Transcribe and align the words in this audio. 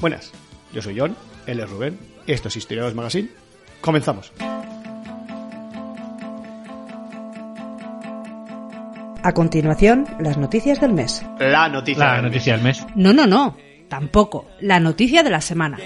Buenas, 0.00 0.30
yo 0.72 0.80
soy 0.80 0.98
John, 0.98 1.16
él 1.46 1.58
es 1.58 1.68
Rubén, 1.68 1.98
esto 2.26 2.48
es 2.48 2.56
Historiadores 2.56 2.94
Magazine. 2.94 3.30
Comenzamos. 3.80 4.32
A 9.22 9.32
continuación, 9.32 10.06
las 10.20 10.38
noticias 10.38 10.80
del 10.80 10.92
mes. 10.92 11.26
La 11.40 11.68
noticia. 11.68 12.04
La 12.04 12.12
del 12.14 12.22
mes. 12.22 12.32
noticia 12.32 12.52
del 12.54 12.62
mes. 12.62 12.86
No, 12.94 13.12
no, 13.12 13.26
no, 13.26 13.56
tampoco. 13.88 14.46
La 14.60 14.78
noticia 14.78 15.24
de 15.24 15.30
la 15.30 15.40
semana. 15.40 15.76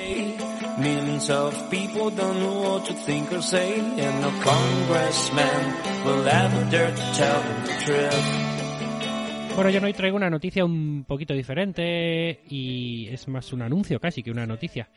Bueno, 9.54 9.70
yo 9.70 9.80
hoy 9.82 9.92
traigo 9.94 10.16
una 10.16 10.30
noticia 10.30 10.64
un 10.64 11.04
poquito 11.04 11.32
diferente 11.32 12.40
y 12.48 13.08
es 13.08 13.28
más 13.28 13.52
un 13.54 13.62
anuncio 13.62 13.98
casi 13.98 14.22
que 14.22 14.30
una 14.30 14.46
noticia. 14.46 14.88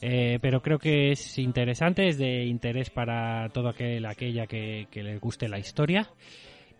Eh, 0.00 0.38
pero 0.42 0.60
creo 0.60 0.78
que 0.78 1.12
es 1.12 1.38
interesante, 1.38 2.08
es 2.08 2.18
de 2.18 2.44
interés 2.44 2.90
para 2.90 3.48
todo 3.50 3.68
aquel, 3.68 4.04
aquella 4.04 4.46
que, 4.46 4.88
que 4.90 5.02
le 5.04 5.18
guste 5.18 5.48
la 5.48 5.58
historia 5.58 6.10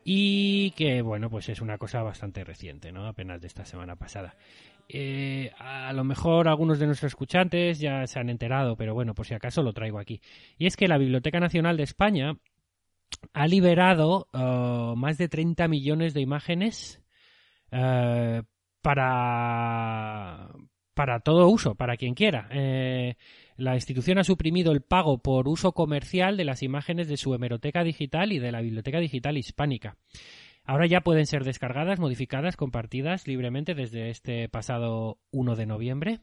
y 0.05 0.73
que, 0.73 1.01
bueno, 1.03 1.31
pues 1.31 1.49
es 1.49 1.61
una 1.61 1.79
cosa 1.79 2.03
bastante 2.03 2.45
reciente, 2.45 2.93
¿no? 2.93 3.07
Apenas 3.07 3.41
de 3.41 3.47
esta 3.47 3.65
semana 3.65 3.97
pasada. 3.97 4.37
Eh, 4.89 5.51
a 5.59 5.93
lo 5.95 6.05
mejor 6.05 6.47
algunos 6.47 6.79
de 6.79 6.87
nuestros 6.87 7.13
escuchantes 7.13 7.81
ya 7.81 8.07
se 8.07 8.21
han 8.21 8.29
enterado, 8.29 8.77
pero 8.77 8.93
bueno, 8.93 9.15
por 9.15 9.27
si 9.27 9.33
acaso 9.33 9.63
lo 9.63 9.73
traigo 9.73 9.99
aquí. 9.99 10.21
Y 10.59 10.67
es 10.67 10.77
que 10.77 10.89
la 10.89 10.99
Biblioteca 10.99 11.41
Nacional 11.41 11.79
de 11.79 11.85
España 11.85 12.37
ha 13.33 13.47
liberado 13.47 14.29
eh, 14.33 14.95
más 14.97 15.17
de 15.17 15.29
30 15.29 15.69
millones 15.69 16.13
de 16.13 16.21
imágenes 16.21 17.01
eh, 17.71 18.43
para, 18.83 20.51
para 20.93 21.21
todo 21.21 21.49
uso, 21.49 21.75
para 21.75 21.97
quien 21.97 22.15
quiera. 22.15 22.49
Eh, 22.51 23.17
la 23.57 23.75
institución 23.75 24.19
ha 24.19 24.25
suprimido 24.25 24.73
el 24.73 24.83
pago 24.83 25.19
por 25.19 25.49
uso 25.49 25.73
comercial 25.73 26.37
de 26.37 26.45
las 26.45 26.63
imágenes 26.63 27.09
de 27.09 27.17
su 27.17 27.35
hemeroteca 27.35 27.85
digital 27.85 28.33
y 28.33 28.39
de 28.39 28.53
la 28.53 28.61
Biblioteca 28.61 28.99
Digital 28.99 29.37
Hispánica. 29.37 29.97
Ahora 30.65 30.87
ya 30.87 31.03
pueden 31.03 31.27
ser 31.27 31.45
descargadas, 31.45 32.01
modificadas, 32.01 32.57
compartidas 32.57 33.29
libremente 33.29 33.75
desde 33.75 34.09
este 34.09 34.49
pasado 34.49 35.19
1 35.31 35.57
de 35.57 35.67
noviembre. 35.67 36.21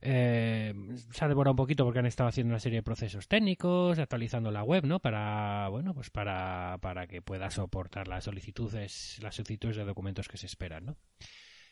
Eh, 0.00 0.72
se 1.10 1.24
ha 1.24 1.28
demorado 1.28 1.54
un 1.54 1.56
poquito 1.56 1.84
porque 1.84 1.98
han 1.98 2.06
estado 2.06 2.28
haciendo 2.28 2.52
una 2.52 2.60
serie 2.60 2.78
de 2.78 2.84
procesos 2.84 3.26
técnicos, 3.26 3.98
actualizando 3.98 4.52
la 4.52 4.62
web, 4.62 4.86
¿no? 4.86 5.00
Para, 5.00 5.68
bueno, 5.70 5.92
pues 5.92 6.08
para, 6.10 6.78
para 6.80 7.08
que 7.08 7.20
pueda 7.20 7.50
soportar 7.50 8.06
las 8.06 8.24
solicitudes, 8.24 9.18
las 9.20 9.34
solicitudes 9.34 9.76
de 9.76 9.84
documentos 9.84 10.28
que 10.28 10.36
se 10.36 10.46
esperan, 10.46 10.86
¿no? 10.86 10.96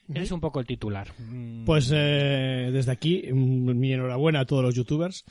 Ese 0.09 0.23
Es 0.23 0.33
un 0.33 0.41
poco 0.41 0.61
el 0.61 0.67
titular. 0.67 1.09
Mm, 1.19 1.65
Pues 1.65 1.91
eh, 1.95 2.71
desde 2.73 2.93
aquí, 2.93 3.25
mi 3.33 3.93
enhorabuena 3.93 4.41
a 4.41 4.45
todos 4.45 4.63
los 4.63 4.75
youtubers, 4.75 5.25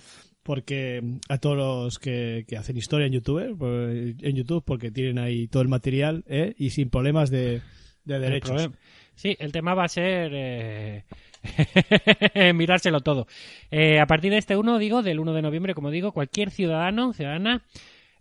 porque 0.43 1.01
a 1.29 1.37
todos 1.37 1.57
los 1.57 1.99
que, 1.99 2.45
que 2.47 2.57
hacen 2.57 2.77
historia 2.77 3.07
en 3.07 3.13
YouTube, 3.13 4.15
en 4.21 4.35
YouTube, 4.35 4.63
porque 4.65 4.91
tienen 4.91 5.17
ahí 5.17 5.47
todo 5.47 5.63
el 5.63 5.69
material 5.69 6.23
¿eh? 6.27 6.53
y 6.57 6.69
sin 6.69 6.89
problemas 6.89 7.29
de, 7.29 7.61
de 8.03 8.19
derechos. 8.19 8.69
Sí, 9.15 9.35
el 9.39 9.51
tema 9.51 9.73
va 9.73 9.85
a 9.85 9.89
ser 9.89 10.31
eh, 10.33 11.03
mirárselo 12.53 13.01
todo. 13.01 13.27
Eh, 13.71 13.99
a 13.99 14.07
partir 14.07 14.31
de 14.31 14.37
este 14.37 14.57
1, 14.57 14.77
digo, 14.77 15.01
del 15.03 15.19
1 15.19 15.33
de 15.33 15.41
noviembre, 15.41 15.73
como 15.73 15.89
digo, 15.89 16.11
cualquier 16.11 16.51
ciudadano, 16.51 17.13
ciudadana, 17.13 17.63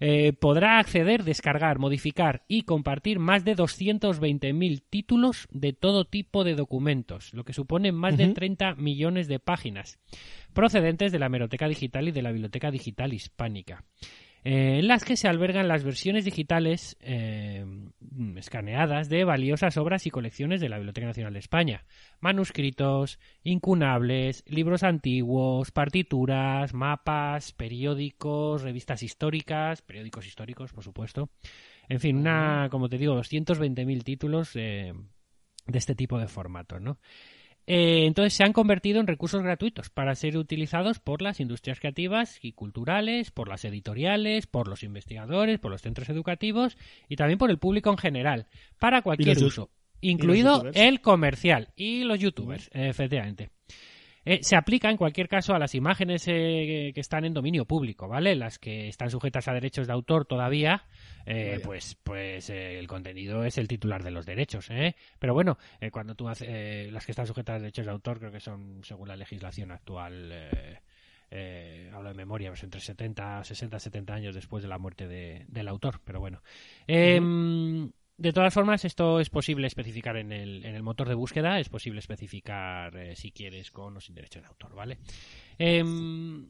eh, 0.06 0.34
podrá 0.34 0.80
acceder, 0.80 1.24
descargar, 1.24 1.78
modificar 1.78 2.44
y 2.46 2.64
compartir 2.64 3.18
más 3.18 3.42
de 3.42 3.56
220.000 3.56 4.82
títulos 4.90 5.48
de 5.50 5.72
todo 5.72 6.04
tipo 6.04 6.44
de 6.44 6.54
documentos, 6.54 7.32
lo 7.32 7.44
que 7.44 7.54
supone 7.54 7.90
más 7.90 8.18
de 8.18 8.26
Ujú. 8.26 8.34
30 8.34 8.74
millones 8.74 9.28
de 9.28 9.38
páginas, 9.38 9.98
procedentes 10.52 11.10
de 11.10 11.18
la 11.18 11.26
Hemeroteca 11.26 11.68
Digital 11.68 12.08
y 12.08 12.12
de 12.12 12.20
la 12.20 12.32
Biblioteca 12.32 12.70
Digital 12.70 13.14
Hispánica 13.14 13.86
eh, 14.44 14.78
en 14.78 14.88
las 14.88 15.04
que 15.04 15.16
se 15.16 15.26
albergan 15.26 15.68
las 15.68 15.84
versiones 15.84 16.26
digitales 16.26 16.98
eh, 17.00 17.64
escaneadas 18.36 19.08
de 19.08 19.24
valiosas 19.24 19.78
obras 19.78 20.06
y 20.06 20.10
colecciones 20.10 20.60
de 20.60 20.68
la 20.68 20.76
Biblioteca 20.76 21.06
Nacional 21.06 21.32
de 21.32 21.38
España. 21.38 21.86
Manuscritos, 22.20 23.18
incunables, 23.42 24.44
libros 24.46 24.82
antiguos, 24.82 25.70
partituras, 25.70 26.74
mapas, 26.74 27.52
periódicos, 27.52 28.60
revistas 28.60 29.02
históricas, 29.02 29.80
periódicos 29.80 30.26
históricos, 30.26 30.74
por 30.74 30.84
supuesto. 30.84 31.30
En 31.88 31.98
fin, 32.00 32.18
una, 32.18 32.68
como 32.70 32.90
te 32.90 32.98
digo, 32.98 33.14
220.000 33.14 34.04
títulos 34.04 34.56
eh, 34.56 34.92
de 35.66 35.78
este 35.78 35.94
tipo 35.94 36.18
de 36.18 36.28
formatos, 36.28 36.82
¿no? 36.82 36.98
Eh, 37.66 38.04
entonces 38.06 38.34
se 38.34 38.44
han 38.44 38.52
convertido 38.52 39.00
en 39.00 39.06
recursos 39.06 39.42
gratuitos 39.42 39.88
para 39.88 40.14
ser 40.14 40.36
utilizados 40.36 40.98
por 40.98 41.22
las 41.22 41.40
industrias 41.40 41.80
creativas 41.80 42.38
y 42.42 42.52
culturales, 42.52 43.30
por 43.30 43.48
las 43.48 43.64
editoriales, 43.64 44.46
por 44.46 44.68
los 44.68 44.82
investigadores, 44.82 45.58
por 45.58 45.70
los 45.70 45.80
centros 45.80 46.08
educativos 46.10 46.76
y 47.08 47.16
también 47.16 47.38
por 47.38 47.50
el 47.50 47.58
público 47.58 47.90
en 47.90 47.98
general, 47.98 48.46
para 48.78 49.02
cualquier 49.02 49.42
uso, 49.42 49.70
incluido 50.02 50.70
el 50.74 51.00
comercial 51.00 51.70
y 51.74 52.04
los 52.04 52.20
youtubers, 52.20 52.70
efectivamente. 52.72 53.50
Eh, 54.24 54.40
se 54.42 54.56
aplica 54.56 54.90
en 54.90 54.96
cualquier 54.96 55.28
caso 55.28 55.54
a 55.54 55.58
las 55.58 55.74
imágenes 55.74 56.26
eh, 56.28 56.92
que 56.94 57.00
están 57.00 57.24
en 57.24 57.34
dominio 57.34 57.64
público, 57.66 58.08
¿vale? 58.08 58.34
Las 58.34 58.58
que 58.58 58.88
están 58.88 59.10
sujetas 59.10 59.48
a 59.48 59.52
derechos 59.52 59.86
de 59.86 59.92
autor 59.92 60.24
todavía, 60.24 60.84
eh, 61.26 61.60
pues, 61.64 61.96
pues 62.02 62.50
eh, 62.50 62.78
el 62.78 62.86
contenido 62.86 63.44
es 63.44 63.58
el 63.58 63.68
titular 63.68 64.02
de 64.02 64.10
los 64.10 64.26
derechos, 64.26 64.70
¿eh? 64.70 64.96
Pero 65.18 65.34
bueno, 65.34 65.58
eh, 65.80 65.90
cuando 65.90 66.14
tú 66.14 66.28
haces 66.28 66.48
eh, 66.50 66.88
las 66.92 67.04
que 67.04 67.12
están 67.12 67.26
sujetas 67.26 67.56
a 67.56 67.58
derechos 67.58 67.84
de 67.86 67.92
autor, 67.92 68.18
creo 68.18 68.32
que 68.32 68.40
son 68.40 68.80
según 68.84 69.08
la 69.08 69.16
legislación 69.16 69.70
actual. 69.70 70.30
Eh, 70.32 70.78
eh, 71.30 71.90
hablo 71.92 72.10
de 72.10 72.14
memoria, 72.14 72.50
pues 72.50 72.62
entre 72.62 72.80
70, 72.80 73.42
60, 73.42 73.78
70 73.80 74.14
años 74.14 74.34
después 74.34 74.62
de 74.62 74.68
la 74.68 74.78
muerte 74.78 75.08
de- 75.08 75.44
del 75.48 75.66
autor, 75.68 76.00
pero 76.04 76.20
bueno. 76.20 76.42
Em, 76.86 77.90
de 78.16 78.32
todas 78.32 78.54
formas, 78.54 78.84
esto 78.84 79.20
es 79.20 79.30
posible 79.30 79.66
especificar 79.66 80.16
en 80.16 80.32
el, 80.32 80.64
en 80.64 80.74
el 80.74 80.82
motor 80.82 81.08
de 81.08 81.14
búsqueda, 81.14 81.58
es 81.58 81.68
posible 81.68 81.98
especificar 81.98 82.96
eh, 82.96 83.16
si 83.16 83.32
quieres 83.32 83.70
con 83.70 83.96
o 83.96 84.00
sin 84.00 84.14
derecho 84.14 84.40
de 84.40 84.46
autor, 84.46 84.74
¿vale? 84.74 84.98
Em, 85.58 86.46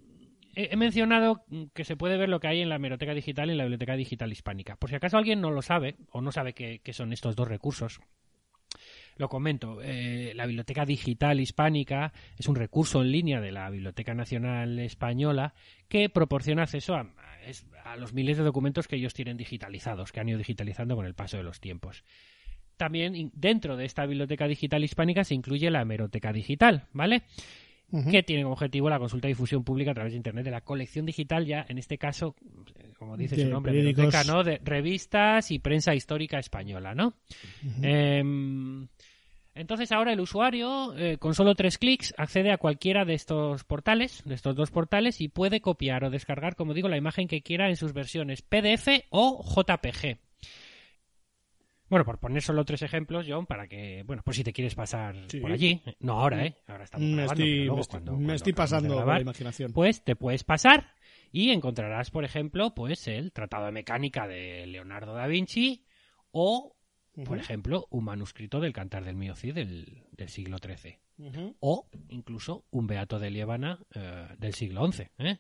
he 0.55 0.77
mencionado 0.77 1.45
que 1.73 1.85
se 1.85 1.97
puede 1.97 2.17
ver 2.17 2.29
lo 2.29 2.39
que 2.39 2.49
hay 2.49 2.61
en 2.61 2.69
la 2.69 2.77
hemeroteca 2.77 3.15
digital 3.15 3.49
y 3.49 3.53
en 3.53 3.59
la 3.59 3.65
biblioteca 3.65 3.97
digital 3.97 4.31
hispánica. 4.31 4.77
Por 4.77 4.91
si 4.91 4.97
acaso 4.97 5.17
alguien 5.17 5.41
no 5.41 5.51
lo 5.51 5.63
sabe 5.63 5.97
o 6.11 6.21
no 6.21 6.33
sabe 6.33 6.53
qué 6.53 6.93
son 6.93 7.13
estos 7.13 7.35
dos 7.35 7.49
recursos, 7.49 8.01
lo 9.17 9.29
comento. 9.29 9.81
eh, 9.83 10.33
la 10.35 10.47
Biblioteca 10.47 10.85
Digital 10.85 11.41
Hispánica 11.41 12.13
es 12.39 12.49
un 12.49 12.57
recurso 12.57 13.03
en 13.03 13.13
línea 13.13 13.41
de 13.41 13.53
la 13.53 13.71
Biblioteca 13.71 14.15
Nacional 14.15 14.79
Española 14.79 15.55
que 15.89 16.09
proporciona 16.09 16.63
acceso 16.63 16.95
a, 16.95 17.13
a 17.85 17.97
los 17.97 18.13
miles 18.13 18.37
de 18.37 18.45
documentos 18.45 18.89
que 18.89 18.97
ellos 18.97 19.15
tienen 19.15 19.37
digitalizados, 19.37 20.13
que 20.13 20.21
han 20.21 20.29
ido 20.29 20.39
digitalizando 20.39 20.97
con 20.97 21.07
el 21.07 21.15
paso 21.15 21.37
de 21.37 21.45
los 21.45 21.61
tiempos. 21.61 22.05
También 22.77 23.31
dentro 23.35 23.77
de 23.77 23.85
esta 23.85 24.05
Biblioteca 24.05 24.49
Digital 24.49 24.83
Hispánica 24.83 25.23
se 25.23 25.35
incluye 25.35 25.71
la 25.71 25.83
Hemeroteca 25.83 26.33
Digital, 26.33 26.89
¿vale? 26.93 27.23
Que 28.11 28.23
tiene 28.23 28.43
como 28.43 28.55
objetivo 28.55 28.91
la 28.91 28.99
consulta 28.99 29.29
y 29.29 29.33
difusión 29.33 29.63
pública 29.63 29.93
a 29.93 29.95
través 29.95 30.13
de 30.13 30.17
Internet 30.17 30.45
de 30.45 30.51
la 30.51 30.63
colección 30.63 31.07
digital, 31.07 31.47
ya 31.47 31.65
en 31.69 31.79
este 31.79 31.97
caso, 31.99 32.35
eh, 32.77 32.93
como 32.99 33.17
dice 33.17 33.37
De 33.37 33.45
su 33.45 33.51
nombre, 33.51 33.73
periódicos. 33.73 34.05
biblioteca, 34.05 34.33
¿no? 34.33 34.43
De 34.43 34.61
revistas 34.65 35.51
y 35.51 35.59
prensa 35.59 35.95
histórica 35.95 36.39
española, 36.39 36.95
¿no? 36.95 37.15
Em, 37.83 38.89
entonces 39.55 39.93
ahora 39.93 40.13
el 40.13 40.21
usuario, 40.21 40.97
eh, 40.97 41.19
con 41.19 41.35
solo 41.35 41.55
tres 41.55 41.79
clics, 41.79 42.13
accede 42.19 42.51
a 42.51 42.59
cualquiera 42.59 43.05
de 43.05 43.15
estos 43.15 43.63
portales, 43.63 44.23
de 44.25 44.35
estos 44.35 44.57
dos 44.57 44.71
portales, 44.73 45.21
y 45.21 45.29
puede 45.29 45.61
copiar 45.61 46.03
o 46.05 46.11
descargar, 46.11 46.57
como 46.57 46.75
digo, 46.75 46.89
la 46.89 46.97
imagen 46.97 47.29
que 47.29 47.43
quiera 47.43 47.69
en 47.69 47.77
sus 47.77 47.93
versiones 47.93 48.43
PDF 48.43 49.05
o 49.11 49.45
JPG. 49.45 50.19
Bueno, 51.95 52.05
por 52.07 52.19
poner 52.19 52.43
solo 52.43 52.65
tres 52.65 52.83
ejemplos, 52.83 53.25
John, 53.29 53.47
para 53.47 53.69
que, 53.69 54.03
bueno, 54.05 54.21
por 54.25 54.35
si 54.35 54.43
te 54.43 54.53
quieres 54.53 54.75
pasar 54.75 55.15
Sí. 55.31 55.39
por 55.39 55.53
allí. 55.53 55.81
No 56.01 56.15
ahora, 56.15 56.45
¿eh? 56.45 56.57
Ahora 56.67 56.83
estamos 56.83 57.07
Me 57.07 57.15
grabando, 57.19 57.33
estoy, 57.45 57.59
luego 57.67 57.75
me 57.77 57.81
estoy- 57.83 58.01
cuando- 58.01 58.17
me 58.17 58.53
pasando 58.53 58.97
grabar, 58.97 59.15
la 59.19 59.23
imaginación. 59.23 59.73
pues 59.73 60.03
te 60.03 60.17
puedes 60.17 60.43
pasar 60.43 60.97
y 61.31 61.51
encontrarás, 61.51 62.11
por 62.11 62.25
ejemplo, 62.25 62.75
pues 62.75 63.07
el 63.07 63.31
Tratado 63.31 63.67
de 63.67 63.71
Mecánica 63.71 64.27
de 64.27 64.67
Leonardo 64.67 65.15
da 65.15 65.29
Vinci 65.29 65.85
o, 66.33 66.75
por 67.25 67.39
ejemplo, 67.39 67.87
un 67.91 68.03
manuscrito 68.07 68.59
del 68.59 68.73
Cantar 68.73 69.05
del 69.05 69.15
Mío 69.15 69.37
Cid 69.37 69.55
del, 69.55 70.03
del 70.11 70.29
siglo 70.31 70.59
XIII 70.59 70.99
o 71.61 71.89
incluso 72.09 72.65
un 72.73 72.89
Beato 72.89 73.21
de 73.21 73.31
Liébana 73.31 73.79
eh, 73.95 74.31
del 74.37 74.55
siglo 74.55 74.85
XI. 74.91 75.11
¿eh? 75.19 75.39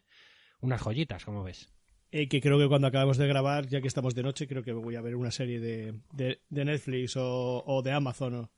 Unas 0.60 0.80
joyitas, 0.80 1.24
como 1.24 1.42
ves. 1.42 1.68
Eh, 2.16 2.28
que 2.28 2.40
creo 2.40 2.60
que 2.60 2.68
cuando 2.68 2.86
acabamos 2.86 3.18
de 3.18 3.26
grabar, 3.26 3.66
ya 3.66 3.80
que 3.80 3.88
estamos 3.88 4.14
de 4.14 4.22
noche, 4.22 4.46
creo 4.46 4.62
que 4.62 4.72
voy 4.72 4.94
a 4.94 5.00
ver 5.00 5.16
una 5.16 5.32
serie 5.32 5.58
de, 5.58 5.94
de, 6.12 6.42
de 6.48 6.64
Netflix 6.64 7.16
o, 7.16 7.64
o 7.66 7.82
de 7.82 7.90
Amazon 7.90 8.34
o, 8.34 8.50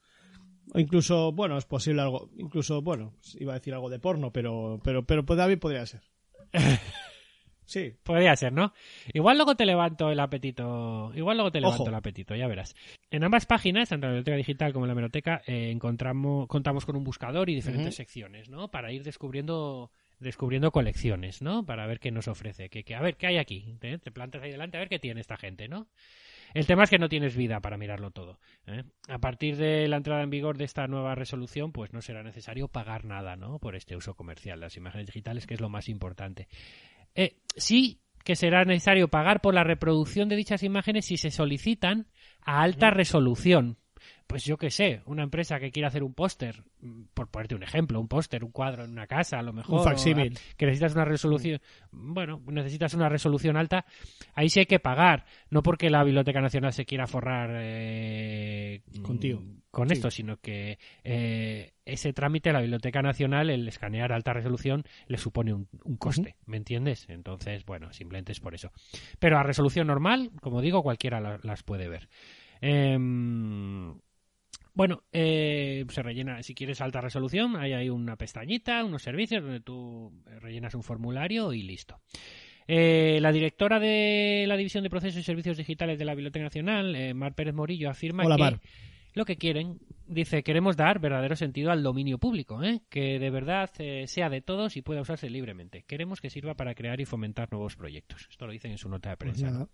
o 0.75 0.79
incluso, 0.79 1.33
bueno, 1.33 1.57
es 1.57 1.65
posible 1.65 2.03
algo, 2.03 2.29
incluso, 2.37 2.83
bueno, 2.83 3.15
iba 3.41 3.55
a 3.55 3.59
decir 3.59 3.73
algo 3.73 3.89
de 3.89 3.99
porno, 3.99 4.31
pero, 4.31 4.79
pero, 4.85 5.07
pero 5.07 5.25
David 5.25 5.59
podría 5.59 5.87
ser. 5.87 6.03
Sí, 7.69 7.93
Podría 8.05 8.37
ser, 8.37 8.53
¿no? 8.53 8.73
Igual 9.13 9.39
luego 9.39 9.57
te 9.57 9.67
levanto 9.67 10.09
el 10.13 10.21
apetito. 10.21 11.11
Igual 11.17 11.37
luego 11.37 11.51
te 11.51 11.61
levanto 11.61 11.83
Ojo. 11.83 11.91
el 11.91 11.97
apetito, 11.97 12.37
ya 12.37 12.47
verás. 12.47 12.77
En 13.11 13.25
ambas 13.25 13.45
páginas, 13.45 13.89
tanto 13.89 14.07
en 14.07 14.13
la 14.13 14.19
biblioteca 14.19 14.37
digital 14.37 14.73
como 14.73 14.85
en 14.85 14.89
la 14.91 14.93
hemeroteca, 14.93 15.43
eh, 15.49 15.73
encontramos, 15.73 16.47
contamos 16.47 16.87
con 16.87 16.95
un 16.95 17.03
buscador 17.03 17.51
y 17.51 17.57
diferentes 17.57 17.97
secciones, 17.97 18.49
¿no? 18.49 18.71
Para 18.71 18.93
ir 18.93 19.03
descubriendo 19.03 19.91
descubriendo 20.19 20.71
colecciones, 20.71 21.43
¿no? 21.43 21.65
Para 21.65 21.87
ver 21.87 22.01
qué 22.01 22.11
nos 22.11 22.29
ofrece, 22.29 22.69
que, 22.69 22.85
que 22.85 22.95
a 22.95 23.01
ver 23.01 23.17
qué 23.17 23.27
hay 23.27 23.39
aquí, 23.39 23.77
¿eh? 23.83 23.99
te 24.03 24.11
plantas 24.11 24.43
ahí 24.43 24.51
delante 24.51 24.77
a 24.77 24.81
ver 24.81 24.89
qué 24.89 24.99
tiene 24.99 25.21
esta 25.21 25.37
gente, 25.37 25.69
¿no? 25.69 25.89
El 26.55 26.67
tema 26.67 26.85
es 26.85 26.91
que 26.91 26.99
no 26.99 27.09
tienes 27.09 27.37
vida 27.37 27.61
para 27.61 27.77
mirarlo 27.77 28.13
todo. 28.13 28.39
¿eh? 28.67 28.85
A 29.09 29.19
partir 29.19 29.57
de 29.57 29.89
la 29.89 29.99
entrada 29.99 30.23
en 30.23 30.31
vigor 30.31 30.57
de 30.57 30.65
esta 30.65 30.87
nueva 30.87 31.15
resolución, 31.15 31.73
pues 31.73 31.93
no 31.93 32.01
será 32.01 32.23
necesario 32.23 32.69
pagar 32.69 33.05
nada, 33.05 33.37
¿no? 33.37 33.59
Por 33.59 33.77
este 33.77 33.97
uso 33.97 34.15
comercial 34.15 34.59
de 34.61 34.67
las 34.67 34.77
imágenes 34.77 35.07
digitales, 35.07 35.47
que 35.47 35.55
es 35.55 35.61
lo 35.61 35.69
más 35.69 35.89
importante. 35.89 36.49
Eh, 37.15 37.37
sí 37.57 38.01
que 38.25 38.37
será 38.37 38.65
necesario 38.65 39.09
pagar 39.09 39.41
por 39.41 39.55
la 39.55 39.65
reproducción 39.65 40.29
de 40.29 40.37
dichas 40.37 40.65
imágenes 40.65 41.05
si 41.05 41.17
se 41.17 41.31
solicitan 41.31 42.09
a 42.43 42.63
alta 42.63 42.91
resolución. 42.91 43.79
Pues 44.27 44.45
yo 44.45 44.57
qué 44.57 44.71
sé, 44.71 45.03
una 45.07 45.23
empresa 45.23 45.61
que 45.61 45.71
quiera 45.71 45.87
hacer 45.89 46.03
un 46.03 46.13
póster, 46.13 46.65
por 47.15 47.29
ponerte 47.31 47.55
un 47.55 47.63
ejemplo, 47.63 48.01
un 48.01 48.09
póster, 48.09 48.43
un 48.43 48.51
cuadro 48.51 48.85
en 48.85 48.91
una 48.91 49.07
casa, 49.07 49.39
a 49.39 49.43
lo 49.43 49.53
mejor. 49.53 49.79
Un 49.79 49.85
facsímil. 49.85 50.33
o 50.33 50.37
a- 50.37 50.57
Que 50.57 50.67
necesitas 50.67 50.95
una 50.95 51.05
resolución. 51.05 51.61
Bueno, 51.93 52.43
necesitas 52.49 52.93
una 52.95 53.09
resolución 53.09 53.57
alta. 53.57 53.85
Ahí 54.35 54.49
sí 54.49 54.59
hay 54.61 54.67
que 54.67 54.81
pagar. 54.81 55.27
No 55.51 55.63
porque 55.63 55.91
la 55.91 56.03
Biblioteca 56.03 56.41
Nacional 56.41 56.73
se 56.73 56.85
quiera 56.85 57.07
forrar 57.07 57.51
eh, 57.55 58.83
Contigo. 59.03 59.43
con 59.71 59.89
Sí. 59.89 59.95
esto, 59.95 60.11
sino 60.11 60.39
que 60.39 60.79
eh, 61.05 61.75
ese 61.85 62.13
trámite 62.13 62.51
a 62.51 62.55
la 62.55 62.61
Biblioteca 62.63 63.03
Nacional, 63.03 63.49
el 63.49 63.69
escanear 63.69 64.13
alta 64.13 64.33
resolución, 64.33 64.83
le 65.07 65.19
supone 65.19 65.55
un, 65.55 65.69
un 65.85 65.97
coste, 65.99 66.35
¿me 66.47 66.57
entiendes? 66.57 67.07
Entonces, 67.09 67.65
bueno, 67.65 67.93
simplemente 67.93 68.33
es 68.33 68.41
por 68.41 68.55
eso. 68.57 68.73
Pero 69.21 69.39
a 69.39 69.45
resolución 69.45 69.87
normal, 69.87 70.33
como 70.41 70.61
digo, 70.63 70.83
cualquiera 70.83 71.21
la- 71.21 71.39
las 71.45 71.63
puede 71.63 71.89
ver. 71.89 72.09
Em, 72.61 73.95
bueno, 74.77 75.05
eh, 75.11 75.87
se 75.89 76.03
rellena, 76.03 76.43
si 76.43 76.55
quieres 76.55 76.83
alta 76.83 77.01
resolución, 77.01 77.57
ahí 77.57 77.73
hay 77.73 77.89
una 77.89 78.17
pestañita, 78.17 78.85
unos 78.85 79.03
servicios 79.03 79.43
donde 79.43 79.61
tú 79.61 80.13
eh, 80.27 80.39
rellenas 80.39 80.75
un 80.75 80.83
formulario 80.83 81.55
y 81.55 81.63
listo. 81.63 81.99
Eh, 82.69 83.19
la 83.23 83.33
directora 83.33 83.81
de 83.81 84.45
la 84.47 84.57
División 84.59 84.85
de 84.85 84.91
Procesos 84.91 85.21
y 85.21 85.25
Servicios 85.25 85.57
Digitales 85.57 85.99
de 85.99 86.05
la 86.05 86.15
Biblioteca 86.15 86.45
Nacional, 86.45 86.95
eh, 86.95 87.15
Mar 87.15 87.35
Pérez 87.35 87.55
Morillo, 87.55 87.89
afirma 87.89 88.25
Hola, 88.25 88.37
que 88.37 88.43
Mar. 88.43 88.61
Lo 89.17 89.25
que 89.25 89.39
quieren, 89.39 89.79
dice, 90.07 90.43
queremos 90.43 90.77
dar 90.77 91.01
verdadero 91.01 91.37
sentido 91.37 91.71
al 91.71 91.83
dominio 91.83 92.19
público, 92.19 92.63
¿eh? 92.63 92.83
que 92.91 93.19
de 93.19 93.31
verdad 93.31 93.71
eh, 93.79 94.07
sea 94.07 94.29
de 94.29 94.43
todos 94.43 94.77
y 94.77 94.83
pueda 94.83 95.01
usarse 95.01 95.31
libremente. 95.31 95.85
Queremos 95.85 96.21
que 96.21 96.29
sirva 96.29 96.55
para 96.55 96.75
crear 96.75 97.01
y 97.01 97.07
fomentar 97.07 97.51
nuevos 97.51 97.77
proyectos. 97.77 98.29
Esto 98.31 98.47
lo 98.47 98.53
dicen 98.53 98.73
en 98.73 98.77
su 98.77 98.91
nota 98.91 99.09
de 99.09 99.17
prensa. 99.17 99.69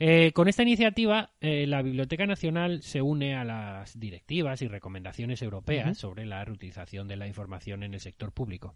Eh, 0.00 0.32
con 0.32 0.48
esta 0.48 0.62
iniciativa, 0.62 1.32
eh, 1.42 1.66
la 1.66 1.82
Biblioteca 1.82 2.24
Nacional 2.24 2.80
se 2.80 3.02
une 3.02 3.34
a 3.36 3.44
las 3.44 4.00
directivas 4.00 4.62
y 4.62 4.68
recomendaciones 4.68 5.42
europeas 5.42 5.98
sobre 5.98 6.24
la 6.24 6.42
reutilización 6.42 7.08
de 7.08 7.16
la 7.16 7.26
información 7.26 7.82
en 7.82 7.92
el 7.92 8.00
sector 8.00 8.32
público, 8.32 8.74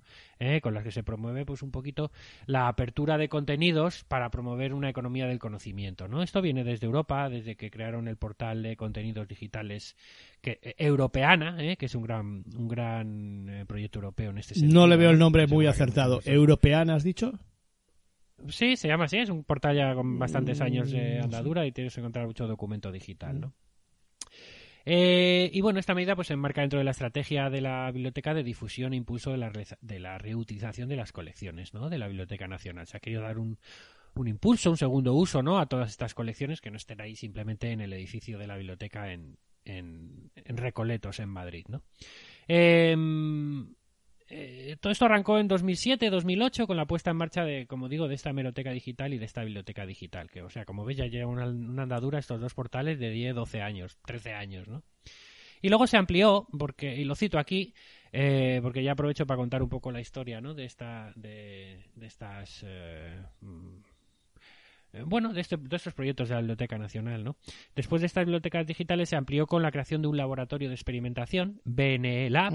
con 0.60 0.74
las 0.74 0.84
que 0.84 0.90
se 0.90 1.02
promueve 1.02 1.46
pues 1.46 1.62
un 1.62 1.70
poquito 1.70 2.10
la 2.44 2.68
apertura 2.68 3.16
de 3.16 3.30
contenidos 3.30 4.04
para 4.04 4.30
promover 4.30 4.74
una 4.74 4.90
economía 4.90 5.26
del 5.26 5.38
conocimiento. 5.38 6.06
¿no? 6.06 6.22
Esto 6.22 6.42
viene 6.42 6.64
desde 6.64 6.84
Europa, 6.84 7.30
desde 7.30 7.56
que 7.56 7.70
crearon 7.70 8.08
el 8.08 8.18
portal 8.18 8.62
de 8.62 8.76
contenidos 8.76 9.26
digitales 9.26 9.96
que, 10.40 10.58
eh, 10.62 10.74
Europeana, 10.78 11.56
eh, 11.60 11.76
que 11.76 11.86
es 11.86 11.94
un 11.94 12.02
gran, 12.02 12.44
un 12.56 12.68
gran 12.68 13.48
eh, 13.48 13.64
proyecto 13.66 14.00
europeo 14.00 14.30
en 14.30 14.38
este 14.38 14.54
sentido. 14.54 14.80
No 14.80 14.86
le 14.86 14.96
veo 14.96 15.10
el 15.10 15.18
nombre 15.18 15.46
muy 15.46 15.66
acertado. 15.66 16.20
¿Europeana 16.24 16.96
has 16.96 17.04
dicho? 17.04 17.38
Sí, 18.48 18.76
se 18.76 18.88
llama 18.88 19.04
así, 19.04 19.18
es 19.18 19.30
un 19.30 19.44
portal 19.44 19.76
ya 19.76 19.94
con 19.94 20.18
bastantes 20.18 20.60
años 20.60 20.90
de 20.90 21.20
andadura 21.20 21.64
y 21.64 21.72
tienes 21.72 21.94
que 21.94 22.00
encontrar 22.00 22.26
mucho 22.26 22.46
documento 22.46 22.90
digital, 22.90 23.40
¿no? 23.40 23.54
Eh, 24.84 25.48
y 25.52 25.60
bueno, 25.60 25.78
esta 25.78 25.94
medida 25.94 26.16
pues 26.16 26.26
se 26.26 26.34
enmarca 26.34 26.60
dentro 26.60 26.80
de 26.80 26.84
la 26.84 26.90
estrategia 26.90 27.50
de 27.50 27.60
la 27.60 27.88
biblioteca 27.92 28.34
de 28.34 28.42
difusión 28.42 28.92
e 28.92 28.96
impulso 28.96 29.30
de 29.30 29.38
la, 29.38 29.52
de 29.80 29.98
la 30.00 30.18
reutilización 30.18 30.88
de 30.88 30.96
las 30.96 31.12
colecciones, 31.12 31.72
¿no? 31.72 31.88
De 31.88 31.98
la 31.98 32.08
Biblioteca 32.08 32.48
Nacional. 32.48 32.88
Se 32.88 32.96
ha 32.96 33.00
querido 33.00 33.22
dar 33.22 33.38
un, 33.38 33.58
un 34.14 34.26
impulso, 34.26 34.70
un 34.70 34.76
segundo 34.76 35.14
uso, 35.14 35.40
¿no? 35.40 35.60
A 35.60 35.66
todas 35.66 35.90
estas 35.90 36.14
colecciones 36.14 36.60
que 36.60 36.72
no 36.72 36.78
estén 36.78 37.00
ahí 37.00 37.14
simplemente 37.14 37.70
en 37.70 37.80
el 37.80 37.92
edificio 37.92 38.38
de 38.38 38.48
la 38.48 38.56
biblioteca 38.56 39.12
en, 39.12 39.36
en, 39.64 40.30
Recoletos, 40.46 41.20
en 41.20 41.28
Madrid, 41.28 41.64
¿no? 41.68 41.82
Em, 42.48 43.74
eh, 44.28 44.76
todo 44.80 44.92
esto 44.92 45.04
arrancó 45.04 45.38
en 45.38 45.48
2007-2008 45.48 46.66
con 46.66 46.76
la 46.76 46.86
puesta 46.86 47.10
en 47.10 47.16
marcha 47.16 47.44
de, 47.44 47.66
como 47.66 47.88
digo, 47.88 48.08
de 48.08 48.14
esta 48.14 48.30
hemeroteca 48.30 48.70
digital 48.70 49.12
y 49.14 49.18
de 49.18 49.26
esta 49.26 49.44
biblioteca 49.44 49.86
digital. 49.86 50.30
Que, 50.30 50.42
o 50.42 50.50
sea, 50.50 50.64
como 50.64 50.84
veis, 50.84 50.98
ya 50.98 51.06
lleva 51.06 51.30
una, 51.30 51.46
una 51.46 51.82
andadura 51.82 52.18
estos 52.18 52.40
dos 52.40 52.54
portales 52.54 52.98
de 52.98 53.10
10, 53.10 53.34
12 53.34 53.62
años, 53.62 53.98
13 54.06 54.34
años, 54.34 54.68
¿no? 54.68 54.82
Y 55.62 55.68
luego 55.68 55.86
se 55.86 55.96
amplió, 55.96 56.48
porque, 56.58 56.96
y 56.96 57.04
lo 57.04 57.14
cito 57.14 57.38
aquí, 57.38 57.72
eh, 58.10 58.58
porque 58.62 58.82
ya 58.82 58.92
aprovecho 58.92 59.26
para 59.26 59.38
contar 59.38 59.62
un 59.62 59.68
poco 59.68 59.92
la 59.92 60.00
historia, 60.00 60.40
¿no? 60.40 60.54
De 60.54 60.64
esta, 60.64 61.12
de, 61.14 61.80
estas, 62.00 62.64
eh, 62.66 63.22
bueno, 65.06 65.32
de, 65.32 65.40
este- 65.40 65.56
de 65.56 65.76
estos 65.76 65.94
proyectos 65.94 66.28
de 66.28 66.34
la 66.34 66.40
Biblioteca 66.40 66.76
Nacional, 66.78 67.24
¿no? 67.24 67.36
Después 67.74 68.00
de 68.02 68.06
estas 68.06 68.24
bibliotecas 68.24 68.66
digitales 68.66 69.08
se 69.08 69.16
amplió 69.16 69.46
con 69.46 69.62
la 69.62 69.70
creación 69.70 70.02
de 70.02 70.08
un 70.08 70.16
laboratorio 70.16 70.68
de 70.68 70.74
experimentación, 70.74 71.60
BNE 71.64 72.28
Lab, 72.30 72.52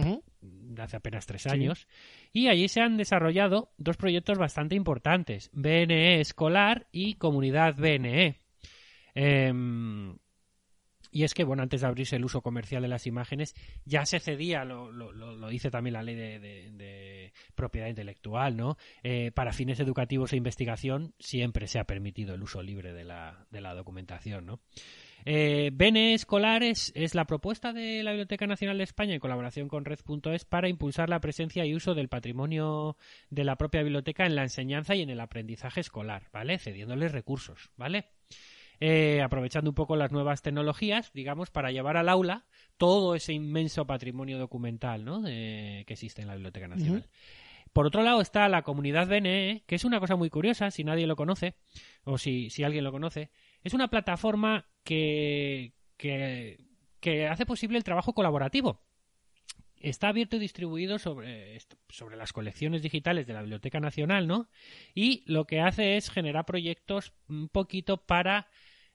hace 0.79 0.97
apenas 0.97 1.25
tres 1.25 1.47
años, 1.47 1.87
y 2.33 2.47
allí 2.49 2.67
se 2.67 2.81
han 2.81 2.97
desarrollado 2.97 3.71
dos 3.77 3.97
proyectos 3.97 4.37
bastante 4.37 4.75
importantes, 4.75 5.49
BNE 5.53 6.19
Escolar 6.21 6.87
y 6.91 7.15
Comunidad 7.15 7.75
BNE. 7.75 8.39
Em, 9.15 10.15
y 11.17 11.23
es 11.23 11.33
que, 11.33 11.43
bueno, 11.43 11.63
antes 11.63 11.81
de 11.81 11.87
abrirse 11.87 12.15
el 12.15 12.25
uso 12.25 12.43
comercial 12.43 12.83
de 12.83 12.87
las 12.89 13.07
imágenes, 13.07 13.55
ya 13.85 14.05
se 14.05 14.19
cedía, 14.19 14.63
lo, 14.65 14.91
lo, 14.91 15.11
lo- 15.11 15.47
dice 15.49 15.71
también 15.71 15.93
la 15.93 16.03
ley 16.03 16.13
de, 16.13 17.33
propiedad 17.55 17.87
intelectual, 17.87 18.55
¿no? 18.55 18.77
Eh, 19.01 19.31
para 19.33 19.51
fines 19.51 19.79
educativos 19.79 20.31
e 20.31 20.37
investigación 20.37 21.15
siempre 21.17 21.65
se 21.65 21.79
ha 21.79 21.85
permitido 21.85 22.35
el 22.35 22.43
uso 22.43 22.61
libre 22.61 22.93
de 22.93 23.03
la, 23.03 23.47
de 23.49 23.61
la 23.61 23.73
documentación, 23.73 24.45
¿no? 24.45 24.59
Eh, 25.25 25.71
BNE 25.73 26.13
Escolar 26.13 26.61
es, 26.61 26.91
es 26.95 27.15
la 27.15 27.25
propuesta 27.25 27.73
de 27.73 28.03
la 28.03 28.11
Biblioteca 28.11 28.45
Nacional 28.45 28.77
de 28.77 28.83
España 28.83 29.15
en 29.15 29.19
colaboración 29.19 29.67
con 29.67 29.85
Red.es 29.85 30.45
para 30.45 30.69
impulsar 30.69 31.09
la 31.09 31.19
presencia 31.19 31.65
y 31.65 31.73
uso 31.73 31.95
del 31.95 32.09
patrimonio 32.09 32.95
de 33.31 33.43
la 33.43 33.55
propia 33.55 33.81
biblioteca 33.81 34.27
en 34.27 34.35
la 34.35 34.43
enseñanza 34.43 34.93
y 34.93 35.01
en 35.01 35.09
el 35.09 35.19
aprendizaje 35.19 35.81
escolar, 35.81 36.29
¿vale? 36.31 36.59
Cediéndoles 36.59 37.11
recursos, 37.11 37.71
¿vale? 37.75 38.05
Eh, 38.79 39.21
aprovechando 39.23 39.71
un 39.71 39.75
poco 39.75 39.95
las 39.95 40.11
nuevas 40.11 40.41
tecnologías, 40.41 41.11
digamos, 41.13 41.49
para 41.49 41.71
llevar 41.71 41.97
al 41.97 42.09
aula 42.09 42.45
todo 42.77 43.15
ese 43.15 43.33
inmenso 43.33 43.87
patrimonio 43.87 44.37
documental 44.37 45.03
¿no? 45.03 45.23
que 45.23 45.85
existe 45.87 46.21
en 46.21 46.27
la 46.27 46.35
Biblioteca 46.35 46.67
Nacional. 46.67 47.07
Por 47.73 47.85
otro 47.85 48.01
lado 48.03 48.21
está 48.21 48.47
la 48.49 48.63
comunidad 48.63 49.07
BNE, 49.07 49.63
que 49.67 49.75
es 49.75 49.85
una 49.85 49.99
cosa 49.99 50.15
muy 50.15 50.29
curiosa, 50.29 50.71
si 50.71 50.83
nadie 50.83 51.05
lo 51.07 51.15
conoce, 51.15 51.55
o 52.03 52.17
si, 52.17 52.49
si 52.49 52.63
alguien 52.63 52.83
lo 52.83 52.91
conoce. 52.91 53.29
Es 53.63 53.73
una 53.73 53.89
plataforma 53.89 54.65
que, 54.83 55.73
que, 55.95 56.57
que 56.99 57.27
hace 57.27 57.45
posible 57.45 57.77
el 57.77 57.83
trabajo 57.83 58.13
colaborativo. 58.13 58.81
Está 59.79 60.07
abierto 60.07 60.37
y 60.37 60.39
distribuido 60.39 60.97
sobre, 60.97 61.59
sobre 61.89 62.17
las 62.17 62.33
colecciones 62.33 62.81
digitales 62.81 63.27
de 63.27 63.33
la 63.33 63.41
Biblioteca 63.41 63.79
Nacional, 63.79 64.27
¿no? 64.27 64.49
Y 64.95 65.23
lo 65.31 65.45
que 65.45 65.61
hace 65.61 65.97
es 65.97 66.09
generar 66.09 66.45
proyectos 66.45 67.13
un 67.29 67.47
poquito 67.47 67.97
para, 67.97 68.47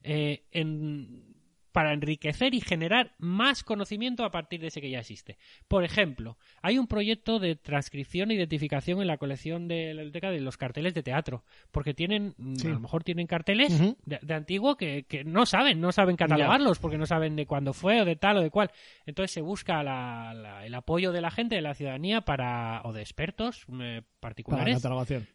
eh, 0.04 0.44
en- 0.52 1.30
para 1.72 1.94
enriquecer 1.94 2.52
y 2.52 2.60
generar 2.60 3.14
más 3.16 3.64
conocimiento 3.64 4.26
a 4.26 4.30
partir 4.30 4.60
de 4.60 4.66
ese 4.66 4.82
que 4.82 4.90
ya 4.90 4.98
existe. 4.98 5.38
Por 5.68 5.84
ejemplo, 5.84 6.36
hay 6.60 6.76
un 6.76 6.86
proyecto 6.86 7.38
de 7.38 7.56
transcripción 7.56 8.30
e 8.30 8.34
identificación 8.34 9.00
en 9.00 9.06
la 9.06 9.16
colección 9.16 9.68
de 9.68 9.94
la 9.94 10.02
biblioteca 10.02 10.30
de 10.30 10.40
los 10.42 10.58
carteles 10.58 10.92
de 10.92 11.02
teatro, 11.02 11.44
porque 11.70 11.94
tienen, 11.94 12.34
mm, 12.36 12.56
Sí. 12.56 12.66
a 12.68 12.72
lo 12.72 12.80
mejor 12.80 13.04
tienen 13.04 13.26
carteles 13.26 13.72
de, 14.04 14.18
de 14.20 14.34
antiguo 14.34 14.76
que, 14.76 15.04
que 15.08 15.24
no 15.24 15.46
saben, 15.46 15.80
no 15.80 15.92
saben 15.92 16.16
catalogarlos, 16.16 16.78
porque 16.78 16.98
no 16.98 17.06
saben 17.06 17.36
de 17.36 17.46
cuándo 17.46 17.72
fue 17.72 18.02
o 18.02 18.04
de 18.04 18.16
tal 18.16 18.36
o 18.36 18.42
de 18.42 18.50
cual. 18.50 18.70
Entonces 19.06 19.30
se 19.30 19.40
busca 19.40 19.82
la- 19.82 20.34
la- 20.34 20.66
el 20.66 20.74
apoyo 20.74 21.10
de 21.10 21.22
la 21.22 21.30
gente, 21.30 21.54
de 21.54 21.62
la 21.62 21.72
ciudadanía, 21.72 22.20
para 22.20 22.82
o 22.84 22.92
de 22.92 23.00
expertos 23.00 23.64
eh, 23.80 24.02
particulares, 24.20 24.74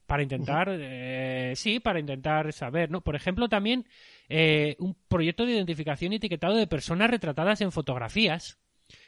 para 0.05 0.21
intentar, 0.21 0.67
eh, 0.71 1.53
sí, 1.55 1.79
para 1.79 1.99
intentar 1.99 2.53
saber, 2.53 2.91
¿no? 2.91 3.01
Por 3.01 3.15
ejemplo, 3.15 3.49
también 3.49 3.87
eh, 4.29 4.75
un 4.79 4.95
proyecto 5.07 5.45
de 5.45 5.53
identificación 5.53 6.13
y 6.13 6.17
etiquetado 6.17 6.55
de 6.55 6.67
personas 6.67 7.09
retratadas 7.09 7.61
en 7.61 7.71
fotografías 7.71 8.57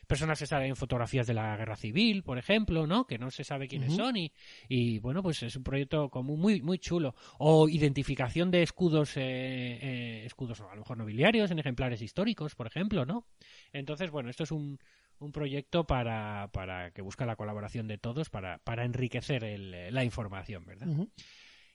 personas 0.08 0.40
que 0.40 0.48
salen 0.48 0.70
en 0.70 0.76
fotografías 0.76 1.28
de 1.28 1.34
la 1.34 1.56
guerra 1.56 1.76
civil, 1.76 2.24
por 2.24 2.38
ejemplo, 2.38 2.88
¿no? 2.88 3.06
Que 3.06 3.18
no 3.18 3.30
se 3.30 3.44
sabe 3.44 3.68
quiénes 3.68 3.96
son 3.96 4.18
y, 4.18 4.34
y, 4.68 5.00
bueno, 5.00 5.22
pues 5.22 5.44
es 5.44 5.56
un 5.56 5.64
proyecto 5.64 6.10
como 6.10 6.36
muy, 6.36 6.62
muy 6.62 6.80
chulo. 6.80 7.16
O 7.38 7.70
identificación 7.70 8.50
de 8.52 8.64
escudos, 8.64 9.16
eh, 9.18 9.22
eh, 9.22 10.24
escudos 10.26 10.62
a 10.62 10.74
lo 10.74 10.82
mejor 10.82 10.98
nobiliarios 10.98 11.52
en 11.52 11.60
ejemplares 11.60 12.02
históricos, 12.02 12.56
por 12.56 12.68
ejemplo, 12.68 13.06
¿no? 13.06 13.26
Entonces, 13.72 14.10
bueno, 14.10 14.30
esto 14.30 14.44
es 14.44 14.52
un, 14.52 14.80
un 15.20 15.32
proyecto 15.32 15.86
para, 15.86 16.50
para 16.52 16.92
que 16.92 17.02
busca 17.02 17.26
la 17.26 17.36
colaboración 17.36 17.88
de 17.88 17.98
todos 17.98 18.30
para, 18.30 18.58
para 18.60 18.86
enriquecer 18.86 19.44
el, 19.44 19.94
la 19.94 20.04
información, 20.04 20.66
¿verdad? 20.66 20.88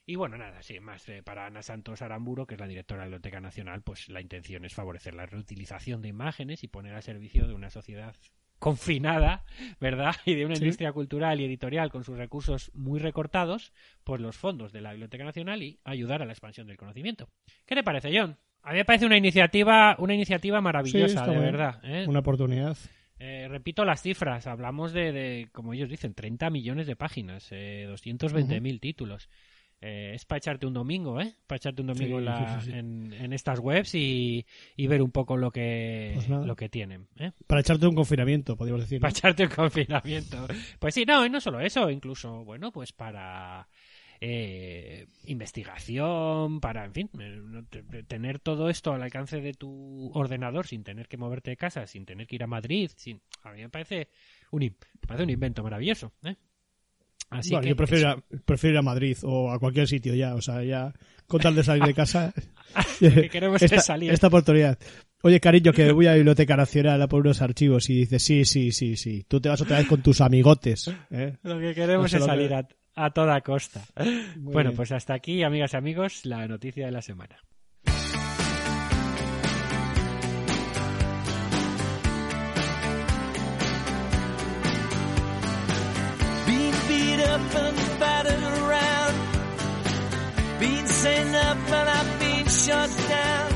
Y 0.07 0.15
bueno, 0.15 0.37
nada, 0.37 0.61
sí, 0.61 0.79
más 0.79 1.07
eh, 1.09 1.23
para 1.23 1.47
Ana 1.47 1.63
Santos 1.63 2.01
Aramburo, 2.03 2.45
que 2.45 2.53
es 2.55 2.59
la 2.59 2.67
directora 2.67 3.01
de 3.01 3.05
la 3.05 3.15
Biblioteca 3.17 3.41
Nacional, 3.41 3.81
pues 3.81 4.07
la 4.09 4.21
intención 4.21 4.63
es 4.65 4.73
favorecer 4.75 5.15
la 5.15 5.25
reutilización 5.25 6.01
de 6.03 6.09
imágenes 6.09 6.63
y 6.63 6.67
poner 6.67 6.93
al 6.93 7.01
servicio 7.01 7.47
de 7.47 7.53
una 7.55 7.71
sociedad 7.71 8.15
confinada, 8.59 9.43
¿verdad? 9.79 10.15
Y 10.25 10.35
de 10.35 10.45
una 10.45 10.55
Sí. 10.55 10.63
industria 10.63 10.91
cultural 10.91 11.39
y 11.41 11.45
editorial 11.45 11.89
con 11.91 12.03
sus 12.03 12.17
recursos 12.17 12.71
muy 12.73 12.99
recortados, 12.99 13.73
pues 14.03 14.21
los 14.21 14.37
fondos 14.37 14.71
de 14.71 14.81
la 14.81 14.91
Biblioteca 14.91 15.23
Nacional 15.23 15.63
y 15.63 15.79
ayudar 15.83 16.21
a 16.21 16.25
la 16.25 16.33
expansión 16.33 16.67
del 16.67 16.77
conocimiento. 16.77 17.27
¿Qué 17.65 17.75
te 17.75 17.83
parece, 17.83 18.17
John? 18.17 18.37
A 18.61 18.71
mí 18.71 18.77
me 18.77 18.85
parece 18.85 19.05
una 19.05 19.17
iniciativa, 19.17 19.95
una 19.99 20.13
iniciativa 20.13 20.61
maravillosa, 20.61 21.25
Sí, 21.25 21.31
de 21.31 21.37
verdad. 21.39 21.79
¿eh? 21.83 22.05
Una 22.07 22.19
oportunidad. 22.19 22.77
Eh, 23.19 23.47
repito 23.49 23.85
las 23.85 24.01
cifras, 24.01 24.45
hablamos 24.47 24.91
de, 24.91 25.11
de, 25.11 25.47
como 25.51 25.73
ellos 25.73 25.89
dicen, 25.89 26.13
30 26.13 26.49
millones 26.49 26.85
de 26.87 26.95
páginas, 26.95 27.47
eh, 27.51 27.85
220.000 27.89 28.79
títulos. 28.79 29.29
Eh, 29.87 30.13
es 30.15 30.25
para 30.25 30.37
echarte 30.37 30.65
un 30.65 30.73
domingo, 30.73 31.21
¿eh? 31.21 31.35
Para 31.45 31.57
echarte 31.57 31.81
un 31.81 31.87
domingo 31.89 32.15
Sí, 32.15 32.19
en, 32.19 32.25
la- 32.25 32.37
sí, 32.37 32.59
sí, 32.59 32.71
sí. 32.71 32.77
En, 32.77 33.13
en 33.13 33.33
estas 33.33 33.59
webs 33.59 33.93
y, 33.93 34.43
y 34.75 34.87
ver 34.87 35.03
un 35.03 35.11
poco 35.11 35.37
lo 35.37 35.51
que, 35.51 36.13
Pues 36.15 36.27
lo 36.27 36.55
que 36.55 36.69
tienen, 36.69 37.07
¿eh? 37.17 37.33
Para 37.45 37.61
echarte 37.61 37.85
un 37.85 37.93
confinamiento, 37.93 38.55
podríamos 38.57 38.81
decir. 38.81 38.97
¿no? 38.99 39.01
Para 39.01 39.11
echarte 39.11 39.43
un 39.43 39.49
confinamiento. 39.49 40.47
Pues 40.79 40.95
sí, 40.95 41.05
no, 41.05 41.23
y 41.23 41.29
no 41.29 41.39
solo 41.39 41.59
eso, 41.59 41.91
incluso, 41.91 42.43
bueno, 42.43 42.71
pues 42.71 42.93
para 42.93 43.67
eh, 44.21 45.05
investigación, 45.25 46.59
para, 46.61 46.85
en 46.85 46.93
fin, 46.93 47.09
eh, 47.19 48.03
tener 48.07 48.39
todo 48.39 48.69
esto 48.69 48.91
al 48.93 49.03
alcance 49.03 49.39
de 49.39 49.53
tu 49.53 50.09
ordenador 50.13 50.65
sin 50.65 50.83
tener 50.83 51.07
que 51.07 51.17
moverte 51.17 51.51
de 51.51 51.57
casa, 51.57 51.85
sin 51.85 52.05
tener 52.05 52.25
que 52.25 52.35
ir 52.37 52.43
a 52.43 52.47
Madrid, 52.47 52.89
sin, 52.95 53.21
a 53.43 53.51
mí 53.51 53.61
me 53.61 53.69
parece 53.69 54.09
un, 54.51 54.61
me 54.61 55.07
parece 55.07 55.23
un 55.23 55.29
invento 55.29 55.61
maravilloso, 55.61 56.11
¿eh? 56.23 56.35
Así 57.35 57.49
Bueno, 57.51 57.63
que 57.63 57.69
yo 57.69 57.75
prefiero 57.75 58.01
ir, 58.01 58.07
a, 58.07 58.39
prefiero 58.45 58.73
ir 58.73 58.77
a 58.79 58.81
Madrid 58.81 59.17
o 59.23 59.51
a 59.51 59.59
cualquier 59.59 59.87
sitio 59.87 60.13
ya. 60.15 60.35
O 60.35 60.41
sea, 60.41 60.63
ya 60.63 60.93
con 61.27 61.41
tal 61.41 61.55
de 61.55 61.63
salir 61.63 61.83
de 61.83 61.93
casa. 61.93 62.33
Lo 62.99 63.13
que 63.13 63.29
queremos 63.29 63.61
esta, 63.61 63.75
es 63.77 63.85
salir. 63.85 64.11
esta 64.11 64.27
oportunidad. 64.27 64.77
Oye, 65.23 65.39
cariño, 65.39 65.71
que 65.73 65.91
voy 65.91 66.05
a 66.05 66.11
la 66.11 66.15
Biblioteca 66.17 66.55
Nacional 66.55 67.01
a 67.01 67.07
por 67.07 67.21
unos 67.21 67.41
archivos 67.41 67.89
y 67.89 67.95
dices, 67.99 68.21
sí, 68.23 68.45
sí, 68.45 68.71
sí, 68.71 68.95
sí. 68.95 69.25
Tú 69.27 69.41
te 69.41 69.49
vas 69.49 69.59
otra 69.61 69.77
vez 69.79 69.87
con 69.87 70.01
tus 70.03 70.21
amigotes. 70.21 70.91
¿eh? 71.09 71.37
Lo 71.43 71.59
que 71.59 71.73
queremos 71.73 72.11
No 72.13 72.17
es 72.19 72.23
que- 72.23 72.29
salir 72.29 72.53
a, 72.53 72.67
a 72.95 73.09
toda 73.11 73.41
costa. 73.41 73.81
Muy 73.97 74.53
bueno, 74.53 74.69
bien. 74.69 74.75
pues 74.77 74.91
hasta 74.91 75.15
aquí, 75.15 75.41
amigas 75.41 75.73
y 75.73 75.77
amigos, 75.77 76.25
la 76.25 76.47
noticia 76.47 76.85
de 76.85 76.91
la 76.91 77.01
semana. 77.01 77.37
Up 87.35 87.55
and 87.55 87.77
battered 87.99 88.43
around. 88.63 89.15
Being 90.59 90.87
sent 90.87 91.35
up 91.35 91.57
and 91.79 91.89
I've 91.97 92.19
been 92.19 92.47
shot 92.47 92.89
down. 93.09 93.51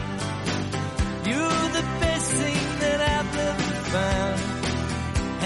You're 1.29 1.67
the 1.79 1.85
best 2.03 2.31
thing 2.41 2.63
that 2.83 2.99
I've 3.15 3.37
ever 3.49 3.75
found. 3.95 4.39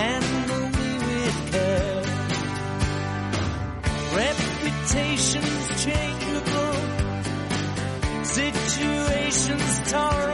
Handle 0.02 0.68
me 0.80 0.92
with 1.10 1.38
care. 1.52 2.04
Reputation's 4.22 5.66
changeable. 5.86 6.78
Situation's 8.24 9.92
tolerable. 9.92 10.33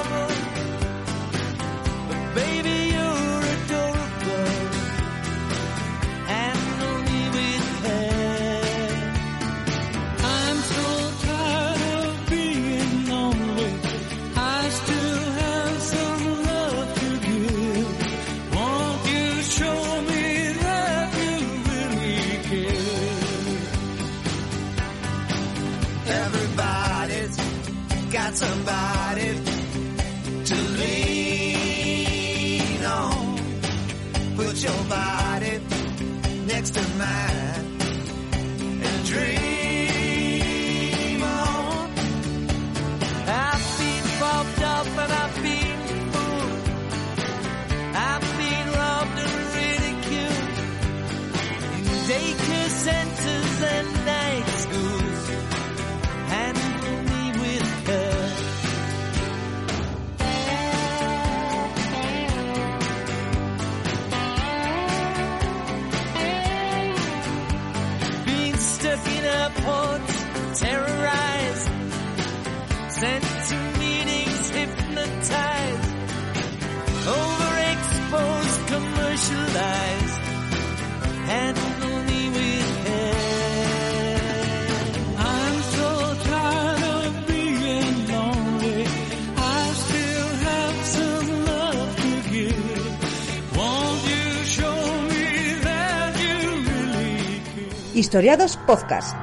Historiados 98.00 98.56
Podcast. 98.56 99.14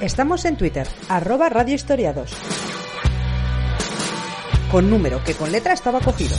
Estamos 0.00 0.46
en 0.46 0.56
Twitter, 0.56 0.88
arroba 1.10 1.50
Radio 1.50 1.74
Historiados. 1.74 2.32
Con 4.70 4.88
número 4.88 5.22
que 5.22 5.34
con 5.34 5.52
letra 5.52 5.74
estaba 5.74 6.00
cogido. 6.00 6.34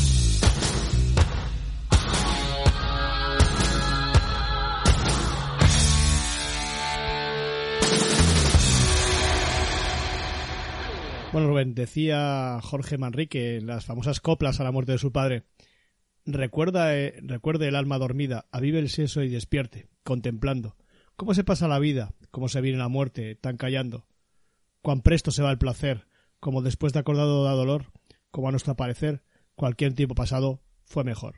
Bueno, 11.32 11.48
Rubén, 11.48 11.76
decía 11.76 12.60
Jorge 12.64 12.98
Manrique 12.98 13.58
en 13.58 13.68
las 13.68 13.86
famosas 13.86 14.20
coplas 14.20 14.60
a 14.60 14.64
la 14.64 14.72
muerte 14.72 14.94
de 14.94 14.98
su 14.98 15.12
padre. 15.12 15.44
Recuerda, 16.26 16.96
eh, 16.96 17.20
recuerde 17.22 17.68
el 17.68 17.76
alma 17.76 17.98
dormida, 17.98 18.46
avive 18.52 18.80
el 18.80 18.90
seso 18.90 19.24
y 19.24 19.30
despierte, 19.30 19.88
contemplando. 20.04 20.78
¿Cómo 21.16 21.34
se 21.34 21.44
pasa 21.44 21.68
la 21.68 21.80
vida? 21.80 22.14
¿Cómo 22.32 22.48
se 22.48 22.62
viene 22.62 22.78
la 22.78 22.88
muerte? 22.88 23.36
Tan 23.36 23.58
callando. 23.58 24.06
Cuán 24.82 25.02
presto 25.02 25.32
se 25.32 25.44
va 25.44 25.52
el 25.52 25.58
placer, 25.58 26.08
como 26.40 26.62
después 26.62 26.94
de 26.94 27.00
acordado 27.00 27.44
da 27.44 27.52
dolor, 27.52 27.92
como 28.32 28.48
a 28.48 28.52
nuestro 28.52 28.76
parecer, 28.76 29.24
cualquier 29.56 29.94
tiempo 29.94 30.16
pasado 30.16 30.62
fue 30.86 31.04
mejor. 31.04 31.36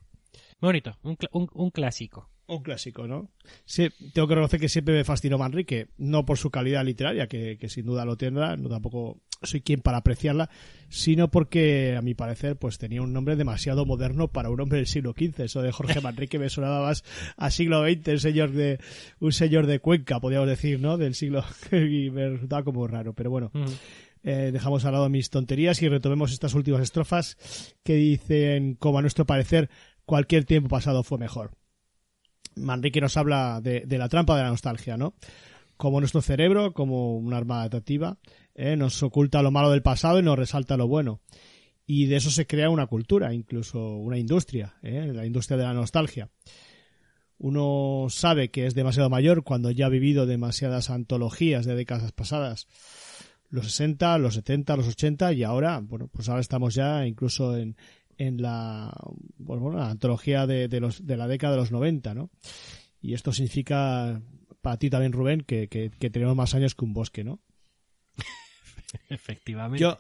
Bonito, 0.62 0.98
un, 1.04 1.18
un, 1.32 1.50
un 1.54 1.70
clásico. 1.72 2.30
Un 2.48 2.62
clásico, 2.62 3.08
¿no? 3.08 3.32
Sí, 3.66 3.90
tengo 4.14 4.28
que 4.28 4.36
reconocer 4.36 4.60
que 4.60 4.70
siempre 4.70 4.94
me 4.94 5.04
fascinó 5.04 5.38
Manrique, 5.38 5.88
no 5.98 6.26
por 6.26 6.38
su 6.38 6.52
calidad 6.52 6.86
literaria, 6.86 7.28
que, 7.28 7.58
que 7.58 7.70
sin 7.70 7.86
duda 7.86 8.06
lo 8.06 8.18
tendrá, 8.18 8.56
no 8.56 8.70
tampoco 8.70 9.22
soy 9.42 9.62
quien 9.62 9.82
para 9.82 9.98
apreciarla, 9.98 10.50
sino 10.90 11.30
porque, 11.30 11.96
a 11.98 12.02
mi 12.02 12.14
parecer, 12.14 12.58
pues 12.58 12.78
tenía 12.78 13.02
un 13.02 13.14
nombre 13.14 13.36
demasiado 13.36 13.86
moderno 13.86 14.28
para 14.28 14.50
un 14.50 14.60
hombre 14.62 14.78
del 14.78 14.88
siglo 14.88 15.14
XV. 15.18 15.42
Eso 15.42 15.62
de 15.62 15.72
Jorge 15.72 16.02
Manrique 16.02 16.40
me 16.40 16.50
sonaba 16.50 16.86
más 16.86 17.04
a 17.38 17.52
siglo 17.52 17.84
XX, 17.84 18.08
un 18.10 18.20
señor 18.20 18.52
de, 18.52 18.80
un 19.20 19.32
señor 19.32 19.68
de 19.68 19.80
Cuenca, 19.80 20.20
podríamos 20.20 20.50
decir, 20.50 20.80
¿no? 20.80 20.98
Del 20.98 21.16
siglo, 21.16 21.44
y 21.72 22.10
me 22.10 22.30
resultaba 22.30 22.64
como 22.64 22.88
raro, 22.88 23.14
pero 23.14 23.30
bueno. 23.30 23.52
Eh, 24.28 24.50
dejamos 24.52 24.86
al 24.86 24.94
lado 24.94 25.08
mis 25.08 25.30
tonterías 25.30 25.80
y 25.84 25.88
retomemos 25.88 26.32
estas 26.32 26.56
últimas 26.56 26.82
estrofas 26.82 27.38
que 27.84 27.94
dicen, 27.94 28.74
como 28.74 28.98
a 28.98 29.02
nuestro 29.02 29.26
parecer, 29.26 29.70
cualquier 30.06 30.46
tiempo 30.46 30.70
pasado 30.70 31.04
fue 31.04 31.20
mejor. 31.20 31.52
Manrique 32.56 33.02
nos 33.02 33.18
habla 33.18 33.60
de, 33.62 33.86
la 33.98 34.10
trampa 34.10 34.36
de 34.36 34.44
la 34.44 34.50
nostalgia, 34.50 34.98
¿no? 34.98 35.16
Como 35.78 36.00
nuestro 36.00 36.22
cerebro, 36.22 36.74
como 36.74 37.18
un 37.18 37.34
arma 37.34 37.60
adaptativa, 37.60 38.18
¿eh? 38.54 38.78
nos 38.78 39.02
oculta 39.04 39.42
lo 39.42 39.52
malo 39.52 39.72
del 39.72 39.82
pasado 39.82 40.20
y 40.20 40.24
nos 40.24 40.40
resalta 40.40 40.78
lo 40.78 40.88
bueno. 40.88 41.20
Y 41.86 42.06
de 42.06 42.16
eso 42.16 42.32
se 42.32 42.48
crea 42.48 42.70
una 42.70 42.88
cultura, 42.88 43.34
incluso 43.34 43.98
una 43.98 44.18
industria, 44.18 44.76
¿eh? 44.82 45.12
la 45.14 45.26
industria 45.26 45.58
de 45.58 45.64
la 45.66 45.74
nostalgia. 45.74 46.30
Uno 47.38 48.08
sabe 48.10 48.50
que 48.50 48.66
es 48.66 48.74
demasiado 48.74 49.10
mayor 49.10 49.44
cuando 49.44 49.70
ya 49.70 49.88
ha 49.88 49.90
vivido 49.90 50.26
demasiadas 50.26 50.90
antologías 50.90 51.66
de 51.66 51.76
décadas 51.76 52.12
pasadas. 52.14 52.68
Los 53.50 53.66
60, 53.66 54.18
los 54.18 54.36
70, 54.36 54.78
los 54.78 54.88
80 54.88 55.34
y 55.34 55.44
ahora, 55.44 55.80
bueno, 55.84 56.08
pues 56.08 56.30
ahora 56.30 56.42
estamos 56.42 56.74
ya 56.74 57.06
incluso 57.06 57.58
en, 57.58 57.76
en 58.18 58.42
la, 58.42 58.94
pues 59.46 59.60
bueno, 59.60 59.78
la 59.78 59.90
antología 59.90 60.48
de, 60.48 60.68
de, 60.68 60.80
los, 60.80 61.06
de 61.06 61.18
la 61.18 61.28
década 61.28 61.54
de 61.54 61.60
los 61.60 61.72
90, 61.72 62.14
¿no? 62.14 62.30
Y 63.02 63.14
esto 63.14 63.32
significa 63.32 64.22
para 64.62 64.78
ti 64.78 64.90
también, 64.90 65.12
Rubén, 65.12 65.42
que, 65.42 65.68
que, 65.68 65.92
que 65.92 66.10
tenemos 66.10 66.36
más 66.36 66.56
años 66.56 66.76
que 66.76 66.86
un 66.86 66.94
bosque, 66.94 67.24
¿no? 67.24 67.40
Efectivamente. 69.10 69.80
Yo, 69.80 70.00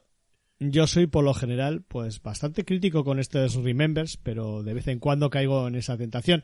yo 0.60 0.88
soy 0.88 1.08
por 1.08 1.24
lo 1.24 1.34
general 1.34 1.84
pues 1.88 2.22
bastante 2.22 2.66
crítico 2.66 3.04
con 3.04 3.20
estos 3.20 3.56
remembers, 3.56 4.18
pero 4.18 4.64
de 4.64 4.74
vez 4.74 4.88
en 4.88 5.00
cuando 5.00 5.30
caigo 5.30 5.68
en 5.68 5.76
esa 5.76 5.98
tentación. 5.98 6.44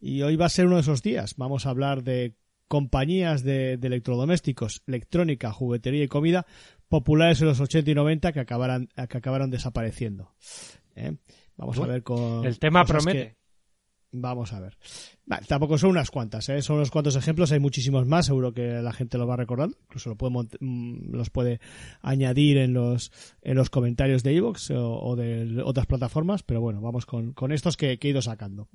Y 0.00 0.22
hoy 0.22 0.36
va 0.36 0.46
a 0.46 0.50
ser 0.50 0.66
uno 0.66 0.76
de 0.76 0.82
esos 0.82 1.02
días. 1.02 1.34
Vamos 1.36 1.66
a 1.66 1.70
hablar 1.70 2.02
de 2.04 2.36
compañías 2.68 3.42
de, 3.42 3.76
de 3.76 3.86
electrodomésticos, 3.88 4.82
electrónica, 4.86 5.52
juguetería 5.52 6.04
y 6.04 6.08
comida 6.08 6.46
populares 6.90 7.40
en 7.40 7.46
los 7.46 7.60
80 7.60 7.90
y 7.90 7.94
90 7.94 8.32
que 8.32 8.40
acabaran, 8.40 8.88
que 9.08 9.18
acabaron 9.18 9.50
desapareciendo. 9.50 10.34
¿Eh? 11.00 11.16
Vamos 11.56 11.78
a 11.78 11.86
ver 11.86 12.02
con... 12.02 12.44
El 12.44 12.58
tema 12.58 12.84
promete. 12.84 13.36
Vamos 14.12 14.52
a 14.52 14.60
ver. 14.60 14.76
Vale, 15.24 15.46
tampoco 15.46 15.78
son 15.78 15.90
unas 15.90 16.10
cuantas, 16.10 16.48
¿eh? 16.48 16.62
son 16.62 16.76
unos 16.76 16.90
cuantos 16.90 17.14
ejemplos, 17.14 17.52
hay 17.52 17.60
muchísimos 17.60 18.06
más, 18.06 18.26
seguro 18.26 18.52
que 18.52 18.82
la 18.82 18.92
gente 18.92 19.18
los 19.18 19.28
va 19.28 19.36
recordando, 19.36 19.76
incluso 19.82 20.10
lo 20.10 20.16
puede 20.16 20.48
mm, 20.58 21.14
los 21.14 21.30
puede 21.30 21.60
añadir 22.02 22.58
en 22.58 22.72
los, 22.72 23.12
en 23.40 23.54
los 23.54 23.70
comentarios 23.70 24.24
de 24.24 24.32
iVoox 24.32 24.72
o, 24.72 25.00
o 25.00 25.14
de 25.14 25.62
otras 25.62 25.86
plataformas, 25.86 26.42
pero 26.42 26.60
bueno, 26.60 26.80
vamos 26.80 27.06
con, 27.06 27.34
con 27.34 27.52
estos 27.52 27.76
que, 27.76 28.00
que 28.00 28.08
he 28.08 28.10
ido 28.10 28.20
sacando. 28.20 28.68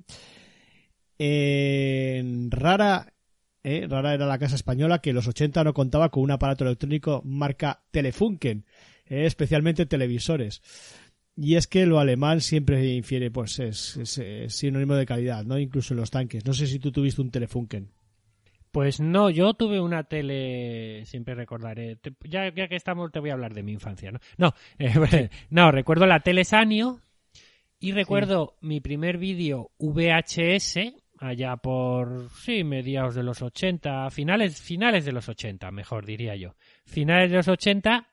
En 1.18 2.50
Rara, 2.50 3.12
¿eh? 3.62 3.86
Rara 3.88 4.14
era 4.14 4.26
la 4.26 4.38
casa 4.38 4.54
española 4.54 5.00
que 5.00 5.10
en 5.10 5.16
los 5.16 5.28
80 5.28 5.64
no 5.64 5.74
contaba 5.74 6.10
con 6.10 6.22
un 6.22 6.30
aparato 6.30 6.64
electrónico 6.64 7.20
marca 7.24 7.82
Telefunken, 7.90 8.64
¿eh? 9.06 9.26
especialmente 9.26 9.86
televisores. 9.86 10.62
Y 11.36 11.56
es 11.56 11.66
que 11.66 11.84
lo 11.84 11.98
alemán 11.98 12.40
siempre 12.40 12.84
infiere, 12.94 13.30
pues 13.30 13.58
es, 13.58 13.96
es- 13.98 14.18
es 14.18 14.54
sinónimo 14.54 14.94
de 14.94 15.04
calidad, 15.06 15.44
¿no? 15.44 15.58
Incluso 15.58 15.92
en 15.94 16.00
los 16.00 16.10
tanques. 16.10 16.46
No 16.46 16.54
sé 16.54 16.66
si 16.66 16.78
tú 16.78 16.90
tuviste 16.92 17.20
un 17.20 17.30
Telefunken. 17.30 17.90
Pues 18.72 19.00
no, 19.00 19.30
yo 19.30 19.54
tuve 19.54 19.80
una 19.80 20.04
tele, 20.04 21.04
siempre 21.06 21.34
recordaré, 21.34 21.96
te- 21.96 22.12
ya, 22.28 22.52
ya 22.54 22.68
que 22.68 22.76
estamos 22.76 23.10
te 23.12 23.20
voy 23.20 23.30
a 23.30 23.34
hablar 23.34 23.54
de 23.54 23.62
mi 23.62 23.72
infancia, 23.72 24.10
¿no? 24.12 24.18
No, 24.38 24.54
eh, 24.78 25.30
no, 25.50 25.70
recuerdo 25.72 26.06
la 26.06 26.20
tele 26.20 26.44
Sanio 26.44 27.00
y 27.78 27.92
recuerdo 27.92 28.56
mi 28.60 28.80
primer 28.80 29.16
vídeo 29.18 29.70
VHS 29.78 30.94
allá 31.18 31.56
por, 31.56 32.28
sí, 32.30 32.64
mediados 32.64 33.14
de 33.14 33.22
los 33.22 33.40
80, 33.40 34.10
finales, 34.10 34.60
finales 34.60 35.04
de 35.06 35.12
los 35.12 35.28
80, 35.28 35.70
mejor 35.70 36.04
diría 36.04 36.36
yo, 36.36 36.54
finales 36.84 37.30
de 37.30 37.36
los 37.38 37.48
80 37.48 38.08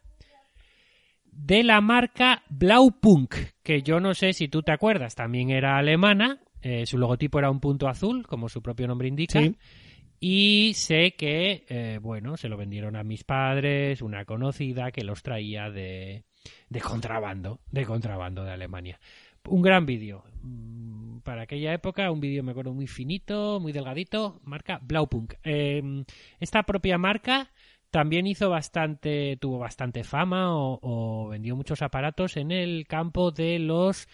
de 1.35 1.63
la 1.63 1.81
marca 1.81 2.43
Blaupunk, 2.49 3.35
que 3.63 3.81
yo 3.81 3.99
no 3.99 4.13
sé 4.13 4.33
si 4.33 4.47
tú 4.47 4.61
te 4.61 4.71
acuerdas, 4.71 5.15
también 5.15 5.49
era 5.49 5.77
alemana, 5.77 6.39
eh, 6.61 6.85
su 6.85 6.97
logotipo 6.97 7.39
era 7.39 7.51
un 7.51 7.59
punto 7.59 7.87
azul, 7.87 8.25
como 8.25 8.49
su 8.49 8.61
propio 8.61 8.87
nombre 8.87 9.07
indica. 9.07 9.41
Sí. 9.41 9.55
Y 10.19 10.71
sé 10.75 11.15
que, 11.17 11.65
eh, 11.67 11.99
bueno, 12.01 12.37
se 12.37 12.47
lo 12.47 12.55
vendieron 12.55 12.95
a 12.95 13.03
mis 13.03 13.25
padres, 13.25 14.01
una 14.01 14.23
conocida 14.23 14.91
que 14.91 15.03
los 15.03 15.21
traía 15.21 15.69
de, 15.69 16.23
de 16.69 16.79
contrabando, 16.79 17.59
de 17.69 17.85
contrabando 17.85 18.45
de 18.45 18.51
Alemania. 18.51 18.99
Un 19.45 19.61
gran 19.61 19.85
vídeo. 19.85 20.23
Mm, 20.41 21.19
Para 21.19 21.41
aquella 21.41 21.73
época, 21.73 22.09
un 22.09 22.21
vídeo, 22.21 22.41
me 22.41 22.51
acuerdo, 22.51 22.73
muy 22.73 22.87
finito, 22.87 23.59
muy 23.59 23.73
delgadito, 23.73 24.39
marca 24.45 24.79
Blaupunk. 24.81 25.33
Eh, 25.43 25.81
esta 26.39 26.63
propia 26.63 26.97
marca 26.97 27.51
también 27.93 28.25
hizo 28.25 28.49
bastante, 28.49 29.37
tuvo 29.39 29.59
bastante 29.59 30.03
fama 30.03 30.57
o, 30.57 30.79
o 30.81 31.29
vendió 31.29 31.55
muchos 31.55 31.83
aparatos 31.83 32.37
en 32.37 32.51
el 32.51 32.87
campo 32.87 33.29
de 33.29 33.59
los 33.59 34.07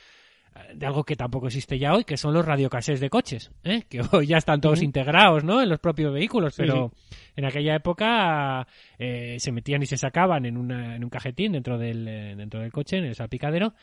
de 0.74 0.86
algo 0.86 1.04
que 1.04 1.15
tampoco 1.15 1.48
existe 1.48 1.80
ya 1.80 1.94
hoy, 1.94 2.04
que 2.04 2.18
son 2.18 2.34
los 2.34 2.46
radiocasés 2.46 3.00
de 3.00 3.10
coches, 3.10 3.52
¿eh? 3.63 3.84
que 3.89 4.02
hoy 4.12 4.28
ya 4.28 4.38
están 4.38 4.60
todos 4.60 4.82
integrados 4.82 5.46
¿no? 5.46 5.62
en 5.62 5.70
los 5.70 5.80
propios 5.80 6.13
vehículos, 6.13 6.56
Sí, 6.56 6.63
pero 6.63 6.92
en 7.38 7.46
aquella 7.46 7.76
época 7.76 8.68
eh, 8.98 9.38
se 9.39 9.52
metían 9.52 9.82
y 9.82 9.86
se 9.86 9.98
sacaban 9.98 10.46
en, 10.46 10.58
una, 10.58 10.96
en 10.96 11.04
un 11.04 11.10
cajetín 11.10 11.54
dentro 11.54 11.78
del, 11.78 12.08
eh, 12.08 12.36
dentro 12.36 12.60
del 12.60 12.72
coche, 12.72 12.98
en 12.98 13.06
el 13.06 13.15
salpicadero, 13.15 13.74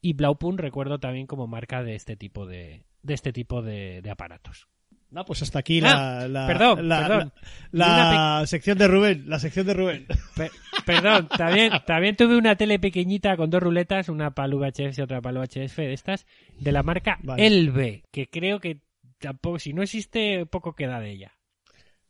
y 0.00 0.14
Blaupun 0.14 0.56
recuerdo 0.56 0.98
también 0.98 1.26
como 1.26 1.46
marca 1.46 1.82
de 1.82 1.94
este 1.94 2.16
tipo 2.16 2.46
de, 2.46 2.84
de, 3.02 3.14
este 3.14 3.32
tipo 3.32 3.62
de, 3.62 4.00
de 4.00 4.10
aparatos. 4.10 4.68
No, 5.12 5.24
pues 5.26 5.42
hasta 5.42 5.58
aquí 5.58 5.80
Ah, 5.84 6.26
la, 6.28 6.46
perdón, 6.46 6.88
la, 6.88 7.06
perdón. 7.06 7.32
la- 7.70 8.42
sección 8.46 8.78
de 8.78 8.88
Rubén, 8.88 9.24
la 9.28 9.38
sección 9.38 9.66
de 9.66 9.74
Rubén. 9.74 10.06
Pe- 10.34 10.50
perdón, 10.86 11.28
también, 11.28 11.70
también 11.86 12.16
tuve 12.16 12.36
una 12.36 12.56
tele 12.56 12.78
pequeñita 12.78 13.36
con 13.36 13.50
dos 13.50 13.62
ruletas, 13.62 14.08
una 14.08 14.30
para 14.30 14.48
VHS 14.54 14.98
y 14.98 15.02
otra 15.02 15.20
para 15.20 15.38
VHF 15.40 15.76
de 15.76 15.92
estas, 15.92 16.26
de 16.58 16.72
la 16.72 16.82
marca 16.82 17.18
Vale. 17.22 17.46
Elbe, 17.46 18.04
que 18.10 18.28
creo 18.28 18.58
que 18.58 18.80
tampoco, 19.18 19.58
si 19.58 19.72
no 19.74 19.82
existe, 19.82 20.46
poco 20.46 20.74
queda 20.74 20.98
de 20.98 21.10
ella. 21.10 21.32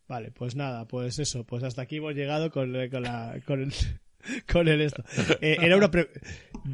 Vale, 0.09 0.31
pues 0.31 0.55
nada, 0.57 0.87
pues 0.87 1.19
eso, 1.19 1.45
pues 1.45 1.63
hasta 1.65 1.83
aquí 1.83 1.97
hemos 1.97 2.15
llegado 2.15 2.51
con, 2.51 2.73
con 2.91 3.03
la 3.03 3.35
con 3.47 3.63
el 3.63 3.73
con 4.53 4.69
el 4.69 4.81
esto. 4.81 5.03
Eh, 5.41 5.57
era 5.61 5.77
una 5.77 5.91
pre- 5.91 6.09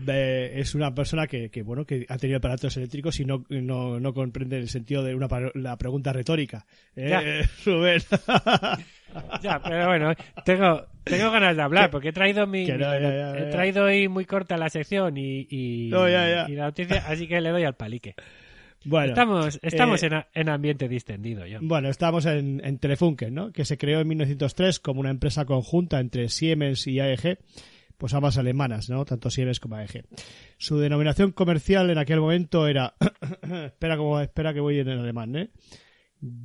eh, 0.08 0.52
es 0.56 0.74
una 0.74 0.94
persona 0.94 1.26
que, 1.26 1.50
que 1.50 1.62
bueno 1.62 1.84
que 1.84 2.04
ha 2.08 2.16
tenido 2.18 2.38
aparatos 2.38 2.76
eléctricos 2.76 3.18
y 3.20 3.24
no, 3.24 3.44
no, 3.48 3.98
no 4.00 4.12
comprende 4.14 4.58
el 4.58 4.68
sentido 4.68 5.02
de 5.02 5.14
una 5.14 5.28
la 5.54 5.76
pregunta 5.76 6.12
retórica. 6.12 6.66
Eh, 6.96 7.08
Ya. 7.08 7.22
Rubén. 7.70 8.00
Ya, 9.42 9.58
pero 9.62 9.86
bueno, 9.86 10.12
tengo, 10.44 10.84
tengo 11.02 11.30
ganas 11.30 11.56
de 11.56 11.62
hablar 11.62 11.90
porque 11.90 12.08
he 12.08 12.12
traído 12.12 12.46
mi, 12.46 12.66
Que 12.66 12.72
no, 12.76 12.92
mi- 12.94 13.00
ya, 13.00 13.10
ya, 13.10 13.38
he 13.38 13.50
traído 13.50 13.84
hoy 13.84 14.06
muy 14.06 14.26
corta 14.26 14.58
la 14.58 14.68
sección 14.68 15.16
y, 15.16 15.46
y, 15.50 15.88
No, 15.90 16.06
ya, 16.08 16.28
ya. 16.28 16.46
y 16.46 16.54
la 16.54 16.66
noticia, 16.66 17.02
así 17.08 17.26
que 17.26 17.40
le 17.40 17.48
doy 17.48 17.64
al 17.64 17.74
palique. 17.74 18.14
Bueno, 18.88 19.08
estamos 19.12 19.58
estamos 19.62 20.02
eh, 20.02 20.06
en, 20.06 20.14
a- 20.14 20.28
en 20.34 20.48
ambiente 20.48 20.88
distendido, 20.88 21.46
yo. 21.46 21.58
Bueno, 21.62 21.88
estamos 21.88 22.26
en, 22.26 22.60
en 22.64 22.78
Telefunken, 22.78 23.34
¿no? 23.34 23.52
Que 23.52 23.64
se 23.64 23.78
creó 23.78 24.00
en 24.00 24.08
1903 24.08 24.80
como 24.80 25.00
una 25.00 25.10
empresa 25.10 25.44
conjunta 25.44 26.00
entre 26.00 26.28
Siemens 26.28 26.86
y 26.86 27.00
AEG, 27.00 27.38
pues 27.96 28.14
ambas 28.14 28.38
alemanas, 28.38 28.88
¿no? 28.90 29.04
Tanto 29.04 29.30
Siemens 29.30 29.60
como 29.60 29.76
AEG. 29.76 30.04
Su 30.56 30.78
denominación 30.78 31.32
comercial 31.32 31.90
en 31.90 31.98
aquel 31.98 32.20
momento 32.20 32.66
era, 32.66 32.94
espera, 33.66 33.96
como, 33.96 34.20
espera 34.20 34.54
que 34.54 34.60
voy 34.60 34.78
en 34.80 34.88
alemán, 34.88 35.34
¿eh? 35.36 35.50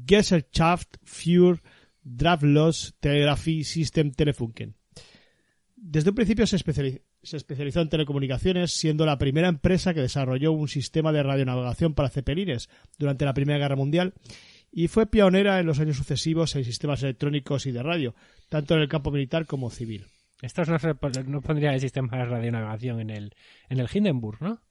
Gesellschaft 0.07 0.97
für 1.03 1.59
Drahtlos 2.03 2.95
Telegraphy 2.99 3.63
System 3.63 4.11
Telefunken. 4.11 4.75
Desde 5.75 6.09
un 6.09 6.15
principio 6.15 6.45
se, 6.47 6.57
especiali- 6.57 7.01
se 7.23 7.37
especializó 7.37 7.81
en 7.81 7.89
telecomunicaciones, 7.89 8.71
siendo 8.71 9.05
la 9.05 9.17
primera 9.17 9.47
empresa 9.47 9.93
que 9.93 10.01
desarrolló 10.01 10.51
un 10.51 10.67
sistema 10.67 11.11
de 11.11 11.23
radionavegación 11.23 11.93
para 11.93 12.09
cepelines 12.09 12.69
durante 12.97 13.25
la 13.25 13.33
Primera 13.33 13.59
Guerra 13.59 13.75
Mundial 13.75 14.13
y 14.71 14.87
fue 14.87 15.05
pionera 15.05 15.59
en 15.59 15.67
los 15.67 15.79
años 15.79 15.97
sucesivos 15.97 16.55
en 16.55 16.65
sistemas 16.65 17.03
electrónicos 17.03 17.65
y 17.65 17.71
de 17.71 17.83
radio, 17.83 18.15
tanto 18.49 18.73
en 18.73 18.81
el 18.81 18.89
campo 18.89 19.11
militar 19.11 19.45
como 19.45 19.69
civil. 19.69 20.07
Estos 20.41 20.67
no, 20.67 20.77
se, 20.79 20.93
no 21.25 21.41
pondría 21.41 21.73
el 21.73 21.79
sistema 21.79 22.17
de 22.17 22.25
radionavegación 22.25 22.99
en 22.99 23.09
el, 23.09 23.35
en 23.69 23.79
el 23.79 23.87
Hindenburg, 23.91 24.41
¿no? 24.41 24.61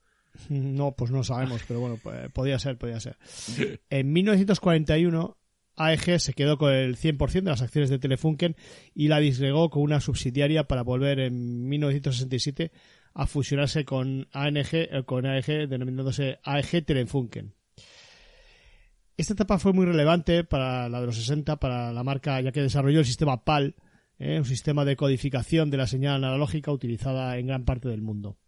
No, 0.49 0.93
pues 0.93 1.11
no 1.11 1.25
sabemos, 1.25 1.63
pero 1.69 1.81
bueno, 1.81 1.99
pues, 2.03 2.31
podía 2.33 2.59
ser, 2.59 2.77
podía 2.79 3.01
ser. 3.01 3.17
En 3.91 4.13
1941, 4.13 5.37
AEG 5.87 6.21
se 6.21 6.33
quedó 6.33 6.59
con 6.59 6.73
el 6.73 6.97
100% 6.97 7.33
de 7.33 7.51
las 7.51 7.63
acciones 7.63 7.91
de 7.91 7.99
Telefunken 7.99 8.57
y 8.95 9.09
la 9.09 9.19
disgregó 9.19 9.71
con 9.71 9.83
una 9.83 10.01
subsidiaria 10.01 10.65
para 10.65 10.83
volver 10.83 11.21
en 11.21 11.69
1967 11.69 12.73
a 13.15 13.27
fusionarse 13.27 13.85
con 13.85 14.29
ANG, 14.33 14.69
eh, 14.73 15.03
con 15.05 15.27
AEG, 15.27 15.69
denominándose 15.69 16.39
AEG 16.43 16.85
Telefunken. 16.85 17.55
Esta 19.17 19.35
etapa 19.35 19.59
fue 19.59 19.73
muy 19.73 19.85
relevante 19.85 20.45
para 20.45 20.89
la 20.89 21.01
de 21.01 21.07
los 21.07 21.17
60, 21.17 21.57
para 21.57 21.93
la 21.93 22.03
marca, 22.03 22.41
ya 22.41 22.53
que 22.53 22.63
desarrolló 22.63 23.01
el 23.01 23.07
sistema 23.07 23.45
PAL, 23.45 23.77
eh, 24.19 24.39
un 24.39 24.45
sistema 24.45 24.85
de 24.85 24.97
codificación 24.97 25.71
de 25.71 25.77
la 25.77 25.87
señal 25.87 26.25
analógica 26.25 26.73
utilizada 26.73 27.37
en 27.39 27.47
gran 27.47 27.65
parte 27.65 27.89
del 27.89 28.03
mundo 28.03 28.39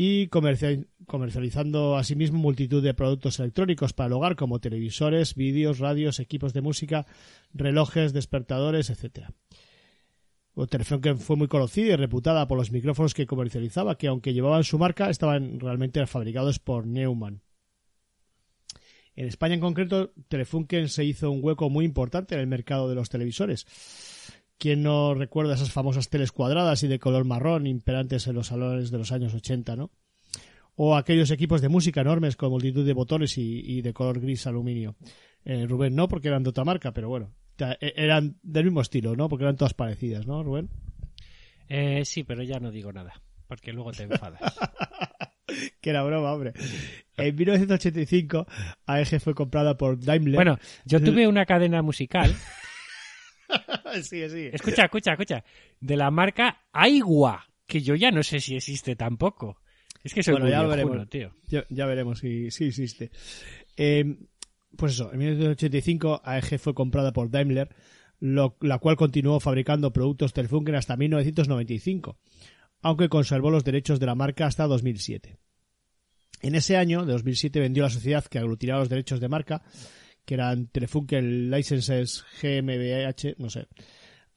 y 0.00 0.28
comercia- 0.28 0.86
comercializando 1.08 1.96
asimismo 1.96 2.38
multitud 2.38 2.80
de 2.80 2.94
productos 2.94 3.40
electrónicos 3.40 3.92
para 3.92 4.06
el 4.06 4.12
hogar 4.12 4.36
como 4.36 4.60
televisores, 4.60 5.34
vídeos, 5.34 5.80
radios, 5.80 6.20
equipos 6.20 6.52
de 6.52 6.60
música, 6.60 7.04
relojes, 7.52 8.12
despertadores. 8.12 8.92
O 10.54 10.68
Telefunken 10.68 11.18
fue 11.18 11.34
muy 11.34 11.48
conocida 11.48 11.94
y 11.94 11.96
reputada 11.96 12.46
por 12.46 12.58
los 12.58 12.70
micrófonos 12.70 13.12
que 13.12 13.26
comercializaba, 13.26 13.98
que 13.98 14.06
aunque 14.06 14.34
llevaban 14.34 14.62
su 14.62 14.78
marca, 14.78 15.10
estaban 15.10 15.58
realmente 15.58 16.06
fabricados 16.06 16.60
por 16.60 16.86
Neumann. 16.86 17.42
En 19.16 19.26
España 19.26 19.54
en 19.54 19.60
concreto, 19.60 20.12
Telefunken 20.28 20.88
se 20.88 21.04
hizo 21.04 21.28
un 21.28 21.40
hueco 21.42 21.70
muy 21.70 21.84
importante 21.84 22.36
en 22.36 22.40
el 22.40 22.46
mercado 22.46 22.88
de 22.88 22.94
los 22.94 23.08
televisores. 23.08 23.66
¿Quién 24.58 24.82
no 24.82 25.14
recuerda 25.14 25.54
esas 25.54 25.70
famosas 25.70 26.08
teles 26.08 26.32
cuadradas 26.32 26.82
y 26.82 26.88
de 26.88 26.98
color 26.98 27.24
marrón 27.24 27.66
imperantes 27.66 28.26
en 28.26 28.34
los 28.34 28.48
salones 28.48 28.90
de 28.90 28.98
los 28.98 29.12
años 29.12 29.32
80, 29.34 29.76
¿no? 29.76 29.90
O 30.74 30.96
aquellos 30.96 31.30
equipos 31.30 31.60
de 31.60 31.68
música 31.68 32.00
enormes 32.00 32.36
con 32.36 32.50
multitud 32.50 32.84
de 32.86 32.92
botones 32.92 33.38
y, 33.38 33.60
y 33.64 33.82
de 33.82 33.92
color 33.92 34.20
gris 34.20 34.46
aluminio. 34.46 34.96
Eh, 35.44 35.66
Rubén 35.66 35.94
no, 35.94 36.08
porque 36.08 36.28
eran 36.28 36.42
de 36.42 36.50
otra 36.50 36.64
marca, 36.64 36.92
pero 36.92 37.08
bueno, 37.08 37.32
ta- 37.56 37.76
e- 37.80 37.94
eran 37.96 38.36
del 38.42 38.64
mismo 38.64 38.80
estilo, 38.80 39.14
¿no? 39.16 39.28
Porque 39.28 39.44
eran 39.44 39.56
todas 39.56 39.74
parecidas, 39.74 40.26
¿no, 40.26 40.42
Rubén? 40.42 40.68
Eh, 41.68 42.04
sí, 42.04 42.24
pero 42.24 42.42
ya 42.42 42.58
no 42.60 42.70
digo 42.70 42.92
nada, 42.92 43.20
porque 43.46 43.72
luego 43.72 43.92
te 43.92 44.04
enfadas. 44.04 44.40
Que 45.80 45.90
era 45.90 46.02
broma, 46.02 46.30
hombre. 46.32 46.52
En 47.16 47.34
1985, 47.34 48.46
AEG 48.86 49.18
fue 49.18 49.34
comprada 49.34 49.76
por 49.78 49.98
Daimler. 49.98 50.34
bueno, 50.34 50.58
yo 50.84 51.02
tuve 51.02 51.26
una 51.28 51.46
cadena 51.46 51.80
musical. 51.80 52.34
Escucha, 54.54 54.84
escucha, 54.84 55.12
escucha. 55.12 55.44
De 55.80 55.96
la 55.96 56.10
marca 56.10 56.62
Aigua, 56.72 57.44
que 57.66 57.80
yo 57.80 57.94
ya 57.94 58.10
no 58.10 58.22
sé 58.22 58.40
si 58.40 58.56
existe 58.56 58.96
tampoco. 58.96 59.60
Es 60.04 60.14
que 60.14 60.22
soy 60.22 60.32
Bueno, 60.32 60.46
muy 60.46 60.52
ya 60.52 60.62
veremos. 60.62 61.08
tío. 61.08 61.32
Ya, 61.48 61.64
ya 61.70 61.86
veremos 61.86 62.18
si, 62.20 62.50
si 62.50 62.66
existe. 62.66 63.10
Eh, 63.76 64.16
pues 64.76 64.92
eso, 64.92 65.10
en 65.12 65.18
1985 65.18 66.22
AEG 66.24 66.58
fue 66.58 66.74
comprada 66.74 67.12
por 67.12 67.30
Daimler, 67.30 67.74
lo- 68.20 68.56
la 68.60 68.78
cual 68.78 68.96
continuó 68.96 69.40
fabricando 69.40 69.92
productos 69.92 70.32
Telefunken 70.32 70.74
hasta 70.76 70.96
1995, 70.96 72.18
aunque 72.82 73.08
conservó 73.08 73.50
los 73.50 73.64
derechos 73.64 73.98
de 74.00 74.06
la 74.06 74.14
marca 74.14 74.46
hasta 74.46 74.66
2007. 74.66 75.38
En 76.42 76.54
ese 76.54 76.76
año, 76.76 77.04
de 77.04 77.12
2007, 77.14 77.58
vendió 77.58 77.82
la 77.82 77.90
sociedad 77.90 78.24
que 78.24 78.38
aglutinaba 78.38 78.80
los 78.80 78.88
derechos 78.88 79.18
de 79.20 79.28
marca, 79.28 79.62
que 80.28 80.34
eran 80.34 80.66
Telefunken 80.66 81.50
Licenses 81.50 82.22
GmbH, 82.42 83.36
no 83.38 83.48
sé, 83.48 83.66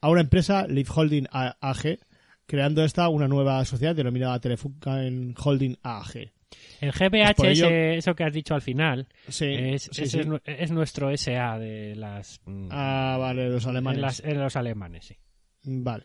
a 0.00 0.08
una 0.08 0.22
empresa, 0.22 0.66
Leaf 0.66 0.88
Holding 0.96 1.26
AG, 1.30 1.98
creando 2.46 2.82
esta 2.82 3.10
una 3.10 3.28
nueva 3.28 3.62
sociedad 3.66 3.94
denominada 3.94 4.40
Telefunken 4.40 5.34
Holding 5.36 5.76
AG. 5.82 6.32
El 6.80 6.92
GBH, 6.92 7.34
Por 7.36 7.46
ello- 7.46 7.68
eso 7.68 8.14
que 8.14 8.24
has 8.24 8.32
dicho 8.32 8.54
al 8.54 8.62
final, 8.62 9.06
Sí, 9.28 9.44
es, 9.48 9.82
sí, 9.92 10.02
ese 10.04 10.06
sí. 10.06 10.20
Es, 10.20 10.26
nu- 10.26 10.40
es 10.44 10.70
nuestro 10.70 11.10
SA 11.10 11.58
de 11.58 11.94
las. 11.94 12.40
mm, 12.46 12.68
Ah, 12.70 13.18
vale, 13.20 13.50
los 13.50 13.66
alemanes. 13.66 13.96
en 13.98 14.02
las- 14.02 14.20
en 14.24 14.40
los 14.40 14.56
alemanes, 14.56 15.04
sí. 15.04 15.16
Vale. 15.64 16.04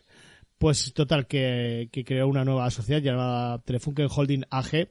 Pues 0.58 0.92
total, 0.92 1.26
que, 1.26 1.88
que 1.90 2.04
creó 2.04 2.28
una 2.28 2.44
nueva 2.44 2.70
sociedad 2.70 3.00
llamada 3.00 3.58
Telefunken 3.62 4.08
Holding 4.14 4.44
AG 4.50 4.88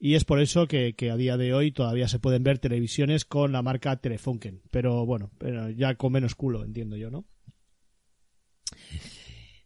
y 0.00 0.14
es 0.14 0.24
por 0.24 0.40
eso 0.40 0.66
que, 0.66 0.94
que 0.94 1.10
a 1.10 1.16
día 1.16 1.36
de 1.36 1.52
hoy 1.52 1.72
todavía 1.72 2.08
se 2.08 2.18
pueden 2.18 2.42
ver 2.42 2.58
televisiones 2.58 3.26
con 3.26 3.52
la 3.52 3.60
marca 3.60 3.96
Telefunken. 3.96 4.62
Pero 4.70 5.04
bueno, 5.04 5.30
pero 5.36 5.68
ya 5.68 5.94
con 5.94 6.12
menos 6.12 6.34
culo, 6.34 6.64
entiendo 6.64 6.96
yo, 6.96 7.10
¿no? 7.10 7.26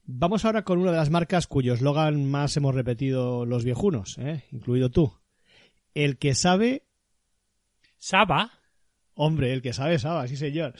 Vamos 0.06 0.44
ahora 0.44 0.64
con 0.64 0.80
una 0.80 0.90
de 0.90 0.98
las 0.98 1.10
marcas 1.10 1.46
cuyo 1.46 1.72
eslogan 1.72 2.28
más 2.28 2.56
hemos 2.56 2.74
repetido 2.74 3.46
los 3.46 3.64
viejunos, 3.64 4.18
¿eh? 4.18 4.44
incluido 4.50 4.90
tú. 4.90 5.14
El 5.94 6.18
que 6.18 6.34
sabe 6.34 6.84
Saba, 7.96 8.50
Hombre, 9.14 9.52
el 9.52 9.62
que 9.62 9.72
sabe, 9.72 9.98
sabe, 10.00 10.26
sí 10.26 10.36
señor. 10.36 10.74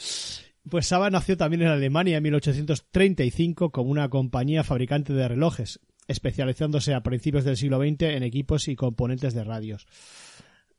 Pues 0.69 0.87
Saba 0.87 1.11
nació 1.11 1.37
también 1.37 1.63
en 1.63 1.69
Alemania 1.69 2.17
en 2.17 2.23
1835 2.25 3.71
como 3.71 3.91
una 3.91 4.09
compañía 4.09 4.65
fabricante 4.65 5.13
de 5.13 5.29
relojes, 5.29 5.81
especializándose 6.09 6.95
a 6.95 7.03
principios 7.03 7.45
del 7.45 7.57
siglo 7.57 7.79
XX 7.79 8.03
en 8.03 8.23
equipos 8.23 8.69
y 8.69 8.77
componentes 8.77 9.35
de 9.35 9.45
radios. 9.45 9.87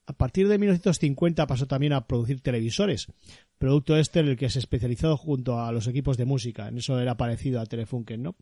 A 0.07 0.13
partir 0.13 0.47
de 0.47 0.59
1950 0.59 1.47
pasó 1.47 1.65
también 1.65 1.93
a 1.93 2.05
producir 2.05 2.41
televisores, 2.41 3.07
producto 3.57 3.97
este 3.97 4.19
en 4.19 4.27
el 4.27 4.37
que 4.37 4.49
se 4.49 4.59
especializó 4.59 5.17
junto 5.17 5.59
a 5.59 5.71
los 5.71 5.87
equipos 5.87 6.17
de 6.17 6.25
música. 6.25 6.67
En 6.67 6.77
eso 6.77 6.99
era 6.99 7.17
parecido 7.17 7.59
a 7.59 7.65
Telefunken, 7.65 8.21
¿no? 8.21 8.35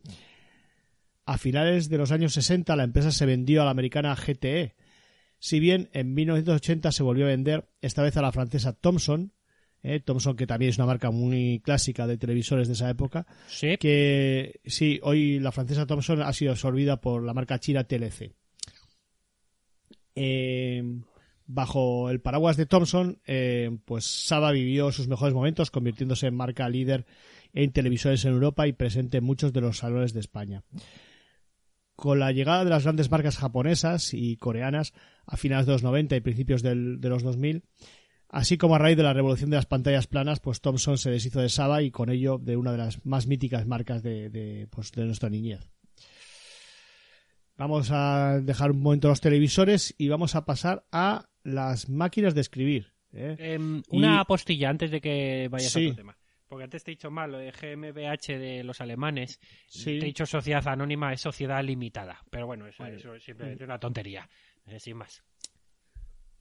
A 1.26 1.38
finales 1.38 1.88
de 1.88 1.98
los 1.98 2.12
años 2.12 2.34
60 2.34 2.76
la 2.76 2.84
empresa 2.84 3.12
se 3.12 3.26
vendió 3.26 3.62
a 3.62 3.65
la 3.65 3.72
americana 3.72 4.13
GTE, 4.15 4.76
si 5.43 5.60
bien 5.60 5.89
en 5.91 6.13
1980 6.13 6.93
se 6.93 7.04
volvió 7.04 7.26
a 7.26 7.28
vender, 7.28 7.67
esta 7.82 8.02
vez 8.02 8.15
a 8.15 8.22
la 8.22 8.32
francesa 8.32 8.72
Thomson, 8.72 9.34
eh, 9.84 10.00
Thomson 10.00 10.36
que 10.36 10.48
también 10.48 10.69
es 10.69 10.78
una 10.78 10.88
marca 10.88 11.12
muy 11.12 11.60
clásica 11.63 12.08
de 12.08 12.17
televisores 12.17 12.67
de 12.67 12.74
esa 12.74 12.89
época, 12.89 13.28
sí. 13.48 13.78
que 13.78 14.60
sí, 14.65 15.00
hoy 15.04 15.39
la 15.39 15.52
francesa 15.52 15.86
Thomson 15.86 16.22
ha 16.22 16.34
sido 16.34 16.52
absorbida 16.52 17.00
por 17.02 17.24
la 17.24 17.34
marca 17.34 17.60
china 17.60 17.84
TLC. 17.84 18.32
Eh, 20.15 20.84
bajo 21.46 22.10
el 22.10 22.22
paraguas 22.22 22.56
de 22.58 22.65
Thomson, 22.65 23.19
eh, 23.26 23.78
pues 23.86 24.06
Saba 24.06 24.52
vivió 24.52 24.91
sus 24.91 25.08
mejores 25.08 25.34
momentos 25.34 25.72
convirtiéndose 25.72 26.28
en 26.28 26.36
marca 26.36 26.69
líder 26.69 27.06
en 27.54 27.72
televisores 27.72 28.24
en 28.26 28.34
Europa 28.34 28.67
y 28.67 28.74
presente 28.74 29.17
en 29.17 29.24
muchos 29.24 29.54
de 29.54 29.62
los 29.62 29.78
salones 29.80 30.13
de 30.13 30.19
España. 30.19 30.63
Con 31.96 32.19
la 32.19 32.32
llegada 32.32 32.63
de 32.63 32.69
las 32.72 32.84
grandes 32.84 33.12
marcas 33.12 33.38
japonesas 33.38 34.13
y 34.13 34.38
coreanas 34.38 34.93
a 35.28 35.38
finales 35.38 35.65
de 35.67 35.74
los 35.74 35.84
90 35.84 36.15
y 36.15 36.22
principios 36.22 36.63
del- 36.63 37.00
de 37.00 37.10
los 37.10 37.22
2000, 37.22 37.63
así 38.34 38.58
como 38.58 38.76
a 38.76 38.80
raíz 38.80 38.98
de 38.98 39.04
la 39.04 39.13
revolución 39.13 39.50
de 39.50 39.56
las 39.56 39.65
pantallas 39.65 40.08
planas, 40.08 40.39
pues 40.41 40.60
Thomson 40.60 40.98
se 40.98 41.10
deshizo 41.12 41.39
de 41.39 41.48
Saba 41.50 41.82
y 41.82 41.91
con 41.91 42.10
ello 42.10 42.38
de 42.38 42.58
una 42.58 42.72
de 42.74 42.78
las 42.80 43.06
más 43.06 43.28
míticas 43.28 43.65
marcas 43.65 44.04
de, 44.04 44.30
de, 44.30 44.67
pues, 44.69 44.91
de 44.91 45.06
nuestra 45.06 45.30
niñez. 45.30 45.69
Vamos 47.56 47.89
a 47.91 48.39
dejar 48.41 48.72
un 48.72 48.82
momento 48.82 49.08
los 49.08 49.22
televisores 49.22 49.93
y 49.98 50.08
vamos 50.10 50.36
a 50.36 50.43
pasar 50.46 50.86
a 50.91 51.30
las 51.43 51.88
máquinas 51.88 52.34
de 52.34 52.41
escribir. 52.41 52.93
¿eh? 53.13 53.36
Em, 53.38 53.84
Y- 53.91 53.98
una 53.98 54.19
apostilla 54.22 54.69
antes 54.69 54.89
de 54.91 55.00
que 55.00 55.48
vayas 55.52 55.72
Sí. 55.72 55.86
a 55.86 55.89
otro 55.91 55.96
tema. 55.98 56.17
Porque 56.48 56.63
antes 56.65 56.84
te 56.84 56.91
he 56.91 56.96
dicho 56.96 57.10
mal, 57.12 57.32
lo 57.32 57.38
de 57.38 57.52
GmbH 57.52 58.38
de 58.38 58.63
los 58.63 58.80
alemanes. 58.82 59.39
Sí. 59.67 59.86
Te 59.86 59.98
he 59.98 60.06
dicho 60.06 60.26
sociedad 60.26 60.67
anónima, 60.67 61.12
es 61.13 61.22
sociedad 61.22 61.63
limitada. 61.63 62.24
Pero 62.30 62.46
bueno, 62.48 62.67
eso, 62.67 62.86
eso 62.86 63.15
es 63.15 63.24
simplemente 63.24 63.63
una 63.63 63.80
tontería. 63.80 64.28
eh, 64.65 64.80
sin 64.80 64.96
más. 64.96 65.22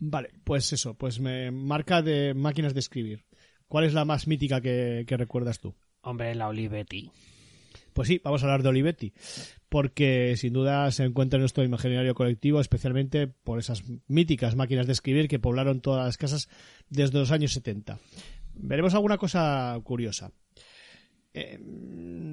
Vale, 0.04 0.30
pues 0.42 0.72
eso, 0.72 0.94
pues 0.94 1.20
me 1.20 1.52
marca 1.52 2.02
de 2.02 2.34
máquinas 2.34 2.74
de 2.74 2.80
escribir. 2.80 3.24
¿Cuál 3.68 3.84
es 3.84 3.94
la 3.94 4.04
más 4.04 4.26
mítica 4.26 4.60
que, 4.60 5.04
que 5.06 5.16
recuerdas 5.16 5.60
tú? 5.60 5.76
Hombre, 6.00 6.34
la 6.34 6.48
Olivetti. 6.48 7.08
Pues 7.92 8.08
sí, 8.08 8.20
vamos 8.24 8.42
a 8.42 8.46
hablar 8.46 8.64
de 8.64 8.70
Olivetti, 8.70 9.12
porque 9.68 10.34
sin 10.36 10.54
duda 10.54 10.90
se 10.90 11.04
encuentra 11.04 11.36
en 11.36 11.42
nuestro 11.42 11.62
imaginario 11.62 12.16
colectivo, 12.16 12.60
especialmente 12.60 13.28
por 13.28 13.60
esas 13.60 13.84
míticas 14.08 14.56
máquinas 14.56 14.88
de 14.88 14.92
escribir 14.92 15.28
que 15.28 15.38
poblaron 15.38 15.80
todas 15.80 16.04
las 16.04 16.16
casas 16.16 16.48
desde 16.88 17.20
los 17.20 17.30
años 17.30 17.52
70. 17.52 18.00
Veremos 18.54 18.94
alguna 18.94 19.18
cosa 19.18 19.78
curiosa. 19.84 20.32
Eh, 21.32 21.60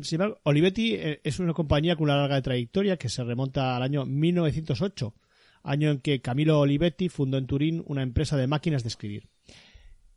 sin 0.02 0.16
embargo, 0.16 0.40
Olivetti 0.42 0.96
eh, 0.96 1.22
es 1.24 1.38
una 1.38 1.54
compañía 1.54 1.96
con 1.96 2.06
una 2.06 2.18
larga 2.18 2.42
trayectoria 2.42 2.98
que 2.98 3.10
se 3.10 3.24
remonta 3.24 3.76
al 3.76 3.84
año 3.84 4.08
1908, 4.08 5.14
año 5.64 5.92
en 5.92 6.00
que 6.00 6.22
Camilo 6.22 6.60
Olivetti 6.60 7.10
fundó 7.10 7.38
en 7.38 7.48
Turín 7.48 7.84
una 7.86 8.04
empresa 8.04 8.38
de 8.38 8.48
máquinas 8.48 8.84
de 8.84 8.90
escribir. 8.90 9.30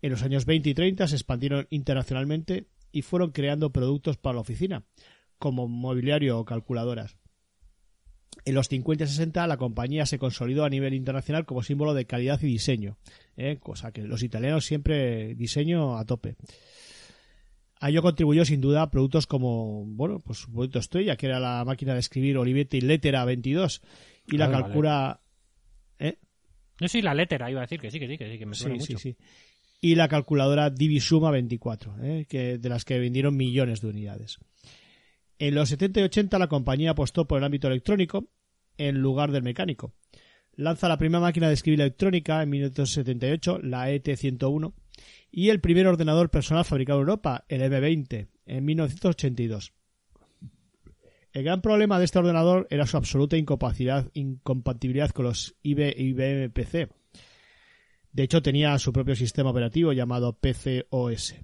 En 0.01 0.11
los 0.11 0.23
años 0.23 0.47
20 0.47 0.71
y 0.71 0.75
30 0.75 1.09
se 1.09 1.15
expandieron 1.15 1.67
internacionalmente 1.71 2.67
y 2.91 3.03
fueron 3.03 3.31
creando 3.31 3.71
productos 3.71 4.17
para 4.17 4.35
la 4.35 4.41
oficina, 4.41 4.85
como 5.39 5.69
mobiliario 5.69 6.39
o 6.39 6.45
calculadoras. 6.45 7.17
En 8.45 8.55
los 8.55 8.69
50 8.69 9.05
y 9.05 9.07
60 9.07 9.47
la 9.47 9.57
compañía 9.57 10.07
se 10.07 10.19
consolidó 10.19 10.65
a 10.65 10.71
nivel 10.71 10.95
internacional 10.95 11.45
como 11.45 11.63
símbolo 11.63 11.95
de 11.95 12.07
calidad 12.07 12.41
y 12.43 12.47
diseño, 12.47 12.99
¿eh? 13.37 13.59
cosa 13.61 13.93
que 13.93 14.03
los 14.03 14.23
italianos 14.23 14.65
siempre 14.65 15.35
diseño 15.35 15.97
a 15.99 16.05
tope. 16.05 16.37
A 17.81 17.91
ello 17.91 18.03
contribuyó 18.03 18.45
sin 18.45 18.61
duda 18.61 18.91
productos 18.91 19.27
como, 19.27 19.85
bueno, 19.87 20.21
pues 20.21 20.39
su 20.39 20.53
producto 20.53 20.79
estrella, 20.79 21.17
que 21.17 21.27
era 21.27 21.41
la 21.41 21.65
máquina 21.65 21.95
de 21.95 22.01
escribir 22.01 22.39
Olivetti 22.39 22.81
Lettera 22.81 23.25
22 23.25 23.83
y 24.27 24.37
la 24.37 24.49
vale. 24.49 24.63
calcula... 24.63 25.22
No 26.83 26.89
soy 26.89 27.01
la 27.01 27.15
letra, 27.15 27.49
iba 27.51 27.61
a 27.61 27.63
decir 27.63 27.79
que 27.81 27.91
sí, 27.91 28.01
que 28.01 28.09
sí, 28.09 28.19
que 28.19 28.31
sí, 28.31 28.39
que 28.39 28.47
me 28.47 28.55
suena 28.57 28.75
Sí, 28.81 28.87
sí, 28.87 28.93
mucho. 28.95 29.03
sí. 29.03 29.17
Y 29.81 29.95
la 29.95 30.09
calculadora 30.09 30.69
Divisuma 30.69 31.31
24, 31.31 31.97
¿eh? 32.03 32.27
que, 32.29 32.59
de 32.59 32.69
las 32.69 32.85
que 32.85 32.99
vendieron 32.99 33.37
millones 33.37 33.81
de 33.81 33.89
unidades. 33.89 34.39
En 35.39 35.55
los 35.55 35.69
70 35.69 36.01
y 36.01 36.03
80 36.05 36.39
la 36.39 36.49
compañía 36.49 36.91
apostó 36.91 37.27
por 37.27 37.39
el 37.39 37.45
ámbito 37.45 37.69
electrónico 37.69 38.29
en 38.79 38.99
lugar 38.99 39.31
del 39.33 39.43
mecánico. 39.43 39.95
Lanza 40.55 40.89
la 40.89 40.99
primera 40.99 41.21
máquina 41.21 41.49
de 41.49 41.55
escribir 41.55 41.81
electrónica 41.81 42.43
en 42.43 42.51
1978, 42.51 43.61
la 43.63 43.91
E 43.91 44.03
ET101, 44.03 44.73
y 45.31 45.49
el 45.49 45.61
primer 45.61 45.87
ordenador 45.87 46.31
personal 46.31 46.65
fabricado 46.65 46.99
en 46.99 47.03
Europa, 47.03 47.45
el 47.49 47.63
M20, 47.63 48.29
en 48.47 48.65
1982. 48.65 49.73
El 51.33 51.45
gran 51.45 51.63
problema 51.63 51.99
de 51.99 52.05
este 52.05 52.19
ordenador 52.19 52.67
era 52.71 52.87
su 52.87 52.97
absoluta 52.97 53.37
incapacidad, 53.37 54.11
incompatibilidad 54.13 55.11
con 55.11 55.25
los 55.25 55.55
IB, 55.63 55.95
IBM 55.97 56.51
PC. 56.51 56.89
De 58.13 58.23
hecho, 58.23 58.43
tenía 58.43 58.79
su 58.79 58.93
propio 58.93 59.17
sistema 59.17 59.51
operativo 59.51 59.93
llamado 59.93 60.39
PCOS. 60.39 61.35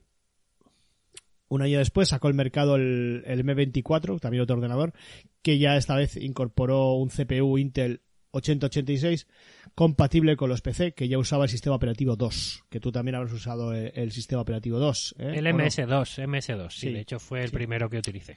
Un 1.48 1.62
año 1.62 1.78
después 1.78 2.08
sacó 2.10 2.28
al 2.28 2.34
mercado 2.34 2.76
el, 2.76 3.22
el 3.26 3.42
M24, 3.42 4.20
también 4.20 4.42
otro 4.42 4.56
ordenador, 4.56 4.92
que 5.40 5.58
ya 5.58 5.78
esta 5.78 5.96
vez 5.96 6.16
incorporó 6.18 6.92
un 6.92 7.08
CPU 7.08 7.56
Intel 7.56 8.02
8086 8.32 9.26
compatible 9.74 10.36
con 10.36 10.50
los 10.50 10.60
PC, 10.60 10.92
que 10.92 11.08
ya 11.08 11.16
usaba 11.16 11.44
el 11.44 11.50
sistema 11.50 11.76
operativo 11.76 12.16
2, 12.16 12.64
que 12.68 12.80
tú 12.80 12.92
también 12.92 13.14
habrás 13.14 13.32
usado 13.32 13.72
el, 13.72 13.90
el 13.94 14.12
sistema 14.12 14.42
operativo 14.42 14.78
2. 14.78 15.14
¿eh? 15.18 15.32
El 15.36 15.46
¿O 15.46 15.52
no? 15.52 15.58
MS2, 15.64 16.26
MS2, 16.26 16.70
sí, 16.70 16.80
Sí, 16.80 16.92
de 16.92 17.00
hecho 17.00 17.18
fue 17.18 17.40
el 17.40 17.48
sí. 17.48 17.54
primero 17.54 17.88
que 17.88 17.96
utilicé. 17.96 18.36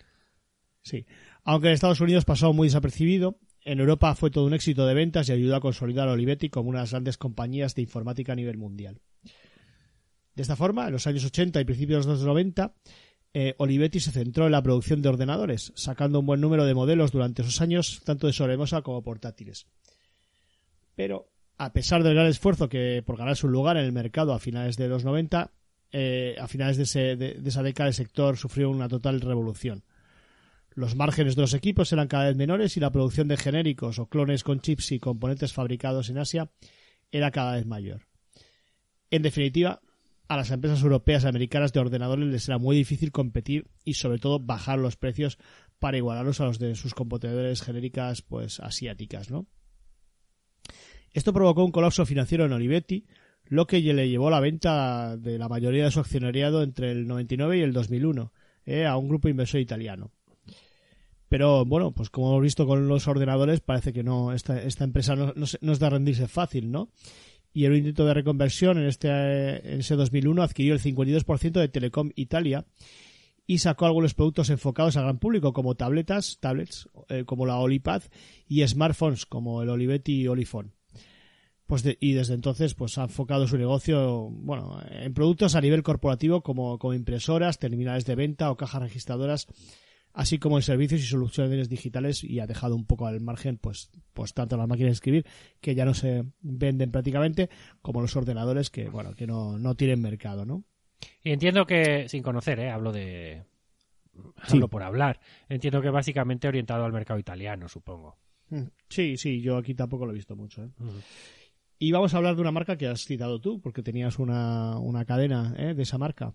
Sí. 0.82 1.06
Aunque 1.44 1.68
en 1.68 1.74
Estados 1.74 2.02
Unidos 2.02 2.26
pasó 2.26 2.54
muy 2.54 2.68
desapercibido, 2.68 3.38
en 3.64 3.80
Europa 3.80 4.14
fue 4.16 4.32
todo 4.32 4.46
un 4.46 4.54
éxito 4.54 4.86
de 4.86 4.94
ventas 4.94 5.30
y 5.30 5.32
ayudó 5.32 5.56
a 5.56 5.62
consolidar 5.62 6.08
a 6.08 6.14
Olivetti 6.14 6.50
como 6.50 6.70
una 6.70 6.80
de 6.80 6.84
las 6.84 6.92
grandes 6.92 7.18
compañías 7.18 7.76
de 7.76 7.82
informática 7.82 8.34
a 8.34 8.36
nivel 8.36 8.58
mundial. 8.58 9.00
De 10.36 10.42
esta 10.42 10.56
forma, 10.56 10.88
en 10.88 10.94
los 10.94 11.08
años 11.08 11.26
80 11.26 11.60
y 11.60 11.66
principios 11.66 12.06
de 12.06 12.12
los 12.14 12.24
90, 12.24 12.74
eh, 13.34 13.56
Olivetti 13.58 14.00
se 14.00 14.12
centró 14.12 14.46
en 14.46 14.52
la 14.52 14.62
producción 14.64 15.02
de 15.02 15.10
ordenadores, 15.10 15.72
sacando 15.76 16.20
un 16.20 16.26
buen 16.26 16.42
número 16.42 16.66
de 16.66 16.74
modelos 16.74 17.12
durante 17.12 17.42
esos 17.42 17.62
años, 17.62 18.02
tanto 18.06 18.28
de 18.28 18.34
sobremesa 18.34 18.82
como 18.82 19.04
portátiles. 19.04 19.68
Pero, 20.96 21.30
a 21.58 21.74
pesar 21.74 22.04
del 22.04 22.14
gran 22.16 22.28
esfuerzo 22.28 22.70
que 22.70 23.04
por 23.06 23.18
ganarse 23.18 23.46
un 23.46 23.52
lugar 23.52 23.78
en 23.78 23.86
el 23.86 23.92
mercado 23.92 24.34
a 24.34 24.40
finales 24.40 24.78
de 24.78 24.88
los 24.88 25.04
90, 25.06 25.52
eh, 25.92 26.36
a 26.40 26.48
finales 26.48 26.78
de, 26.78 26.84
ese- 26.84 27.16
de- 27.16 27.34
de 27.36 27.50
esa 27.50 27.64
década 27.64 27.88
el 27.90 27.94
sector 27.96 28.38
sufrió 28.38 28.70
una 28.70 28.88
total 28.88 29.22
revolución. 29.22 29.84
Los 30.74 30.96
márgenes 30.96 31.36
de 31.36 31.42
los 31.42 31.54
equipos 31.54 31.92
eran 31.92 32.08
cada 32.08 32.26
vez 32.26 32.38
menores 32.38 32.78
y 32.78 32.80
la 32.80 32.92
producción 32.92 33.28
de 33.28 33.38
genéricos 33.38 34.00
o 34.00 34.08
clones 34.08 34.44
con 34.44 34.62
chips 34.62 34.94
y 34.94 35.00
componentes 35.00 35.54
fabricados 35.54 36.10
en 36.10 36.18
Asia 36.18 36.50
era 37.12 37.32
cada 37.32 37.56
vez 37.56 37.66
mayor. 37.66 38.08
En 39.10 39.22
definitiva, 39.22 39.82
a 40.30 40.38
las 40.38 40.50
empresas 40.52 40.82
europeas 40.82 41.26
y 41.26 41.28
americanas 41.28 41.74
de 41.74 41.82
ordenadores 41.82 42.26
les 42.30 42.48
era 42.48 42.58
muy 42.58 42.78
difícil 42.78 43.12
competir 43.12 43.70
y 43.84 43.96
sobre 43.96 44.18
todo 44.18 44.40
bajar 44.40 44.80
los 44.80 44.96
precios 44.96 45.38
para 45.78 45.98
igualarlos 45.98 46.40
a 46.40 46.46
los 46.46 46.58
de 46.58 46.76
sus 46.76 46.94
competidores 46.94 47.62
genéricas 47.62 48.22
pues 48.22 48.62
asiáticas, 48.62 49.30
¿no? 49.30 49.48
Esto 51.12 51.34
provocó 51.34 51.66
un 51.66 51.72
colapso 51.72 52.06
financiero 52.06 52.46
en 52.46 52.54
Olivetti, 52.54 53.08
lo 53.44 53.68
que 53.68 53.82
le 53.82 54.08
llevó 54.08 54.30
a 54.30 54.32
la 54.32 54.40
venta 54.40 55.18
de 55.18 55.38
la 55.38 55.50
mayoría 55.50 55.84
de 55.84 55.92
su 55.92 56.00
accionariado 56.00 56.64
entre 56.64 56.92
el 56.92 57.08
99 57.08 57.58
y 57.58 57.62
el 57.62 57.74
2001 57.74 58.32
eh, 58.66 58.86
a 58.86 58.96
un 58.96 59.10
grupo 59.10 59.28
inversor 59.28 59.60
italiano. 59.60 60.14
Pero 61.32 61.64
bueno, 61.64 61.94
pues 61.94 62.10
como 62.10 62.32
hemos 62.32 62.42
visto 62.42 62.68
con 62.68 62.90
los 62.90 63.08
ordenadores, 63.08 63.62
parece 63.62 63.94
que 63.94 64.04
no 64.04 64.34
esta, 64.34 64.62
esta 64.62 64.84
empresa 64.84 65.16
no, 65.16 65.32
no, 65.34 65.72
es 65.72 65.80
de 65.80 65.90
rendirse 65.90 66.28
fácil, 66.28 66.70
¿no? 66.70 66.90
Y 67.54 67.64
el 67.64 67.78
intento 67.78 68.06
de 68.06 68.14
reconversión 68.14 68.78
en 68.78 68.84
este 68.86 69.08
en 69.74 69.80
ese 69.80 69.96
2001 69.96 70.44
adquirió 70.44 70.74
el 70.74 70.82
52% 70.82 71.52
de 71.54 71.70
Telecom 71.70 72.10
Italia 72.18 72.66
y 73.48 73.60
sacó 73.60 73.86
algunos 73.86 74.14
productos 74.14 74.50
enfocados 74.50 74.98
al 74.98 75.04
gran 75.04 75.20
público 75.20 75.54
como 75.54 75.76
tabletas, 75.76 76.38
tablets 76.42 76.90
eh, 77.08 77.24
como 77.26 77.46
la 77.46 77.60
Olipad 77.60 78.04
y 78.50 78.68
smartphones 78.68 79.26
como 79.26 79.62
el 79.62 79.70
Olivetti 79.70 80.28
Olifone. 80.28 80.72
Pues 81.66 81.82
de- 81.84 81.98
y 82.02 82.12
desde 82.12 82.34
entonces 82.34 82.74
pues 82.74 82.98
ha 82.98 83.04
enfocado 83.04 83.48
su 83.48 83.58
negocio 83.58 84.28
bueno 84.32 84.82
en 84.90 85.14
productos 85.14 85.56
a 85.56 85.62
nivel 85.62 85.82
corporativo 85.82 86.42
como, 86.44 86.78
como 86.78 86.94
impresoras, 86.94 87.58
terminales 87.58 88.04
de 88.06 88.16
venta 88.16 88.52
o 88.52 88.58
cajas 88.58 88.82
registradoras 88.82 89.48
así 90.14 90.40
como 90.40 90.58
en 90.58 90.64
servicios 90.64 91.02
y 91.02 91.06
soluciones 91.06 91.70
digitales 91.70 92.24
y 92.24 92.40
ha 92.40 92.48
dejado 92.48 92.76
un 92.76 92.86
poco 92.86 93.08
al 93.08 93.22
margen 93.22 93.58
pues 93.58 93.90
pues 94.14 94.34
tanto 94.34 94.58
las 94.58 94.68
máquinas 94.68 94.90
de 94.90 94.94
escribir 94.94 95.26
que 95.62 95.74
ya 95.76 95.86
no 95.86 95.94
se 95.94 96.26
venden 96.42 96.92
prácticamente 96.92 97.50
como 97.82 98.02
los 98.02 98.16
ordenadores 98.16 98.70
que 98.70 98.90
bueno 98.90 99.14
que 99.16 99.26
no, 99.28 99.58
no 99.58 99.76
tienen 99.76 100.02
mercado 100.02 100.46
no 100.46 100.64
Y 101.24 101.32
entiendo 101.32 101.66
que, 101.66 102.08
sin 102.10 102.22
conocer, 102.24 102.60
¿eh? 102.60 102.70
hablo 102.70 102.92
de. 102.92 103.44
Sí. 104.46 104.56
Hablo 104.58 104.68
por 104.68 104.84
hablar. 104.84 105.20
Entiendo 105.50 105.82
que 105.82 105.90
básicamente 105.90 106.48
orientado 106.48 106.84
al 106.84 106.92
mercado 106.92 107.18
italiano, 107.20 107.68
supongo. 107.70 108.18
Mm, 108.50 108.64
sí 108.90 109.16
sí 109.18 109.42
yo 109.42 109.56
aquí 109.58 109.74
tampoco 109.74 110.06
lo 110.06 110.12
he 110.12 110.16
visto 110.16 110.36
mucho 110.36 110.64
¿eh? 110.66 110.70
y 111.80 111.92
vamos 111.94 112.14
a 112.14 112.18
hablar 112.18 112.36
de 112.36 112.42
una 112.42 112.52
marca 112.52 112.78
que 112.78 112.86
has 112.88 113.06
citado 113.06 113.40
tú 113.40 113.62
porque 113.62 113.82
tenías 113.82 114.20
una, 114.20 114.78
una 114.78 115.06
cadena 115.06 115.56
¿eh? 115.58 115.74
de 115.74 115.84
esa 115.84 115.98
marca 115.98 116.34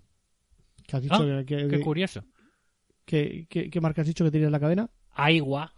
¿Qué 0.87 0.97
has 0.97 1.03
dicho 1.03 1.15
Ah, 1.17 1.45
que, 1.45 1.57
que- 1.59 1.69
Qué 1.69 1.81
curioso. 1.81 2.25
¿Qué, 3.07 3.47
qué, 3.49 3.71
qué 3.71 3.81
marca 3.81 4.03
has 4.03 4.07
dicho 4.07 4.25
que 4.25 4.31
tenías 4.31 4.53
la 4.53 4.61
cadena? 4.61 4.91
Aigua. 5.15 5.73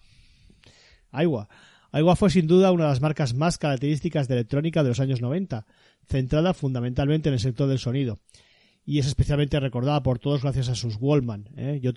Aiwa. 1.12 1.48
Aiwa 1.92 2.16
fue 2.16 2.30
sin 2.30 2.46
duda 2.46 2.72
una 2.72 2.84
de 2.84 2.90
las 2.90 3.00
marcas 3.00 3.34
más 3.34 3.58
características 3.58 4.28
de 4.28 4.34
electrónica 4.34 4.82
de 4.82 4.90
los 4.90 5.00
años 5.00 5.22
90, 5.22 5.66
centrada 6.06 6.52
fundamentalmente 6.54 7.28
en 7.28 7.34
el 7.34 7.40
sector 7.40 7.68
del 7.68 7.78
sonido. 7.78 8.18
Y 8.84 8.98
es 8.98 9.06
especialmente 9.06 9.60
recordada 9.60 10.02
por 10.02 10.18
todos 10.18 10.42
gracias 10.42 10.70
a 10.70 10.74
sus 10.74 10.96
Wallman. 10.98 11.48
¿eh? 11.56 11.78
Yo 11.82 11.92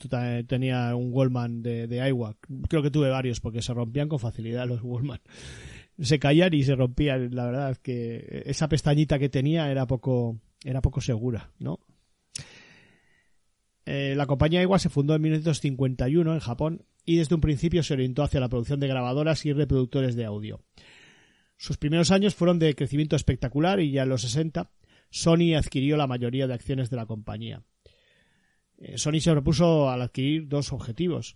tenía 0.45 0.93
un 0.95 1.13
Wallman 1.13 1.61
de, 1.61 1.87
de 1.87 2.01
Aiwa. 2.01 2.35
Creo 2.67 2.81
que 2.81 2.91
tuve 2.91 3.09
varios 3.09 3.39
porque 3.39 3.61
se 3.61 3.73
rompían 3.73 4.09
con 4.09 4.19
facilidad 4.19 4.67
los 4.67 4.81
Wallman. 4.83 5.21
Se 5.99 6.19
caían 6.19 6.53
y 6.53 6.63
se 6.63 6.75
rompían. 6.75 7.33
La 7.33 7.45
verdad 7.45 7.71
es 7.71 7.79
que 7.79 8.43
esa 8.45 8.67
pestañita 8.67 9.19
que 9.19 9.29
tenía 9.29 9.71
era 9.71 9.87
poco, 9.87 10.37
era 10.65 10.81
poco 10.81 10.99
segura, 10.99 11.51
¿no? 11.59 11.79
Eh, 13.93 14.15
la 14.15 14.25
compañía 14.25 14.61
Aiwa 14.61 14.79
se 14.79 14.87
fundó 14.87 15.15
en 15.15 15.21
1951 15.21 16.33
en 16.33 16.39
Japón 16.39 16.85
y 17.03 17.17
desde 17.17 17.35
un 17.35 17.41
principio 17.41 17.83
se 17.83 17.93
orientó 17.93 18.23
hacia 18.23 18.39
la 18.39 18.47
producción 18.47 18.79
de 18.79 18.87
grabadoras 18.87 19.45
y 19.45 19.51
reproductores 19.51 20.15
de 20.15 20.23
audio. 20.23 20.61
Sus 21.57 21.75
primeros 21.75 22.09
años 22.09 22.33
fueron 22.33 22.57
de 22.57 22.73
crecimiento 22.73 23.17
espectacular 23.17 23.81
y 23.81 23.91
ya 23.91 24.03
en 24.03 24.09
los 24.09 24.21
60 24.21 24.71
Sony 25.09 25.55
adquirió 25.57 25.97
la 25.97 26.07
mayoría 26.07 26.47
de 26.47 26.53
acciones 26.53 26.89
de 26.89 26.95
la 26.95 27.05
compañía. 27.05 27.63
Eh, 28.77 28.97
Sony 28.97 29.19
se 29.19 29.33
propuso 29.33 29.89
al 29.89 30.03
adquirir 30.03 30.47
dos 30.47 30.71
objetivos. 30.71 31.35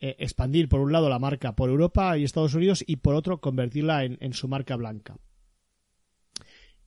Eh, 0.00 0.16
expandir 0.18 0.68
por 0.68 0.80
un 0.80 0.90
lado 0.90 1.08
la 1.08 1.20
marca 1.20 1.54
por 1.54 1.70
Europa 1.70 2.18
y 2.18 2.24
Estados 2.24 2.54
Unidos 2.54 2.82
y 2.84 2.96
por 2.96 3.14
otro 3.14 3.40
convertirla 3.40 4.02
en 4.04 4.32
su 4.32 4.48
marca 4.48 4.74
blanca. 4.74 5.16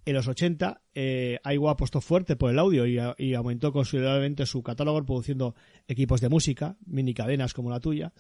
En 0.07 0.13
los 0.13 0.29
80, 0.29 0.83
eh, 0.95 1.37
apostó 1.67 1.99
fuerte 1.99 2.37
por 2.37 2.49
el 2.49 2.59
audio 2.59 2.85
y 2.85 3.33
aumentó 3.33 3.73
considerablemente 3.73 4.45
su 4.45 4.63
catálogo 4.63 5.03
produciendo 5.03 5.53
equipos 5.85 6.21
de 6.21 6.29
música, 6.29 6.77
mini 6.85 7.13
cadenas 7.13 7.53
como 7.53 7.69
la 7.69 7.81
tuya, 7.81 8.13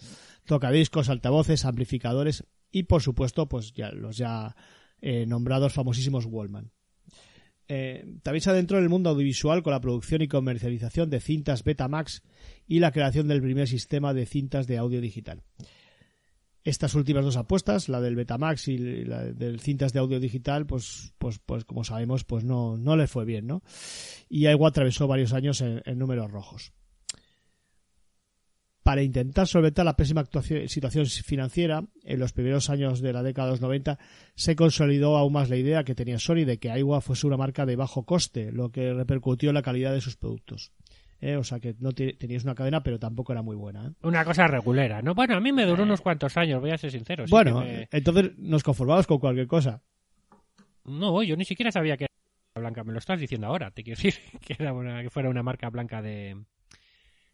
tocadiscos, 0.43 1.07
altavoces, 1.07 1.63
amplificadores 1.63 2.43
y 2.73 2.83
por 2.83 3.01
supuesto 3.01 3.47
pues 3.47 3.71
ya 3.71 3.93
los 3.93 4.17
ya 4.17 4.53
eh, 4.99 5.25
nombrados 5.27 5.71
famosísimos 5.71 6.25
Wallman. 6.25 6.73
Eh, 7.69 8.17
también 8.21 8.41
se 8.41 8.49
adentró 8.49 8.79
en 8.79 8.83
el 8.83 8.89
mundo 8.89 9.11
audiovisual 9.11 9.63
con 9.63 9.71
la 9.71 9.79
producción 9.79 10.21
y 10.21 10.27
comercialización 10.27 11.09
de 11.09 11.21
cintas 11.21 11.63
Betamax 11.63 12.21
y 12.67 12.79
la 12.79 12.91
creación 12.91 13.29
del 13.29 13.41
primer 13.41 13.69
sistema 13.69 14.13
de 14.13 14.25
cintas 14.25 14.67
de 14.67 14.77
audio 14.77 14.99
digital. 14.99 15.41
Estas 16.67 16.95
últimas 16.95 17.23
dos 17.23 17.37
apuestas, 17.37 17.87
la 17.87 18.01
del 18.01 18.17
Betamax 18.17 18.67
y 18.67 18.77
la 19.05 19.23
del 19.23 19.61
cintas 19.61 19.93
de 19.93 19.99
audio 19.99 20.19
digital, 20.19 20.65
pues, 20.65 21.13
pues, 21.17 21.39
pues 21.39 21.63
como 21.63 21.85
sabemos, 21.85 22.25
pues 22.25 22.43
no, 22.43 22.75
no 22.75 22.97
le 22.97 23.07
fue 23.07 23.23
bien, 23.23 23.47
¿no? 23.47 23.63
Y 24.27 24.47
Aiwa 24.47 24.67
atravesó 24.67 25.07
varios 25.07 25.31
años 25.31 25.61
en, 25.61 25.81
números 25.97 26.29
rojos. 26.29 26.73
Para 28.83 29.01
intentar 29.01 29.47
solventar 29.47 29.85
la 29.85 29.95
pésima 29.95 30.25
situación 30.67 31.05
financiera, 31.05 31.85
en 32.03 32.19
los 32.19 32.33
primeros 32.33 32.69
años 32.69 32.99
de 32.99 33.13
la 33.13 33.23
década 33.23 33.47
de 33.47 33.53
los 33.53 33.61
90 33.61 33.97
se 34.35 34.57
consolidó 34.57 35.15
aún 35.15 35.31
más 35.31 35.49
la 35.49 35.55
idea 35.55 35.85
que 35.85 35.95
tenía 35.95 36.19
Sony 36.19 36.43
de 36.43 36.57
que 36.57 36.69
Aiwa 36.69 36.99
fuese 36.99 37.27
una 37.27 37.37
marca 37.37 37.65
de 37.65 37.77
bajo 37.77 38.03
coste, 38.03 38.51
lo 38.51 38.71
que 38.73 38.93
repercutió 38.93 39.51
en 39.51 39.55
la 39.55 39.61
calidad 39.61 39.93
de 39.93 40.01
sus 40.01 40.17
productos. 40.17 40.73
¿Eh? 41.19 41.35
O 41.35 41.43
sea 41.43 41.59
que 41.59 41.75
no 41.79 41.91
te- 41.93 42.13
tenías 42.13 42.43
una 42.43 42.53
cadena, 42.53 42.83
pero 42.83 42.99
tampoco 42.99 43.31
era 43.31 43.41
muy 43.41 43.55
buena. 43.55 43.87
¿eh? 43.87 43.91
Una 44.03 44.23
cosa 44.23 44.47
regulera, 44.47 45.01
¿no? 45.01 45.15
Bueno, 45.15 45.35
a 45.35 45.39
mí 45.39 45.51
me 45.51 45.65
duró 45.65 45.83
unos 45.83 46.01
cuantos 46.01 46.37
años, 46.37 46.61
voy 46.61 46.71
a 46.71 46.77
ser 46.77 46.91
sincero. 46.91 47.25
bueno, 47.29 47.61
me- 47.61 47.87
entonces 47.91 48.37
nos 48.37 48.61
conformamos 48.63 49.07
con 49.07 49.17
cualquier 49.19 49.47
cosa. 49.47 49.81
No, 50.85 51.21
yo 51.23 51.35
ni 51.35 51.43
siquiera 51.45 51.71
sabía 51.71 51.97
que 51.97 52.05
era 52.05 52.61
blanca. 52.61 52.83
Me 52.83 52.93
lo 52.93 52.99
estás 52.99 53.19
diciendo 53.19 53.47
ahora. 53.47 53.71
Te 53.71 53.83
quiero 53.83 54.01
decir 54.01 54.13
que, 54.45 54.55
era 54.59 54.73
una, 54.73 55.01
que 55.01 55.09
fuera 55.09 55.29
una 55.29 55.43
marca 55.43 55.69
blanca 55.69 56.01
de, 56.01 56.35
de 56.35 56.45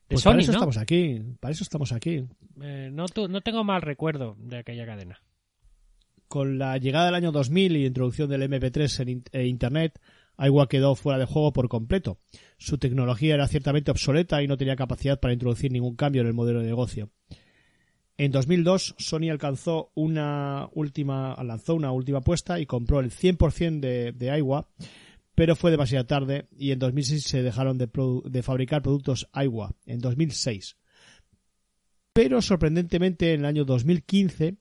Pues 0.07 0.21
Sony, 0.21 0.31
para 0.31 0.41
eso 0.41 0.51
¿no? 0.53 0.57
estamos 0.57 0.77
aquí, 0.77 1.21
para 1.39 1.51
eso 1.51 1.63
estamos 1.63 1.91
aquí. 1.91 2.25
Eh, 2.61 2.89
no, 2.91 3.05
tu- 3.07 3.27
no 3.27 3.41
tengo 3.41 3.63
mal 3.63 3.81
recuerdo 3.81 4.35
de 4.39 4.57
aquella 4.59 4.85
cadena. 4.85 5.21
Con 6.27 6.57
la 6.57 6.77
llegada 6.77 7.05
del 7.07 7.15
año 7.15 7.31
2000 7.31 7.75
y 7.77 7.85
introducción 7.85 8.29
del 8.29 8.41
MP3 8.49 9.01
en 9.01 9.23
e 9.31 9.45
Internet, 9.45 9.99
Aiwa 10.37 10.67
quedó 10.67 10.95
fuera 10.95 11.19
de 11.19 11.25
juego 11.25 11.53
por 11.53 11.69
completo. 11.69 12.19
Su 12.57 12.77
tecnología 12.77 13.35
era 13.35 13.47
ciertamente 13.47 13.91
obsoleta 13.91 14.41
y 14.41 14.47
no 14.47 14.57
tenía 14.57 14.75
capacidad 14.75 15.19
para 15.19 15.33
introducir 15.33 15.71
ningún 15.71 15.95
cambio 15.95 16.21
en 16.21 16.27
el 16.27 16.33
modelo 16.33 16.59
de 16.59 16.67
negocio. 16.67 17.11
En 18.17 18.31
2002, 18.31 18.95
Sony 18.97 19.29
alcanzó 19.31 19.91
una 19.95 20.69
última, 20.73 21.35
lanzó 21.43 21.75
una 21.75 21.91
última 21.91 22.19
apuesta 22.19 22.59
y 22.59 22.65
compró 22.65 22.99
el 22.99 23.11
100% 23.11 23.79
de, 23.79 24.11
de 24.11 24.63
pero 25.35 25.55
fue 25.55 25.71
demasiado 25.71 26.05
tarde 26.05 26.47
y 26.55 26.71
en 26.71 26.79
2006 26.79 27.23
se 27.23 27.41
dejaron 27.41 27.77
de 27.77 28.43
fabricar 28.43 28.83
productos 28.83 29.27
Aiwa. 29.31 29.75
En 29.85 29.99
2006. 29.99 30.77
Pero 32.13 32.41
sorprendentemente 32.43 33.33
en 33.33 33.39
el 33.41 33.45
año 33.47 33.65
2015 33.65 34.57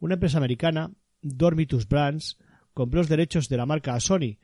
una 0.00 0.14
empresa 0.14 0.38
americana, 0.38 0.90
Dormitus 1.22 1.86
Brands, 1.86 2.38
compró 2.74 3.00
los 3.00 3.08
derechos 3.08 3.48
de 3.48 3.56
la 3.56 3.66
marca 3.66 3.94
a 3.94 4.00
Sony 4.00 4.38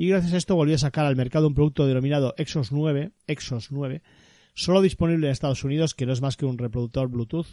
y 0.00 0.08
gracias 0.08 0.32
a 0.32 0.36
esto 0.36 0.54
volvió 0.54 0.76
a 0.76 0.78
sacar 0.78 1.06
al 1.06 1.16
mercado 1.16 1.48
un 1.48 1.54
producto 1.54 1.84
denominado 1.84 2.32
Exos 2.38 2.70
9, 2.70 3.10
Exos 3.26 3.72
9 3.72 4.00
solo 4.54 4.80
disponible 4.80 5.26
en 5.26 5.32
Estados 5.32 5.64
Unidos, 5.64 5.94
que 5.94 6.06
no 6.06 6.12
es 6.12 6.20
más 6.20 6.36
que 6.36 6.46
un 6.46 6.56
reproductor 6.56 7.08
Bluetooth 7.08 7.46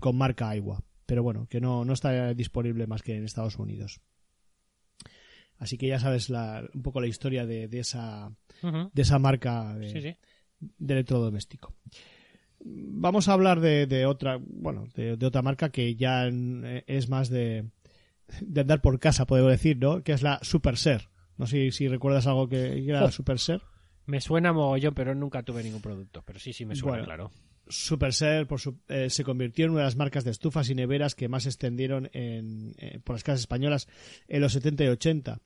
con 0.00 0.16
marca 0.16 0.50
Aiwa. 0.50 0.82
Pero 1.06 1.22
bueno, 1.22 1.46
que 1.48 1.60
no, 1.60 1.86
no 1.86 1.92
está 1.94 2.34
disponible 2.34 2.86
más 2.86 3.02
que 3.02 3.16
en 3.16 3.24
Estados 3.24 3.58
Unidos. 3.58 4.00
Así 5.56 5.78
que 5.78 5.88
ya 5.88 5.98
sabes 5.98 6.28
la, 6.28 6.68
un 6.74 6.82
poco 6.82 7.00
la 7.00 7.06
historia 7.06 7.46
de, 7.46 7.68
de 7.68 7.80
esa, 7.80 8.32
de 8.62 9.02
esa 9.02 9.18
marca 9.18 9.74
de, 9.74 9.88
Sí, 9.90 10.00
sí. 10.02 10.16
de 10.60 10.94
electrodoméstico. 10.94 11.74
Vamos 12.60 13.28
a 13.28 13.32
hablar 13.32 13.60
de, 13.60 13.86
de 13.86 14.04
otra, 14.04 14.38
bueno, 14.40 14.88
de, 14.94 15.12
otra 15.24 15.42
marca 15.42 15.70
que 15.70 15.96
ya 15.96 16.28
eh, 16.28 16.84
es 16.86 17.08
más 17.08 17.28
de, 17.30 17.70
de 18.40 18.60
andar 18.60 18.80
por 18.82 18.98
casa, 19.00 19.26
podemos 19.26 19.50
decir, 19.50 19.78
¿no? 19.78 20.02
Que 20.02 20.12
es 20.12 20.22
la 20.22 20.38
Superser. 20.42 21.08
No 21.38 21.46
sé 21.46 21.70
si 21.70 21.88
recuerdas 21.88 22.26
algo 22.26 22.48
que 22.48 22.84
era 22.84 23.00
Jo. 23.00 23.10
Superser. 23.10 23.62
Me 24.06 24.20
suena 24.20 24.52
mogollón, 24.52 24.94
pero 24.94 25.14
nunca 25.14 25.42
tuve 25.42 25.62
ningún 25.62 25.80
producto. 25.80 26.22
Pero 26.26 26.38
sí, 26.38 26.52
sí 26.52 26.66
me 26.66 26.74
suena, 26.74 26.90
Bueno. 26.98 27.04
claro. 27.04 27.30
Superser 27.68 28.46
por 28.46 28.60
su- 28.60 28.80
eh, 28.88 29.10
se 29.10 29.24
convirtió 29.24 29.66
en 29.66 29.72
una 29.72 29.80
de 29.80 29.84
las 29.86 29.96
marcas 29.96 30.24
de 30.24 30.30
estufas 30.30 30.68
y 30.70 30.74
neveras 30.74 31.14
que 31.14 31.28
más 31.28 31.42
se 31.44 31.50
extendieron 31.50 32.08
en, 32.14 32.74
eh, 32.78 32.98
por 33.04 33.14
las 33.14 33.22
casas 33.24 33.40
españolas 33.40 33.86
en 34.26 34.40
los 34.40 34.52
70 34.54 34.84
y 34.84 34.88
80, 34.88 35.40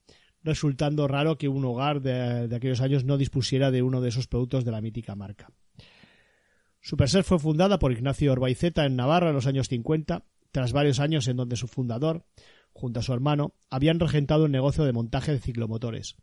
resultando 0.44 1.08
raro 1.08 1.36
que 1.36 1.48
un 1.48 1.64
hogar 1.64 2.00
de, 2.00 2.46
de 2.46 2.56
aquellos 2.56 2.80
años 2.80 3.04
no 3.04 3.16
dispusiera 3.18 3.70
de 3.72 3.82
uno 3.82 4.00
de 4.00 4.08
esos 4.10 4.28
productos 4.28 4.64
de 4.64 4.70
la 4.70 4.80
mítica 4.80 5.16
marca. 5.16 5.50
Superser 6.80 7.24
fue 7.24 7.38
fundada 7.38 7.78
por 7.78 7.92
Ignacio 7.92 8.32
Orbaiceta 8.32 8.84
en 8.86 8.96
Navarra 8.96 9.28
en 9.30 9.34
los 9.34 9.46
años 9.46 9.68
50, 9.68 10.24
tras 10.50 10.72
varios 10.72 11.00
años 11.00 11.28
en 11.28 11.36
donde 11.36 11.56
su 11.56 11.68
fundador, 11.68 12.24
junto 12.72 13.00
a 13.00 13.02
su 13.02 13.12
hermano, 13.12 13.54
habían 13.70 14.00
regentado 14.00 14.44
un 14.44 14.52
negocio 14.52 14.84
de 14.84 14.92
montaje 14.92 15.32
de 15.32 15.38
ciclomotores. 15.40 16.16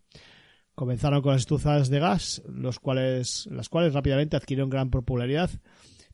Comenzaron 0.75 1.21
con 1.21 1.33
las 1.33 1.41
estufas 1.41 1.89
de 1.89 1.99
gas, 1.99 2.41
los 2.47 2.79
cuales, 2.79 3.47
las 3.51 3.69
cuales 3.69 3.93
rápidamente 3.93 4.37
adquirieron 4.37 4.69
gran 4.69 4.89
popularidad, 4.89 5.49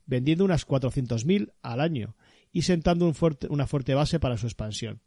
vendiendo 0.06 0.43
unas 0.45 0.65
400.000 0.67 1.54
al 1.62 1.82
año 1.82 2.15
y 2.52 2.63
sentando 2.63 3.12
fuerte- 3.13 3.48
una 3.50 3.67
fuerte 3.67 3.93
base 3.93 4.19
para 4.19 4.38
su 4.38 4.48
expansión. 4.48 5.02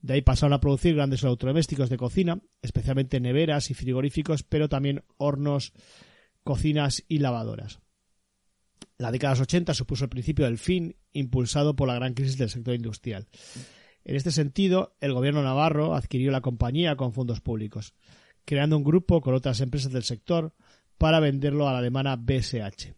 De 0.00 0.14
ahí 0.14 0.22
pasaron 0.22 0.52
a 0.52 0.60
producir 0.60 0.94
grandes 0.94 1.22
electrodomésticos 1.22 1.88
de 1.88 1.96
cocina, 1.96 2.40
especialmente 2.62 3.20
neveras 3.20 3.70
y 3.70 3.74
frigoríficos, 3.74 4.42
pero 4.42 4.68
también 4.68 5.02
hornos, 5.16 5.72
cocinas 6.42 7.02
y 7.08 7.18
lavadoras. 7.18 7.80
La 8.98 9.10
década 9.10 9.32
de 9.34 9.38
los 9.40 9.46
80 9.48 9.74
supuso 9.74 10.04
el 10.04 10.10
principio 10.10 10.44
del 10.44 10.58
fin, 10.58 10.94
impulsado 11.12 11.74
por 11.74 11.88
la 11.88 11.94
gran 11.94 12.14
crisis 12.14 12.36
del 12.36 12.50
sector 12.50 12.74
industrial. 12.74 13.26
En 14.04 14.16
este 14.16 14.30
sentido, 14.30 14.94
el 15.00 15.14
gobierno 15.14 15.42
navarro 15.42 15.94
adquirió 15.94 16.30
la 16.30 16.42
compañía 16.42 16.96
con 16.96 17.12
fondos 17.12 17.40
públicos, 17.40 17.94
creando 18.44 18.76
un 18.76 18.84
grupo 18.84 19.20
con 19.20 19.34
otras 19.34 19.60
empresas 19.60 19.92
del 19.92 20.04
sector 20.04 20.52
para 20.98 21.20
venderlo 21.20 21.68
a 21.68 21.72
la 21.72 21.78
alemana 21.78 22.16
BSH. 22.16 22.94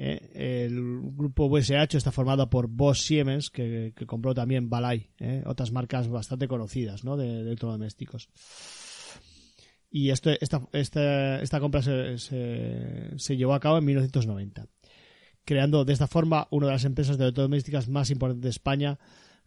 Eh, 0.00 0.66
el 0.66 1.00
grupo 1.16 1.48
BSH 1.48 1.96
está 1.96 2.12
formado 2.12 2.48
por 2.48 2.68
Bosch 2.68 3.00
Siemens, 3.00 3.50
que, 3.50 3.92
compró 4.06 4.32
también 4.32 4.70
Balay, 4.70 5.10
eh, 5.18 5.42
otras 5.44 5.72
marcas 5.72 6.08
bastante 6.08 6.46
conocidas 6.48 7.04
¿no? 7.04 7.16
de, 7.16 7.40
electrodomésticos. 7.40 8.28
Y 9.90 10.10
esto, 10.10 10.30
esta, 10.40 11.60
compra 11.60 11.82
se, 11.82 12.18
se, 12.18 13.10
se 13.16 13.36
llevó 13.36 13.54
a 13.54 13.60
cabo 13.60 13.78
en 13.78 13.86
1990, 13.86 14.66
creando 15.44 15.84
de 15.84 15.94
esta 15.94 16.06
forma 16.06 16.46
una 16.50 16.66
de 16.66 16.72
las 16.72 16.84
empresas 16.84 17.18
de 17.18 17.24
electrodomésticas 17.24 17.88
más 17.88 18.10
importantes 18.10 18.42
de 18.44 18.50
España, 18.50 18.98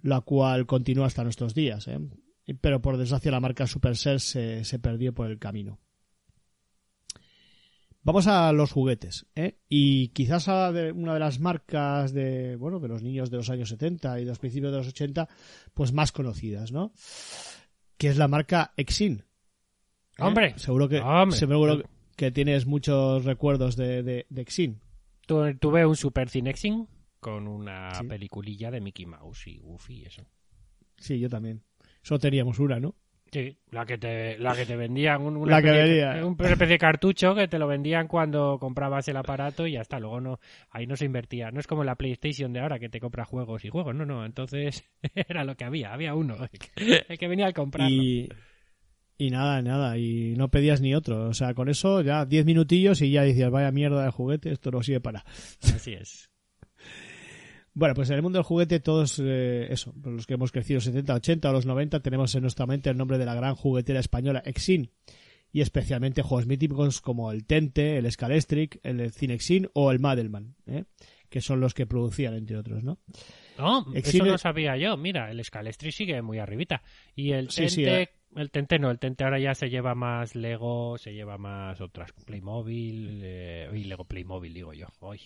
la 0.01 0.21
cual 0.21 0.65
continúa 0.65 1.07
hasta 1.07 1.23
nuestros 1.23 1.53
días. 1.53 1.87
¿eh? 1.87 1.99
Pero 2.59 2.81
por 2.81 2.97
desgracia 2.97 3.31
la 3.31 3.39
marca 3.39 3.67
Supercell 3.67 4.19
se, 4.19 4.63
se 4.63 4.79
perdió 4.79 5.13
por 5.13 5.29
el 5.29 5.39
camino. 5.39 5.79
Vamos 8.03 8.25
a 8.25 8.51
los 8.51 8.71
juguetes, 8.71 9.27
¿eh? 9.35 9.59
Y 9.69 10.07
quizás 10.09 10.47
a 10.47 10.71
de 10.71 10.91
una 10.91 11.13
de 11.13 11.19
las 11.19 11.39
marcas 11.39 12.11
de, 12.13 12.55
bueno, 12.55 12.79
de 12.79 12.87
los 12.87 13.03
niños 13.03 13.29
de 13.29 13.37
los 13.37 13.49
años 13.51 13.69
70 13.69 14.19
y 14.19 14.23
de 14.23 14.29
los 14.29 14.39
principios 14.39 14.71
de 14.71 14.79
los 14.79 14.87
80, 14.87 15.29
pues 15.75 15.93
más 15.93 16.11
conocidas, 16.11 16.71
¿no? 16.71 16.93
Que 17.97 18.07
es 18.07 18.17
la 18.17 18.27
marca 18.27 18.73
Exin. 18.75 19.23
¿eh? 20.17 20.23
¡Hombre! 20.23 20.55
Seguro 20.57 20.89
que, 20.89 20.99
¡Hombre! 20.99 21.37
seguro 21.37 21.83
que 22.15 22.31
tienes 22.31 22.65
muchos 22.65 23.23
recuerdos 23.23 23.75
de, 23.75 24.01
de, 24.01 24.25
de 24.29 24.41
Exin. 24.41 24.81
Tu- 25.27 25.55
Tuve 25.59 25.85
un 25.85 25.95
Super 25.95 26.27
Cinexin 26.27 26.87
con 27.21 27.47
una 27.47 27.93
Sí. 27.93 28.05
peliculilla 28.07 28.69
de 28.69 28.81
Mickey 28.81 29.05
Mouse 29.05 29.47
y 29.47 29.59
Goofy 29.59 29.99
y 30.01 30.05
eso. 30.07 30.25
Sí, 30.97 31.19
yo 31.19 31.29
también. 31.29 31.63
Solo 32.01 32.19
teníamos 32.19 32.59
una, 32.59 32.79
¿no? 32.81 32.95
Sí, 33.31 33.57
la 33.69 33.85
que 33.85 33.97
te, 33.97 34.37
la 34.39 34.53
que 34.53 34.65
te 34.65 34.75
vendían 34.75 35.21
un, 35.21 35.37
una 35.37 35.51
La 35.55 35.61
que 35.61 35.69
especie, 35.69 36.21
un 36.25 36.33
especie 36.33 36.67
de 36.67 36.77
cartucho 36.77 37.33
que 37.33 37.47
te 37.47 37.57
lo 37.59 37.65
vendían 37.65 38.09
cuando 38.09 38.57
comprabas 38.59 39.07
el 39.07 39.15
aparato 39.15 39.65
y 39.65 39.71
ya 39.73 39.81
está. 39.81 40.01
Luego 40.01 40.19
no, 40.19 40.39
ahí 40.69 40.85
no 40.85 40.97
se 40.97 41.05
invertía. 41.05 41.49
No 41.49 41.61
es 41.61 41.65
como 41.67 41.85
la 41.85 41.95
PlayStation 41.95 42.51
de 42.51 42.59
ahora 42.59 42.77
que 42.77 42.89
te 42.89 42.99
compra 42.99 43.23
juegos 43.23 43.63
y 43.63 43.69
juegos. 43.69 43.95
No, 43.95 44.05
no. 44.05 44.25
Entonces 44.25 44.83
era 45.15 45.45
lo 45.45 45.55
que 45.55 45.63
había. 45.63 45.93
Había 45.93 46.13
uno. 46.13 46.35
El 47.07 47.17
que 47.17 47.27
venía 47.29 47.45
al 47.45 47.53
comprarlo. 47.53 47.95
Y, 47.95 48.27
y 49.17 49.29
nada, 49.29 49.61
nada, 49.61 49.97
y 49.97 50.33
no 50.35 50.49
pedías 50.49 50.81
ni 50.81 50.93
otro. 50.93 51.29
O 51.29 51.33
sea, 51.33 51.53
con 51.53 51.69
eso 51.69 52.01
ya 52.01 52.25
10 52.25 52.43
minutillos 52.45 53.01
y 53.01 53.11
ya 53.11 53.21
decías, 53.21 53.49
vaya 53.49 53.71
mierda 53.71 54.03
de 54.03 54.11
juguete, 54.11 54.51
esto 54.51 54.71
no 54.71 54.83
sirve 54.83 54.99
para. 54.99 55.23
Así 55.61 55.93
es. 55.93 56.30
Bueno, 57.73 57.93
pues 57.95 58.09
en 58.09 58.17
el 58.17 58.21
mundo 58.21 58.37
del 58.39 58.43
juguete 58.43 58.79
todos, 58.81 59.19
eh, 59.23 59.67
eso, 59.71 59.93
los 60.03 60.27
que 60.27 60.33
hemos 60.33 60.51
crecido 60.51 60.81
70, 60.81 61.13
80 61.15 61.49
o 61.49 61.53
los 61.53 61.65
90, 61.65 62.01
tenemos 62.01 62.35
en 62.35 62.41
nuestra 62.41 62.65
mente 62.65 62.89
el 62.89 62.97
nombre 62.97 63.17
de 63.17 63.25
la 63.25 63.33
gran 63.35 63.55
juguetera 63.55 63.99
española 63.99 64.41
Exin. 64.45 64.91
Y 65.53 65.59
especialmente 65.61 66.21
juegos 66.21 66.47
míticos 66.47 67.01
como 67.01 67.31
el 67.31 67.45
Tente, 67.45 67.97
el 67.97 68.09
Scalestric, 68.09 68.79
el 68.83 69.11
Cinexin 69.11 69.69
o 69.73 69.91
el 69.91 69.99
Madelman, 69.99 70.55
¿eh? 70.65 70.85
que 71.29 71.41
son 71.41 71.59
los 71.59 71.73
que 71.73 71.85
producían, 71.85 72.33
entre 72.35 72.57
otros, 72.57 72.83
¿no? 72.83 72.99
No, 73.57 73.85
Exhibe- 73.93 74.23
eso 74.23 74.25
no 74.25 74.37
sabía 74.37 74.77
yo. 74.77 74.95
Mira, 74.97 75.29
el 75.29 75.43
Scalestri 75.43 75.91
sigue 75.91 76.21
muy 76.21 76.39
arribita. 76.39 76.81
Y 77.15 77.31
el 77.31 77.49
Sí, 77.49 77.57
Tente, 77.57 77.71
sí, 77.73 77.83
eh. 77.85 78.09
el 78.35 78.49
Tente 78.49 78.79
no, 78.79 78.91
el 78.91 78.99
Tente 78.99 79.23
ahora 79.25 79.39
ya 79.39 79.53
se 79.53 79.69
lleva 79.69 79.93
más 79.93 80.35
Lego, 80.35 80.97
se 80.97 81.13
lleva 81.13 81.37
más 81.37 81.79
otras 81.81 82.11
Playmobil, 82.25 83.19
eh, 83.23 83.69
y 83.73 83.83
Lego 83.83 84.05
Playmobil 84.05 84.53
digo 84.53 84.73
yo, 84.73 84.87
hoy. 84.99 85.19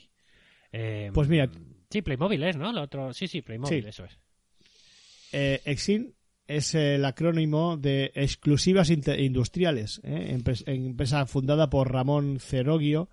Eh, 0.77 1.11
Pues 1.13 1.29
mira- 1.29 1.49
Sí, 1.89 2.01
Playmobil 2.01 2.43
es, 2.43 2.57
¿no? 2.57 2.73
Lo 2.73 2.81
otro, 2.81 3.13
sí, 3.13 3.27
sí, 3.27 3.41
Playmobil, 3.41 3.83
Sí. 3.83 3.87
eso 3.89 4.03
es. 4.05 4.19
Eh, 5.31 5.61
Exin 5.65 6.13
es 6.47 6.75
el 6.75 7.05
acrónimo 7.05 7.77
de 7.77 8.11
Exclusivas 8.15 8.89
Industriales, 8.89 10.01
¿eh? 10.03 10.35
Empres- 10.37 10.63
empresa 10.67 11.25
fundada 11.27 11.69
por 11.69 11.91
Ramón 11.91 12.39
Cerogio, 12.39 13.09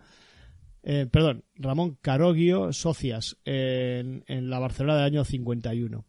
eh, 0.83 1.07
perdón, 1.11 1.45
Ramón 1.55 1.97
Carogio 2.01 2.73
Socias 2.73 3.37
en, 3.45 4.25
en 4.27 4.51
la 4.51 4.59
Barcelona 4.59 4.97
del 4.97 5.05
año 5.07 5.25
51. 5.25 6.05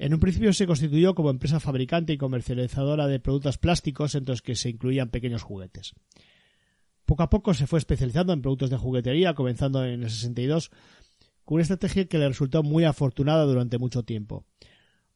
En 0.00 0.14
un 0.14 0.20
principio 0.20 0.52
se 0.52 0.66
constituyó 0.66 1.14
como 1.14 1.28
empresa 1.30 1.60
fabricante 1.60 2.12
y 2.12 2.18
comercializadora 2.18 3.06
de 3.08 3.18
productos 3.20 3.58
plásticos, 3.58 4.14
entre 4.14 4.32
los 4.32 4.42
que 4.42 4.54
se 4.54 4.70
incluían 4.70 5.10
pequeños 5.10 5.42
juguetes. 5.42 5.92
Poco 7.08 7.22
a 7.22 7.30
poco 7.30 7.54
se 7.54 7.66
fue 7.66 7.78
especializando 7.78 8.34
en 8.34 8.42
productos 8.42 8.68
de 8.68 8.76
juguetería, 8.76 9.32
comenzando 9.32 9.82
en 9.82 10.02
el 10.02 10.10
62, 10.10 10.70
con 11.46 11.54
una 11.54 11.62
estrategia 11.62 12.04
que 12.04 12.18
le 12.18 12.28
resultó 12.28 12.62
muy 12.62 12.84
afortunada 12.84 13.46
durante 13.46 13.78
mucho 13.78 14.02
tiempo 14.02 14.44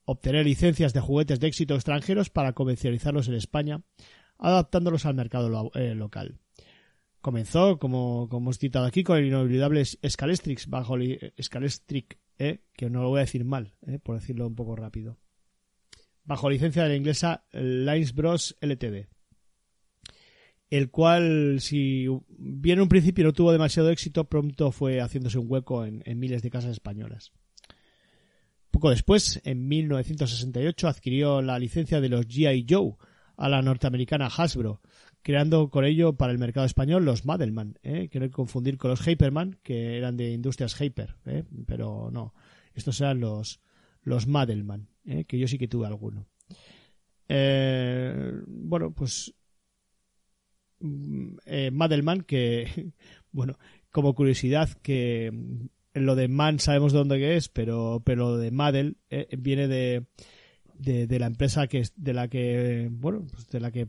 obtener 0.06 0.46
licencias 0.46 0.94
de 0.94 1.00
juguetes 1.00 1.38
de 1.38 1.48
éxito 1.48 1.74
extranjeros 1.74 2.30
para 2.30 2.54
comercializarlos 2.54 3.28
en 3.28 3.34
España, 3.34 3.82
adaptándolos 4.38 5.04
al 5.04 5.16
mercado 5.16 5.70
eh, 5.74 5.94
local. 5.94 6.38
Comenzó, 7.20 7.78
como, 7.78 8.26
como 8.30 8.46
hemos 8.46 8.58
citado 8.58 8.86
aquí, 8.86 9.04
con 9.04 9.18
el 9.18 9.26
inolvidable 9.26 9.84
Scalestrix, 9.84 10.68
bajo 10.68 10.96
eh, 10.98 12.64
que 12.72 12.88
no 12.88 13.02
lo 13.02 13.10
voy 13.10 13.18
a 13.18 13.26
decir 13.28 13.44
mal, 13.44 13.74
eh, 13.86 13.98
por 14.02 14.18
decirlo 14.18 14.46
un 14.46 14.54
poco 14.54 14.76
rápido, 14.76 15.18
bajo 16.24 16.48
licencia 16.48 16.84
de 16.84 16.88
la 16.88 16.96
inglesa 16.96 17.44
Lines 17.52 18.14
Bros 18.14 18.56
Ltd. 18.62 19.08
El 20.72 20.90
cual, 20.90 21.58
si 21.60 22.06
bien 22.38 22.78
en 22.78 22.82
un 22.84 22.88
principio 22.88 23.24
no 23.24 23.34
tuvo 23.34 23.52
demasiado 23.52 23.90
éxito, 23.90 24.24
pronto 24.30 24.72
fue 24.72 25.02
haciéndose 25.02 25.38
un 25.38 25.44
hueco 25.46 25.84
en- 25.84 26.02
miles 26.18 26.40
de 26.40 26.48
casas 26.48 26.70
españolas. 26.70 27.30
Poco 28.70 28.88
después, 28.88 29.42
en 29.44 29.68
1968, 29.68 30.88
adquirió 30.88 31.42
la 31.42 31.58
licencia 31.58 32.00
de 32.00 32.08
los 32.08 32.26
G.I. 32.26 32.64
Joe 32.66 32.94
a 33.36 33.50
la 33.50 33.60
norteamericana 33.60 34.28
Hasbro, 34.34 34.80
creando 35.20 35.68
con 35.68 35.84
ello 35.84 36.14
para 36.16 36.32
el 36.32 36.38
mercado 36.38 36.64
español 36.64 37.04
los 37.04 37.26
Madelman, 37.26 37.78
¿eh? 37.82 38.08
que 38.08 38.18
no 38.18 38.22
hay 38.24 38.30
que 38.30 38.34
confundir 38.36 38.78
con 38.78 38.92
los 38.92 39.06
Hyperman, 39.06 39.58
que 39.62 39.98
eran 39.98 40.16
de 40.16 40.32
Industrias 40.32 40.80
Hyper, 40.80 41.16
¿eh? 41.26 41.44
pero 41.66 42.08
no, 42.10 42.32
estos 42.72 42.98
eran 43.02 43.20
los, 43.20 43.60
los 44.04 44.26
Madelman, 44.26 44.88
¿eh? 45.04 45.26
que 45.26 45.38
yo 45.38 45.46
sí 45.46 45.58
que 45.58 45.68
tuve 45.68 45.86
alguno. 45.86 46.26
Eh, 47.28 48.40
bueno, 48.46 48.94
pues 48.94 49.34
eh, 51.46 51.70
Madelman, 51.72 52.22
que, 52.22 52.92
bueno, 53.32 53.58
como 53.90 54.14
curiosidad, 54.14 54.68
que 54.82 55.30
mm, 55.32 55.66
lo 56.00 56.14
de 56.16 56.28
Man 56.28 56.58
sabemos 56.58 56.92
de 56.92 56.98
dónde 56.98 57.36
es, 57.36 57.48
pero, 57.48 58.02
pero 58.04 58.30
lo 58.32 58.36
de 58.38 58.50
Madel 58.50 58.96
eh, 59.10 59.28
viene 59.38 59.68
de, 59.68 60.04
de, 60.78 61.06
de 61.06 61.18
la 61.18 61.26
empresa 61.26 61.66
que 61.66 61.80
es- 61.80 61.92
de 61.96 62.14
la 62.14 62.28
que, 62.28 62.88
bueno, 62.90 63.26
pues 63.30 63.48
de 63.48 63.60
la 63.60 63.70
que, 63.70 63.88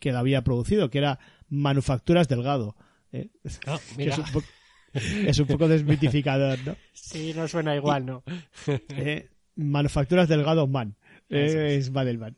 que 0.00 0.12
la 0.12 0.18
había 0.20 0.42
producido, 0.42 0.90
que 0.90 0.98
era 0.98 1.18
Manufacturas 1.48 2.28
Delgado. 2.28 2.76
¿eh? 3.12 3.28
Ah, 3.66 3.78
mira. 3.96 4.12
es, 4.14 4.18
un 4.18 4.24
poco, 4.32 4.46
es 4.94 5.38
un 5.38 5.46
poco 5.46 5.68
desmitificador, 5.68 6.58
¿no? 6.66 6.76
Sí, 6.92 7.32
no 7.34 7.46
suena 7.48 7.74
igual, 7.76 8.04
¿no? 8.06 8.24
Eh, 8.96 9.28
manufacturas 9.54 10.28
Delgado 10.28 10.66
Man. 10.66 10.96
Eh, 11.30 11.76
es. 11.78 11.90
Madelman. 11.90 12.36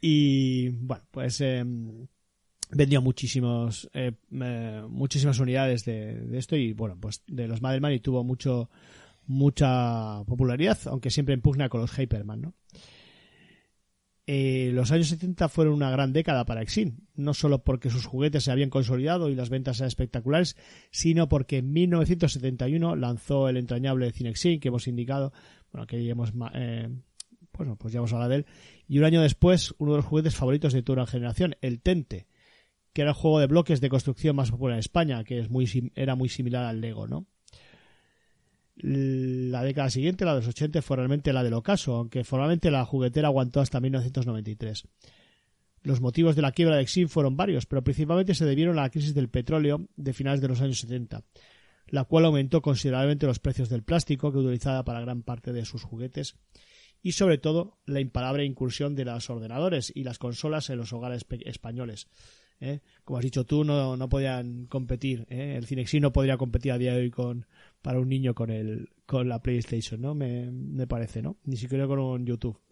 Y 0.00 0.68
bueno, 0.70 1.04
pues 1.10 1.40
eh, 1.40 1.64
vendió 2.70 3.00
muchísimos, 3.02 3.88
eh, 3.92 4.12
eh, 4.32 4.82
muchísimas 4.88 5.38
unidades 5.38 5.84
de, 5.84 6.38
esto 6.38 6.56
y 6.56 6.72
bueno, 6.72 6.96
pues 7.00 7.22
de 7.26 7.48
los 7.48 7.62
Madelman 7.62 7.92
y 7.92 8.00
tuvo 8.00 8.24
mucho 8.24 8.70
mucha 9.28 10.22
popularidad, 10.24 10.78
aunque 10.86 11.10
siempre 11.10 11.34
en 11.34 11.40
pugna 11.40 11.68
con 11.68 11.80
los 11.80 11.90
Hyperman, 11.98 12.40
¿no? 12.40 12.54
Eh, 14.28 14.70
los 14.72 14.90
años 14.90 15.06
70 15.06 15.48
fueron 15.48 15.74
una 15.74 15.90
gran 15.90 16.12
década 16.12 16.44
para 16.44 16.60
Exin, 16.60 17.06
no 17.14 17.32
solo 17.32 17.62
porque 17.62 17.90
sus 17.90 18.06
juguetes 18.06 18.42
se 18.42 18.50
habían 18.50 18.70
consolidado 18.70 19.28
y 19.28 19.36
las 19.36 19.50
ventas 19.50 19.78
eran 19.78 19.86
espectaculares, 19.86 20.56
sino 20.90 21.28
porque 21.28 21.58
en 21.58 21.72
1971 21.72 22.96
lanzó 22.96 23.48
el 23.48 23.56
entrañable 23.56 24.10
Cinexin 24.10 24.58
que 24.58 24.68
hemos 24.68 24.88
indicado, 24.88 25.32
bueno, 25.70 25.86
que 25.86 26.08
hemos, 26.08 26.32
eh, 26.54 26.88
bueno, 27.52 27.76
pues 27.76 27.92
ya 27.94 27.98
hemos 27.98 28.12
hablado 28.12 28.30
de 28.30 28.36
él, 28.38 28.46
y 28.88 28.98
un 28.98 29.04
año 29.04 29.22
después 29.22 29.74
uno 29.78 29.92
de 29.92 29.98
los 29.98 30.06
juguetes 30.06 30.34
favoritos 30.34 30.72
de 30.72 30.82
toda 30.82 31.02
una 31.02 31.06
generación, 31.06 31.54
el 31.60 31.80
Tente, 31.80 32.26
que 32.96 33.02
era 33.02 33.10
el 33.10 33.14
juego 33.14 33.40
de 33.40 33.46
bloques 33.46 33.82
de 33.82 33.90
construcción 33.90 34.34
más 34.34 34.50
popular 34.50 34.76
en 34.76 34.78
España, 34.78 35.22
que 35.22 35.38
es 35.38 35.50
muy 35.50 35.92
era 35.94 36.14
muy 36.14 36.30
similar 36.30 36.64
al 36.64 36.80
Lego, 36.80 37.06
¿no? 37.06 37.26
La 38.76 39.62
década 39.62 39.90
siguiente, 39.90 40.24
la 40.24 40.32
de 40.32 40.40
los 40.40 40.48
80, 40.48 40.80
fue 40.80 40.96
realmente 40.96 41.34
la 41.34 41.44
del 41.44 41.52
ocaso, 41.52 41.94
aunque 41.96 42.24
formalmente 42.24 42.70
la 42.70 42.86
juguetera 42.86 43.28
aguantó 43.28 43.60
hasta 43.60 43.80
1993. 43.80 44.88
Los 45.82 46.00
motivos 46.00 46.36
de 46.36 46.42
la 46.42 46.52
quiebra 46.52 46.76
de 46.76 46.82
Exim 46.82 47.08
fueron 47.08 47.36
varios, 47.36 47.66
pero 47.66 47.84
principalmente 47.84 48.34
se 48.34 48.46
debieron 48.46 48.78
a 48.78 48.82
la 48.84 48.90
crisis 48.90 49.12
del 49.12 49.28
petróleo 49.28 49.86
de 49.94 50.14
finales 50.14 50.40
de 50.40 50.48
los 50.48 50.62
años 50.62 50.80
70, 50.80 51.22
la 51.88 52.04
cual 52.04 52.24
aumentó 52.24 52.62
considerablemente 52.62 53.26
los 53.26 53.40
precios 53.40 53.68
del 53.68 53.82
plástico 53.82 54.32
que 54.32 54.38
utilizaba 54.38 54.86
para 54.86 55.02
gran 55.02 55.22
parte 55.22 55.52
de 55.52 55.66
sus 55.66 55.82
juguetes 55.82 56.38
y 57.02 57.12
sobre 57.12 57.36
todo 57.36 57.76
la 57.84 58.00
imparable 58.00 58.46
incursión 58.46 58.94
de 58.94 59.04
los 59.04 59.28
ordenadores 59.28 59.92
y 59.94 60.04
las 60.04 60.18
consolas 60.18 60.70
en 60.70 60.78
los 60.78 60.94
hogares 60.94 61.26
españoles. 61.44 62.08
¿Eh? 62.60 62.80
Como 63.04 63.18
has 63.18 63.24
dicho 63.24 63.44
tú, 63.44 63.64
no, 63.64 63.96
no 63.96 64.08
podían 64.08 64.66
competir. 64.66 65.26
¿eh? 65.30 65.54
El 65.56 65.66
Cinexin 65.66 66.02
no 66.02 66.12
podría 66.12 66.36
competir 66.36 66.72
a 66.72 66.78
día 66.78 66.92
de 66.94 67.00
hoy 67.00 67.10
con 67.10 67.46
para 67.82 68.00
un 68.00 68.08
niño 68.08 68.34
con 68.34 68.50
el 68.50 68.90
con 69.06 69.28
la 69.28 69.40
PlayStation, 69.40 70.00
¿no? 70.00 70.14
Me, 70.14 70.50
me 70.50 70.86
parece, 70.86 71.22
¿no? 71.22 71.36
Ni 71.44 71.56
siquiera 71.56 71.86
con 71.86 71.98
un 71.98 72.26
YouTube. 72.26 72.58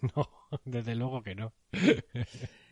No, 0.00 0.28
desde 0.64 0.94
luego 0.94 1.24
que 1.24 1.34
no. 1.34 1.52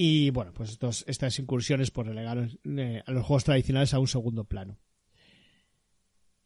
Y 0.00 0.30
bueno, 0.30 0.52
pues 0.54 0.70
estos, 0.70 1.04
estas 1.08 1.36
incursiones 1.40 1.90
pues 1.90 2.06
relegaron 2.06 2.56
eh, 2.64 3.02
a 3.04 3.10
los 3.10 3.26
juegos 3.26 3.42
tradicionales 3.42 3.92
a 3.92 3.98
un 3.98 4.06
segundo 4.06 4.44
plano. 4.44 4.78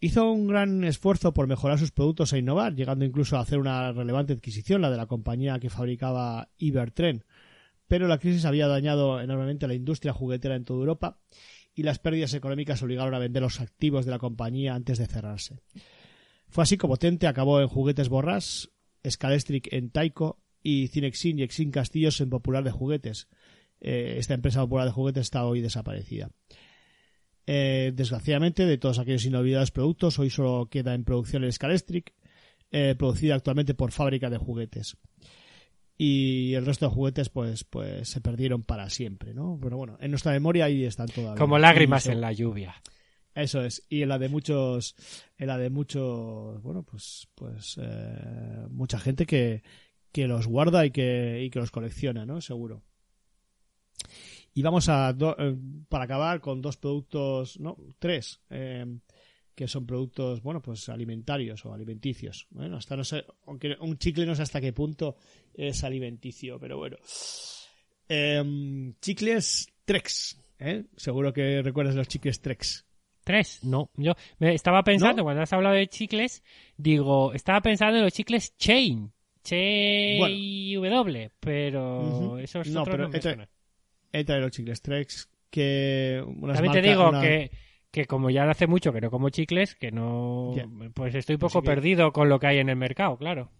Hizo 0.00 0.32
un 0.32 0.48
gran 0.48 0.82
esfuerzo 0.84 1.34
por 1.34 1.46
mejorar 1.46 1.78
sus 1.78 1.92
productos 1.92 2.32
e 2.32 2.38
innovar, 2.38 2.74
llegando 2.74 3.04
incluso 3.04 3.36
a 3.36 3.40
hacer 3.40 3.58
una 3.58 3.92
relevante 3.92 4.32
adquisición, 4.32 4.80
la 4.80 4.90
de 4.90 4.96
la 4.96 5.06
compañía 5.06 5.60
que 5.60 5.68
fabricaba 5.68 6.48
Ibertren. 6.56 7.24
Pero 7.93 8.09
la 8.09 8.16
crisis 8.16 8.47
había 8.47 8.68
dañado 8.68 9.20
enormemente 9.20 9.66
a 9.66 9.68
la 9.68 9.74
industria 9.74 10.14
juguetera 10.14 10.57
en 10.57 10.64
toda 10.64 10.80
Europa 10.80 11.18
y 11.74 11.82
las 11.82 11.99
pérdidas 11.99 12.32
económicas 12.32 12.82
obligaron 12.82 13.12
a 13.12 13.18
vender 13.18 13.43
los 13.43 13.61
activos 13.61 14.07
de 14.07 14.12
la 14.12 14.18
compañía 14.18 14.74
antes 14.74 14.97
de 14.97 15.07
cerrarse. 15.07 15.61
Fue 16.49 16.62
así 16.62 16.78
como 16.78 16.97
Tente 16.97 17.26
acabó 17.26 17.61
en 17.61 17.68
Juguetes 17.68 18.09
Borras, 18.09 18.70
Scalestric 19.07 19.70
en 19.74 19.90
Taiko 19.90 20.43
y 20.62 20.88
Cinexin 20.88 21.38
y 21.38 21.43
Exin 21.43 21.70
Castillos 21.70 22.18
en 22.22 22.30
Popular 22.30 22.64
de 22.64 22.70
Juguetes. 22.70 23.28
Eh, 23.82 24.14
esta 24.16 24.32
empresa 24.32 24.62
popular 24.62 24.86
de 24.86 24.93
juguetes 24.93 25.24
está 25.24 25.45
hoy 25.45 25.61
desaparecida. 25.61 26.30
Eh, 27.47 27.93
desgraciadamente, 27.95 28.64
de 28.64 28.78
todos 28.78 29.01
aquellos 29.01 29.26
inolvidables 29.26 29.70
productos, 29.70 30.18
hoy 30.18 30.30
solo 30.30 30.70
queda 30.70 30.95
en 30.95 31.05
producción 31.05 31.45
el 31.45 31.53
Scalestric, 31.53 32.14
eh, 32.70 32.95
producida 32.97 33.34
actualmente 33.34 33.74
por 33.74 33.93
Fábrica 33.93 34.30
de 34.30 34.38
Juguetes. 34.38 34.97
Y 35.99 36.55
el 36.55 36.66
resto 36.66 36.88
de 36.88 36.95
juguetes, 36.95 37.28
pues, 37.28 37.64
pues 37.64 38.09
se 38.09 38.20
perdieron 38.20 38.62
para 38.62 38.88
siempre, 38.90 39.34
¿no? 39.34 39.59
Pero 39.62 39.76
bueno, 39.76 39.97
en 40.01 40.11
nuestra 40.11 40.32
memoria 40.32 40.64
ahí 40.64 40.84
están 40.84 41.07
todavía. 41.09 41.38
Como 41.38 41.59
lágrimas 41.59 42.07
en 42.07 42.20
la 42.20 42.32
lluvia. 42.32 42.74
eso 43.34 43.62
es. 43.64 43.84
Y 43.88 44.03
en 44.03 44.09
la 44.09 44.18
de 44.18 44.28
muchos, 44.28 44.97
en 45.38 45.47
la 45.47 45.59
de 45.59 45.70
muchos, 45.70 46.61
bueno, 46.62 46.82
pues, 46.82 47.28
pues, 47.34 47.78
eh, 47.80 48.66
mucha 48.70 48.99
gente 48.99 49.26
que, 49.26 49.62
que 50.11 50.26
los 50.26 50.47
guarda 50.47 50.84
y 50.86 50.90
que, 50.90 51.43
y 51.45 51.51
que 51.51 51.61
los 51.61 51.70
colecciona, 51.70 52.26
¿no? 52.26 52.40
Seguro. 52.40 52.82
Y 54.55 54.62
vamos 54.62 54.88
a, 54.88 55.12
do- 55.12 55.36
eh, 55.38 55.57
para 55.88 56.05
acabar 56.05 56.40
con 56.40 56.61
dos 56.61 56.76
productos, 56.76 57.59
no, 57.61 57.76
tres, 57.99 58.40
eh, 58.51 58.84
que 59.55 59.68
son 59.68 59.86
productos, 59.86 60.42
bueno, 60.42 60.61
pues 60.62 60.88
alimentarios 60.88 61.64
o 61.66 61.72
alimenticios. 61.74 62.46
Bueno, 62.50 62.76
hasta 62.76 62.96
no 62.96 63.05
sé, 63.05 63.24
aunque 63.46 63.76
un 63.80 63.98
chicle 63.98 64.24
no 64.26 64.34
sé 64.34 64.42
hasta 64.42 64.61
qué 64.61 64.72
punto 64.72 65.16
es 65.55 65.84
alimenticio, 65.84 66.59
pero 66.59 66.78
bueno. 66.78 66.96
Em, 68.09 68.94
chicles 69.00 69.68
Trex, 69.84 70.38
¿eh? 70.59 70.84
Seguro 70.96 71.32
que 71.32 71.62
recuerdas 71.62 71.94
los 71.94 72.09
chicles 72.09 72.40
Trex. 72.40 72.84
Tres, 73.24 73.62
no. 73.64 73.90
Yo 73.96 74.14
me 74.38 74.53
estaba 74.55 74.82
pensando, 74.82 75.18
¿No? 75.18 75.24
cuando 75.24 75.42
has 75.42 75.53
hablado 75.53 75.76
de 75.76 75.86
chicles, 75.86 76.42
digo, 76.76 77.32
estaba 77.34 77.61
pensando 77.61 77.98
en 77.98 78.05
los 78.05 78.12
chicles 78.12 78.57
Chain. 78.57 79.12
Ch-W, 79.44 81.30
pero 81.40 82.00
Ujú. 82.00 82.38
esos 82.38 82.68
No, 82.68 82.82
otros 82.82 82.94
pero 82.96 83.09
no 83.09 83.36
me. 83.36 83.48
He 84.12 84.24
traído 84.24 84.46
los 84.46 84.53
chicles 84.53 84.82
Trex 84.82 85.28
que 85.50 86.22
unas 86.24 86.57
También 86.59 86.72
te 86.72 86.80
marcas- 86.80 86.90
digo 86.90 87.09
una- 87.09 87.20
que, 87.20 87.50
que 87.93 88.07
como 88.07 88.30
ya 88.30 88.51
hace 88.51 88.66
mucho 88.66 88.93
que 88.93 89.01
no 89.01 89.11
como 89.11 89.28
chicles, 89.28 89.76
que 89.76 89.93
no... 89.93 90.53
Pues 90.95 91.14
estoy 91.14 91.36
poco 91.36 91.62
que- 91.62 91.66
perdido 91.66 92.12
con 92.12 92.28
lo 92.28 92.40
que 92.40 92.49
hay 92.49 92.59
en 92.59 92.68
el 92.70 92.76
mercado, 92.76 93.16
claro. 93.18 93.51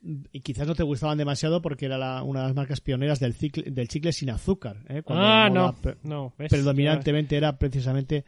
y 0.00 0.40
quizás 0.42 0.68
no 0.68 0.74
te 0.76 0.84
gustaban 0.84 1.18
demasiado 1.18 1.60
porque 1.60 1.86
era 1.86 1.98
la- 1.98 2.22
una 2.22 2.42
de 2.42 2.46
las 2.48 2.54
marcas 2.54 2.80
pioneras 2.80 3.18
del, 3.18 3.34
cicle- 3.34 3.64
del 3.72 3.88
chicle 3.88 4.12
sin 4.12 4.30
azúcar. 4.30 4.76
¿eh? 4.88 5.02
Cuando 5.02 5.24
Ah, 5.24 5.50
no, 5.50 5.74
pre- 5.80 5.96
no. 6.04 6.32
¿ves? 6.38 6.50
predominantemente 6.50 7.36
era 7.36 7.58
precisamente 7.58 8.24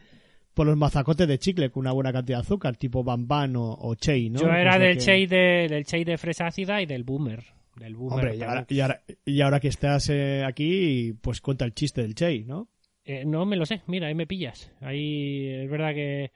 por 0.53 0.67
los 0.67 0.75
mazacotes 0.75 1.27
de 1.29 1.39
chicle 1.39 1.69
con 1.71 1.81
una 1.81 1.93
buena 1.93 2.11
cantidad 2.11 2.39
de 2.39 2.41
azúcar, 2.41 2.75
tipo 2.75 3.03
Bamban 3.05 3.55
o, 3.55 3.71
o 3.79 3.95
Chey, 3.95 4.29
¿no? 4.29 4.41
Yo 4.41 4.51
era 4.51 4.77
del 4.77 4.95
que- 4.97 5.01
Chey 5.03 5.25
de, 5.27 5.67
del 5.69 5.85
Chey 5.85 6.03
de 6.03 6.17
fresa 6.17 6.47
ácida 6.47 6.81
y 6.81 6.85
del 6.85 7.03
Boomer. 7.05 7.41
Del 7.77 7.95
Boomer. 7.95 8.13
Hombre, 8.15 8.35
y 8.35 8.39
también. 8.39 8.49
ahora, 8.49 8.65
y 8.69 8.79
ahora- 8.81 9.01
y 9.23 9.41
ahora 9.41 9.59
que 9.61 9.67
estás 9.69 10.09
eh, 10.09 10.43
aquí, 10.45 11.13
pues 11.21 11.39
cuenta 11.39 11.63
el 11.63 11.73
chiste 11.73 12.01
del 12.01 12.15
Chey, 12.15 12.43
¿no? 12.43 12.67
Eh, 13.11 13.25
no 13.25 13.45
me 13.45 13.57
lo 13.57 13.65
sé, 13.65 13.81
mira, 13.87 14.07
ahí 14.07 14.15
me 14.15 14.25
pillas. 14.25 14.71
Ahí 14.79 15.49
es 15.49 15.69
verdad 15.69 15.93
que. 15.93 16.31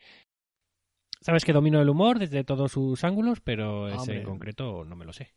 Sabes 1.21 1.45
que 1.45 1.53
domino 1.53 1.81
el 1.81 1.87
humor 1.89 2.19
desde 2.19 2.43
todos 2.43 2.73
sus 2.73 3.01
ángulos, 3.05 3.39
pero 3.39 3.87
ese 3.87 3.97
Hombre. 3.97 4.17
en 4.17 4.23
concreto 4.23 4.83
no 4.83 4.95
me 4.97 5.05
lo 5.05 5.13
sé. 5.13 5.31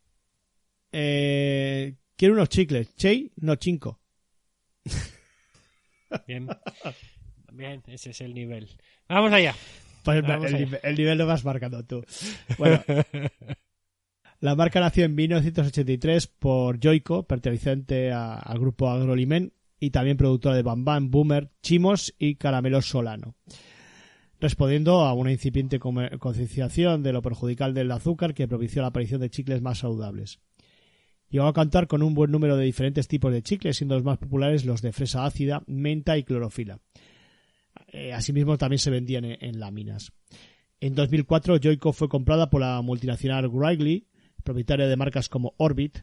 Eh, 0.91 1.95
quiero 2.17 2.33
unos 2.33 2.49
chicles. 2.49 2.93
Chey, 2.95 3.31
no 3.37 3.55
chinco. 3.55 4.01
Bien. 6.27 6.47
Bien, 7.53 7.83
ese 7.87 8.09
es 8.09 8.19
el 8.19 8.33
nivel. 8.33 8.69
Vamos 9.07 9.31
allá. 9.31 9.55
Pues 10.03 10.21
Vamos 10.21 10.51
el, 10.51 10.55
allá. 10.55 10.79
el 10.83 10.95
nivel 10.95 11.17
lo 11.17 11.25
vas 11.25 11.45
marcando 11.45 11.83
tú. 11.85 12.03
Bueno, 12.57 12.83
la 14.41 14.55
marca 14.55 14.81
nació 14.81 15.05
en 15.05 15.15
1983 15.15 16.27
por 16.27 16.79
Joico, 16.83 17.23
perteneciente 17.23 18.11
al 18.11 18.59
grupo 18.59 18.89
Agrolimen 18.89 19.53
y 19.79 19.91
también 19.91 20.17
productora 20.17 20.55
de 20.55 20.63
Bambam, 20.63 21.09
Boomer, 21.09 21.49
Chimos 21.61 22.13
y 22.17 22.35
Caramelos 22.35 22.87
Solano. 22.87 23.35
Respondiendo 24.39 25.01
a 25.01 25.13
una 25.13 25.31
incipiente 25.31 25.79
concienciación 25.79 27.03
de 27.03 27.13
lo 27.13 27.21
perjudicial 27.21 27.73
del 27.73 27.91
azúcar 27.91 28.33
que 28.33 28.47
propició 28.47 28.81
la 28.81 28.89
aparición 28.89 29.19
de 29.21 29.29
chicles 29.29 29.61
más 29.61 29.79
saludables. 29.79 30.39
Llegó 31.29 31.45
a 31.45 31.53
contar 31.53 31.87
con 31.87 32.01
un 32.01 32.13
buen 32.13 32.31
número 32.31 32.55
de 32.57 32.65
diferentes 32.65 33.07
tipos 33.07 33.31
de 33.31 33.43
chicles, 33.43 33.77
siendo 33.77 33.95
los 33.95 34.03
más 34.03 34.17
populares 34.17 34.65
los 34.65 34.81
de 34.81 34.93
fresa 34.93 35.25
ácida, 35.25 35.61
menta 35.67 36.17
y 36.17 36.23
clorofila. 36.23 36.79
Eh, 37.91 38.13
asimismo, 38.13 38.57
también 38.57 38.79
se 38.79 38.89
vendían 38.89 39.25
en, 39.25 39.37
en 39.41 39.59
láminas. 39.59 40.11
En 40.79 40.95
2004, 40.95 41.59
Joico 41.61 41.91
fue 41.91 42.07
comprada 42.07 42.49
por 42.49 42.61
la 42.61 42.81
multinacional 42.81 43.47
Wrigley, 43.49 44.07
propietaria 44.43 44.87
de 44.87 44.95
marcas 44.95 45.29
como 45.29 45.53
Orbit, 45.57 45.99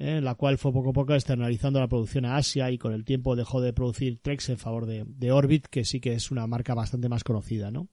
eh, 0.00 0.20
la 0.22 0.34
cual 0.34 0.56
fue 0.58 0.72
poco 0.72 0.90
a 0.90 0.92
poco 0.94 1.14
externalizando 1.14 1.78
la 1.78 1.86
producción 1.86 2.24
a 2.24 2.36
Asia 2.36 2.70
y 2.70 2.78
con 2.78 2.92
el 2.94 3.04
tiempo 3.04 3.36
dejó 3.36 3.60
de 3.60 3.72
producir 3.72 4.18
Trex 4.22 4.48
en 4.48 4.58
favor 4.58 4.86
de, 4.86 5.04
de 5.06 5.30
Orbit, 5.30 5.66
que 5.66 5.84
sí 5.84 6.00
que 6.00 6.14
es 6.14 6.30
una 6.30 6.46
marca 6.46 6.74
bastante 6.74 7.08
más 7.08 7.22
conocida, 7.22 7.70
¿no? 7.70 7.88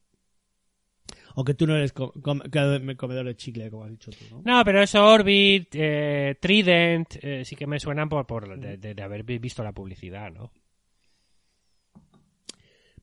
Aunque 1.35 1.53
tú 1.53 1.67
no 1.67 1.75
eres 1.75 1.93
com- 1.93 2.11
com- 2.21 2.41
comedor 2.97 3.25
de 3.27 3.35
chicle, 3.35 3.69
como 3.69 3.83
has 3.83 3.91
dicho 3.91 4.09
tú, 4.11 4.25
¿no? 4.31 4.41
No, 4.43 4.63
pero 4.65 4.81
eso, 4.81 5.05
Orbit, 5.05 5.67
eh, 5.73 6.35
Trident, 6.39 7.17
eh, 7.21 7.45
sí 7.45 7.55
que 7.55 7.67
me 7.67 7.79
suenan 7.79 8.09
por, 8.09 8.25
por 8.25 8.57
de, 8.59 8.77
de- 8.77 8.95
de 8.95 9.03
haber 9.03 9.23
vi- 9.23 9.37
visto 9.37 9.63
la 9.63 9.71
publicidad, 9.73 10.31
¿no? 10.31 10.51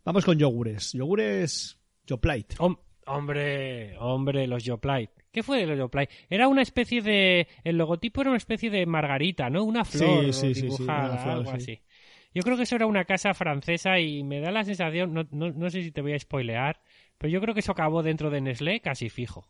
Vamos 0.05 0.25
con 0.25 0.39
yogures. 0.39 0.93
Yogures 0.93 1.79
Yoplait. 2.07 2.55
Hom- 2.59 2.79
hombre, 3.07 3.97
hombre, 3.99 4.47
los 4.47 4.65
Yoplait. 4.65 5.11
¿Qué 5.35 5.43
fue 5.43 5.59
de 5.59 5.67
los 5.67 5.77
Yoplait? 5.77 6.09
Era 6.31 6.47
una 6.47 6.63
especie 6.63 7.03
de... 7.03 7.49
El 7.65 7.77
logotipo 7.77 8.21
era 8.21 8.31
una 8.31 8.37
especie 8.39 8.71
de 8.71 8.87
margarita, 8.87 9.51
¿no? 9.51 9.65
Una 9.65 9.85
flor 9.85 10.27
Sí, 10.27 10.33
sí, 10.33 10.55
sí, 10.55 10.55
sí, 10.55 10.63
dibujada, 10.63 11.19
flor, 11.19 11.35
algo 11.39 11.51
sí. 11.51 11.57
así. 11.57 11.81
Yo 12.33 12.43
creo 12.43 12.57
que 12.57 12.63
eso 12.63 12.77
era 12.77 12.87
una 12.87 13.05
casa 13.05 13.35
francesa 13.35 13.99
y 13.99 14.23
me 14.23 14.41
da 14.41 14.53
la 14.53 14.65
sensación, 14.65 15.13
no, 15.13 15.25
no, 15.33 15.51
no 15.51 15.71
sé 15.71 15.83
si 15.83 15.91
te 15.91 16.03
voy 16.03 16.13
a 16.15 16.19
spoilear, 16.19 16.81
pero 17.19 17.33
yo 17.33 17.41
creo 17.41 17.53
que 17.53 17.61
eso 17.61 17.73
acabó 17.73 18.03
dentro 18.05 18.31
de 18.31 18.41
Nestlé 18.41 18.81
casi 18.81 19.09
fijo. 19.11 19.49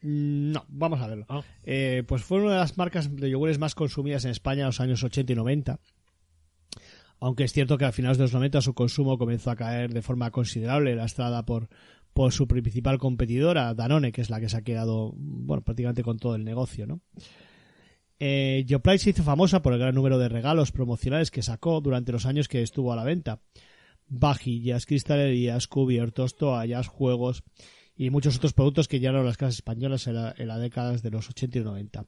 Mm, 0.00 0.52
No, 0.52 0.64
vamos 0.68 1.00
a 1.02 1.08
verlo. 1.08 1.26
Ah. 1.28 1.42
Eh, 1.62 2.02
pues 2.08 2.22
fue 2.22 2.40
una 2.40 2.52
de 2.52 2.58
las 2.58 2.78
marcas 2.78 3.14
de 3.14 3.30
yogures 3.30 3.58
más 3.58 3.74
consumidas 3.74 4.24
en 4.24 4.30
España 4.30 4.60
en 4.60 4.66
los 4.66 4.80
años 4.80 5.04
80 5.04 5.32
y 5.32 5.36
90. 5.36 5.78
Aunque 7.18 7.44
es 7.44 7.52
cierto 7.52 7.78
que 7.78 7.86
a 7.86 7.92
finales 7.92 8.18
de 8.18 8.24
los 8.24 8.34
90 8.34 8.60
su 8.60 8.74
consumo 8.74 9.16
comenzó 9.16 9.50
a 9.50 9.56
caer 9.56 9.92
de 9.92 10.02
forma 10.02 10.30
considerable, 10.30 10.94
lastrada 10.94 11.46
por, 11.46 11.70
por 12.16 12.32
su 12.32 12.48
principal 12.48 12.96
competidora, 12.96 13.74
Danone, 13.74 14.10
que 14.10 14.22
es 14.22 14.30
la 14.30 14.40
que 14.40 14.48
se 14.48 14.56
ha 14.56 14.62
quedado 14.62 15.12
bueno, 15.14 15.60
prácticamente 15.62 16.02
con 16.02 16.18
todo 16.18 16.34
el 16.34 16.44
negocio. 16.44 16.86
¿no? 16.86 17.02
Eh, 18.18 18.64
se 18.96 19.10
hizo 19.10 19.22
famosa 19.22 19.60
por 19.60 19.74
el 19.74 19.78
gran 19.78 19.94
número 19.94 20.16
de 20.18 20.30
regalos 20.30 20.72
promocionales 20.72 21.30
que 21.30 21.42
sacó 21.42 21.82
durante 21.82 22.12
los 22.12 22.24
años 22.24 22.48
que 22.48 22.62
estuvo 22.62 22.90
a 22.90 22.96
la 22.96 23.04
venta. 23.04 23.42
Vajillas, 24.08 24.86
cristalería, 24.86 25.60
Scooby, 25.60 26.00
Tosto, 26.12 26.56
Ayas, 26.56 26.86
juegos 26.88 27.44
y 27.94 28.08
muchos 28.08 28.36
otros 28.38 28.54
productos 28.54 28.88
que 28.88 28.98
llegaron 28.98 29.20
a 29.20 29.24
las 29.26 29.36
casas 29.36 29.56
españolas 29.56 30.06
en, 30.06 30.14
la- 30.14 30.34
en 30.38 30.48
las 30.48 30.58
décadas 30.60 31.02
de 31.02 31.10
los 31.10 31.28
80 31.28 31.58
y 31.58 31.64
90. 31.64 32.06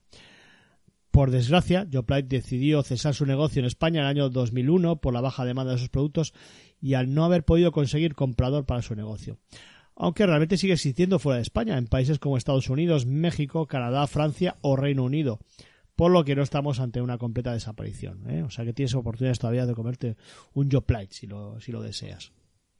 Por 1.11 1.31
desgracia, 1.31 1.87
Yoplait 1.91 2.27
decidió 2.27 2.83
cesar 2.83 3.15
su 3.15 3.27
negocio 3.27 3.61
en 3.61 3.67
España 3.67 3.99
en 4.01 4.05
el 4.07 4.11
año 4.11 4.31
2001 4.31 5.03
por 5.03 5.13
la 5.13 5.21
baja 5.21 5.45
demanda 5.45 5.73
de 5.73 5.79
sus 5.79 5.91
productos 5.91 6.33
y 6.81 6.95
al 6.95 7.13
no 7.13 7.27
haber 7.27 7.45
podido 7.45 7.73
conseguir 7.73 8.15
comprador 8.15 8.65
para 8.65 8.81
su 8.81 8.95
negocio. 8.95 9.37
Aunque 10.01 10.25
realmente 10.27 10.57
sigue 10.57 10.75
existiendo 10.75 11.19
fuera 11.19 11.37
de 11.37 11.43
España, 11.43 11.77
en 11.77 11.89
países 11.89 12.21
como 12.21 12.37
Estados 12.37 12.71
Unidos, 12.71 13.05
México, 13.05 13.67
Canadá, 13.67 14.07
Francia 14.07 14.57
o 14.61 14.77
Reino 14.77 15.03
Unido. 15.03 15.41
Por 15.97 16.13
lo 16.13 16.23
que 16.23 16.37
no 16.37 16.43
estamos 16.43 16.79
ante 16.79 17.03
una 17.03 17.19
completa 17.19 17.53
desaparición. 17.53 18.31
¿eh? 18.31 18.45
O 18.45 18.51
sea 18.51 18.65
que 18.65 18.73
tienes 18.73 18.95
oportunidades 18.95 19.41
todavía 19.41 19.67
de 19.67 19.75
comerte 19.75 20.17
un 20.55 20.71
Yoplait 20.71 21.11
si 21.11 21.27
lo, 21.27 21.61
si 21.61 21.73
lo 21.73 21.83
deseas. 21.83 22.33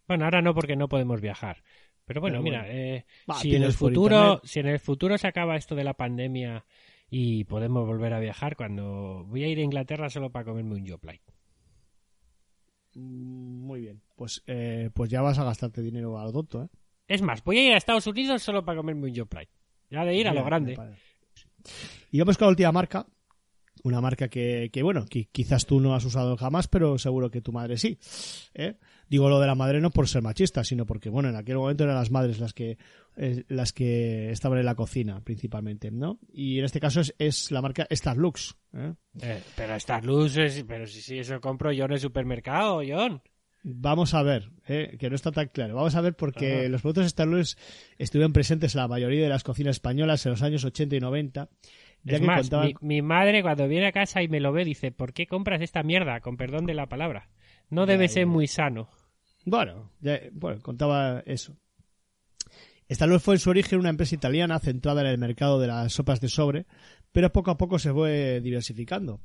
Bueno, 0.07 0.25
ahora 0.27 0.43
no 0.43 0.55
porque 0.55 0.77
no 0.77 0.89
podemos 0.89 1.21
viajar. 1.21 1.65
Pero 2.05 2.21
bueno, 2.21 2.35
Pero 2.37 2.45
mira, 2.45 2.65
eh, 2.69 3.05
si, 3.41 3.55
en 3.57 3.65
el 3.65 3.73
futuro, 3.73 4.17
internet. 4.17 4.41
si 4.45 4.61
en 4.61 4.67
el 4.69 4.79
futuro 4.79 5.19
se 5.19 5.27
acaba 5.27 5.57
esto 5.57 5.75
de 5.75 5.83
la 5.85 5.95
pandemia 5.95 6.65
y 7.11 7.43
podemos 7.45 7.85
volver 7.85 8.15
a 8.15 8.21
viajar, 8.21 8.55
cuando 8.55 9.25
voy 9.27 9.43
a 9.43 9.49
ir 9.49 9.59
a 9.59 9.63
Inglaterra 9.63 10.09
solo 10.09 10.31
para 10.31 10.45
comerme 10.45 10.77
un 10.77 10.87
Yoplait. 10.87 11.23
Mm, 12.95 13.67
Muy 13.67 13.81
bien. 13.81 14.01
Pues, 14.15 14.45
eh, 14.47 14.91
pues 14.95 15.11
ya 15.11 15.21
vas 15.21 15.41
a 15.41 15.45
gastarte 15.45 15.83
dinero 15.83 16.17
a 16.19 16.25
lo 16.25 16.33
tonto, 16.33 16.63
¿eh? 16.63 16.69
Es 17.09 17.23
más, 17.23 17.43
voy 17.43 17.59
a 17.59 17.67
ir 17.69 17.73
a 17.73 17.79
Estados 17.79 18.07
Unidos 18.07 18.43
solo 18.43 18.65
para 18.65 18.77
comerme 18.77 19.07
un 19.09 19.15
Yoplait. 19.15 19.49
Ya 19.91 20.05
de 20.05 20.15
ir 20.15 20.29
a 20.29 20.35
lo 20.35 20.45
grande. 20.45 20.79
Y 22.11 22.19
vamos 22.19 22.37
con 22.37 22.47
la 22.47 22.51
última 22.51 22.71
marca. 22.71 23.07
Una 23.85 24.01
marca 24.01 24.29
que, 24.29 24.71
que, 24.73 24.83
bueno, 24.83 25.07
que 25.07 25.27
quizás 25.27 25.65
tú 25.65 25.81
no 25.81 25.95
has 25.95 26.05
usado 26.05 26.37
jamás, 26.37 26.67
pero 26.67 26.99
seguro 26.99 27.31
que 27.31 27.41
tu 27.41 27.53
madre 27.53 27.79
sí. 27.79 27.99
¿eh? 28.53 28.77
Digo 29.09 29.29
lo 29.31 29.41
de 29.41 29.47
la 29.47 29.55
madre 29.55 29.81
no 29.81 29.91
por 29.91 30.09
ser 30.09 30.21
machista, 30.21 30.65
sino 30.65 30.85
porque, 30.85 31.09
bueno, 31.09 31.29
en 31.29 31.37
aquel 31.37 31.57
momento 31.57 31.85
eran 31.85 31.95
las 31.95 32.11
madres 32.11 32.41
las 32.41 32.53
que, 32.53 32.77
eh, 33.17 33.45
las 33.49 33.73
que 33.73 34.31
estaban 34.31 34.59
en 34.59 34.67
la 34.67 34.75
cocina, 34.75 35.23
principalmente, 35.23 35.91
¿no? 35.93 36.19
Y 36.31 36.59
en 36.59 36.65
este 36.65 36.81
caso 36.81 37.01
es, 37.01 37.15
es 37.19 37.51
la 37.53 37.63
marca 37.63 37.87
Starlux. 37.91 38.57
¿eh? 38.75 38.95
Eh, 39.23 39.43
pero 39.57 39.77
estas 39.77 40.05
luces, 40.05 40.65
pero 40.67 40.87
si, 40.87 41.01
si 41.01 41.19
eso 41.19 41.41
compro 41.41 41.73
yo 41.73 41.85
en 41.85 41.93
el 41.93 42.01
supermercado, 42.01 42.83
John. 42.87 43.23
Vamos 43.71 44.15
a 44.15 44.23
ver, 44.23 44.51
¿eh? 44.67 44.97
que 44.99 45.11
no 45.11 45.17
está 45.17 45.31
tan 45.31 45.49
claro. 45.49 45.75
Vamos 45.75 45.95
a 45.95 46.01
ver 46.01 46.15
porque 46.17 46.61
Ajá. 46.61 46.69
los 46.69 46.81
productos 46.81 47.09
Starlux 47.11 47.59
estuvieron 47.99 48.33
presentes 48.33 48.75
en 48.75 48.81
la 48.81 48.89
mayoría 48.89 49.23
de 49.23 49.29
las 49.29 49.45
cocinas 49.45 49.77
españolas 49.77 50.25
en 50.25 50.33
los 50.33 50.41
años 50.43 50.65
80 50.65 50.97
y 50.97 51.01
90. 51.01 51.51
Ya 52.05 52.15
es 52.15 52.21
que 52.21 52.27
más, 52.27 52.41
contaban... 52.41 52.69
mi, 52.69 52.75
mi 52.81 53.03
madre 53.03 53.43
cuando 53.43 53.69
viene 53.69 53.89
a 53.89 53.93
casa 53.93 54.23
y 54.23 54.29
me 54.29 54.41
lo 54.41 54.53
ve 54.53 54.65
dice, 54.65 54.91
¿por 54.91 55.13
qué 55.13 55.27
compras 55.27 55.61
esta 55.61 55.83
mierda? 55.83 56.21
Con 56.21 56.39
perdón 56.39 56.65
de 56.65 56.73
la 56.73 56.89
palabra. 56.89 57.29
No 57.69 57.85
debe 57.85 58.07
ya, 58.09 58.15
ser 58.15 58.23
ya. 58.23 58.27
muy 58.29 58.47
sano. 58.47 58.89
Bueno, 59.45 59.93
ya- 60.01 60.21
bueno, 60.33 60.63
contaba 60.63 61.23
eso. 61.27 61.55
Starlux 62.91 63.23
fue 63.23 63.35
en 63.35 63.41
su 63.41 63.51
origen 63.51 63.81
una 63.81 63.91
empresa 63.91 64.15
italiana 64.15 64.59
centrada 64.61 65.03
en 65.03 65.09
el 65.09 65.19
mercado 65.19 65.61
de 65.61 65.67
las 65.67 65.93
sopas 65.93 66.23
de 66.23 66.29
sobre, 66.29 66.65
pero 67.13 67.31
poco 67.33 67.51
a 67.51 67.59
poco 67.59 67.79
se 67.79 67.93
fue 67.93 68.41
diversificando. 68.41 69.21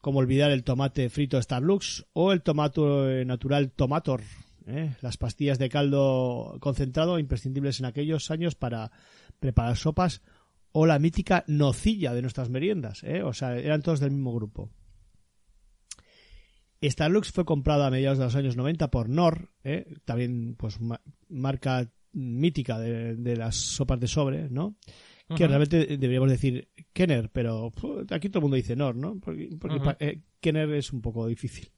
Como 0.00 0.20
olvidar 0.20 0.50
el 0.50 0.64
tomate 0.64 1.10
frito 1.10 1.40
Starlux 1.42 2.06
o 2.12 2.32
el 2.32 2.42
tomate 2.42 3.24
natural 3.24 3.72
Tomator, 3.72 4.22
¿eh? 4.66 4.94
las 5.00 5.16
pastillas 5.16 5.58
de 5.58 5.68
caldo 5.68 6.56
concentrado 6.60 7.18
imprescindibles 7.18 7.80
en 7.80 7.86
aquellos 7.86 8.30
años 8.30 8.54
para 8.54 8.92
preparar 9.40 9.76
sopas 9.76 10.22
o 10.72 10.86
la 10.86 10.98
mítica 10.98 11.44
nocilla 11.48 12.14
de 12.14 12.22
nuestras 12.22 12.48
meriendas, 12.50 13.02
¿eh? 13.02 13.22
o 13.22 13.32
sea, 13.32 13.56
eran 13.56 13.82
todos 13.82 13.98
del 14.00 14.12
mismo 14.12 14.32
grupo. 14.34 14.70
Starlux 16.82 17.32
fue 17.32 17.44
comprada 17.44 17.88
a 17.88 17.90
mediados 17.90 18.18
de 18.18 18.24
los 18.24 18.36
años 18.36 18.56
90 18.56 18.90
por 18.90 19.08
Nor, 19.08 19.50
¿eh? 19.64 19.96
también 20.04 20.54
pues 20.56 20.80
ma- 20.80 21.00
marca 21.28 21.90
mítica 22.12 22.78
de, 22.78 23.16
de 23.16 23.36
las 23.36 23.56
sopas 23.56 23.98
de 23.98 24.06
sobre, 24.06 24.48
¿no? 24.48 24.76
Que 25.36 25.46
realmente 25.46 25.78
deberíamos 25.98 26.30
decir 26.30 26.68
Kenner, 26.92 27.30
pero 27.30 27.70
aquí 28.10 28.28
todo 28.28 28.38
el 28.38 28.42
mundo 28.42 28.56
dice 28.56 28.76
Nor, 28.76 28.96
¿no? 28.96 29.18
Porque, 29.20 29.50
eh, 30.00 30.22
Kenner 30.40 30.72
es 30.72 30.92
un 30.92 31.02
poco 31.02 31.26
difícil. 31.26 31.70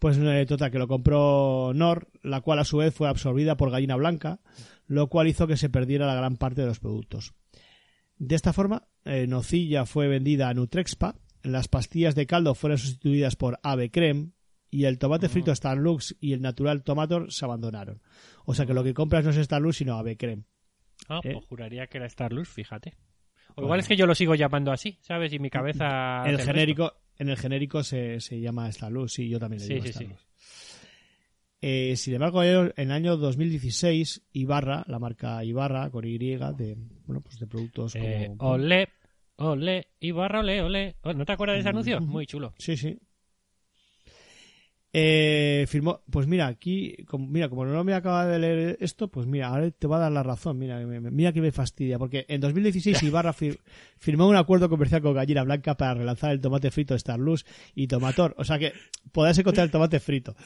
Pues 0.00 0.18
eh, 0.18 0.44
total, 0.46 0.70
que 0.70 0.78
lo 0.78 0.88
compró 0.88 1.72
Nor, 1.74 2.10
la 2.22 2.40
cual 2.40 2.58
a 2.58 2.64
su 2.64 2.78
vez 2.78 2.92
fue 2.92 3.08
absorbida 3.08 3.56
por 3.56 3.70
Gallina 3.70 3.96
Blanca, 3.96 4.40
lo 4.86 5.08
cual 5.08 5.28
hizo 5.28 5.46
que 5.46 5.56
se 5.56 5.70
perdiera 5.70 6.06
la 6.06 6.14
gran 6.14 6.36
parte 6.36 6.60
de 6.60 6.66
los 6.66 6.80
productos. 6.80 7.34
De 8.18 8.34
esta 8.34 8.52
forma, 8.52 8.88
eh, 9.04 9.26
Nocilla 9.26 9.86
fue 9.86 10.08
vendida 10.08 10.48
a 10.48 10.54
Nutrexpa, 10.54 11.16
las 11.42 11.68
pastillas 11.68 12.14
de 12.14 12.26
caldo 12.26 12.54
fueron 12.54 12.78
sustituidas 12.78 13.36
por 13.36 13.60
Ave 13.62 13.90
Creme 13.90 14.32
y 14.70 14.84
el 14.86 14.98
tomate 14.98 15.28
frito 15.28 15.54
Starlux 15.54 16.16
y 16.20 16.32
el 16.32 16.42
natural 16.42 16.82
Tomator 16.82 17.32
se 17.32 17.44
abandonaron. 17.44 18.02
O 18.44 18.54
sea 18.54 18.66
que 18.66 18.74
lo 18.74 18.82
que 18.82 18.94
compras 18.94 19.24
no 19.24 19.30
es 19.30 19.36
Starlux 19.36 19.76
sino 19.76 19.96
Ave 19.96 20.16
Creme. 20.16 20.44
Ah, 21.08 21.20
¿Eh? 21.22 21.32
pues 21.32 21.44
juraría 21.46 21.86
que 21.86 21.98
era 21.98 22.08
Starlux, 22.08 22.48
fíjate. 22.48 22.94
O 23.50 23.54
Bueno. 23.56 23.66
igual 23.66 23.80
es 23.80 23.88
que 23.88 23.96
yo 23.96 24.06
lo 24.06 24.14
sigo 24.14 24.34
llamando 24.34 24.72
así, 24.72 24.98
¿sabes? 25.00 25.32
Y 25.32 25.38
mi 25.38 25.50
cabeza... 25.50 26.22
En 26.24 26.30
el 26.30 26.36
resto. 26.38 26.52
genérico, 26.52 26.92
en 27.18 27.28
el 27.28 27.36
genérico 27.36 27.82
se, 27.82 28.20
se 28.20 28.40
llama 28.40 28.70
Starlux, 28.72 29.12
sí, 29.12 29.28
yo 29.28 29.38
también 29.38 29.60
le 29.60 29.66
Sí, 29.66 29.72
digo 29.74 29.84
sí, 29.86 29.92
sí. 29.92 29.98
Starlux. 30.04 30.26
Eh, 31.66 31.96
sin 31.96 32.14
embargo, 32.14 32.42
en 32.44 32.72
el 32.76 32.90
año 32.92 33.16
2016, 33.16 34.22
Ibarra, 34.32 34.84
la 34.86 34.98
marca 34.98 35.42
Ibarra, 35.44 35.88
con 35.90 36.04
Y, 36.04 36.18
de, 36.18 36.76
bueno, 37.06 37.22
pues 37.22 37.38
de 37.38 37.46
productos 37.46 37.94
como... 37.94 38.04
Eh, 38.04 38.34
olé, 38.38 38.88
olé, 39.36 39.86
Ibarra, 40.00 40.40
olé, 40.40 40.60
olé. 40.60 40.96
Oh, 41.02 41.14
¿No 41.14 41.24
te 41.24 41.32
acuerdas 41.32 41.54
de 41.56 41.60
ese 41.60 41.68
anuncio? 41.70 41.96
Ujú. 41.98 42.06
Muy 42.06 42.26
chulo. 42.26 42.52
Sí, 42.58 42.76
sí. 42.76 42.98
Eh, 44.96 45.64
firmó, 45.66 46.02
pues 46.08 46.28
mira, 46.28 46.46
aquí, 46.46 46.94
como, 47.08 47.26
mira, 47.26 47.48
como 47.48 47.64
no 47.64 47.82
me 47.82 47.94
acaba 47.94 48.26
de 48.26 48.38
leer 48.38 48.76
esto, 48.80 49.08
pues 49.08 49.26
mira, 49.26 49.48
ahora 49.48 49.68
te 49.72 49.88
va 49.88 49.96
a 49.96 50.00
dar 50.00 50.12
la 50.12 50.22
razón, 50.22 50.56
mira, 50.56 50.78
mira 50.78 51.32
que 51.32 51.40
me 51.40 51.50
fastidia, 51.50 51.98
porque 51.98 52.24
en 52.28 52.40
2016 52.40 53.02
Ibarra 53.02 53.32
fir- 53.32 53.58
firmó 53.98 54.28
un 54.28 54.36
acuerdo 54.36 54.68
comercial 54.68 55.02
con 55.02 55.14
Gallina 55.14 55.42
Blanca 55.42 55.76
para 55.76 55.94
relanzar 55.94 56.30
el 56.30 56.40
tomate 56.40 56.70
frito 56.70 56.96
Starlux 56.96 57.44
y 57.74 57.88
Tomator, 57.88 58.36
o 58.38 58.44
sea 58.44 58.56
que 58.60 58.72
podrás 59.10 59.36
encontrar 59.36 59.64
el 59.64 59.72
tomate 59.72 59.98
frito. 59.98 60.36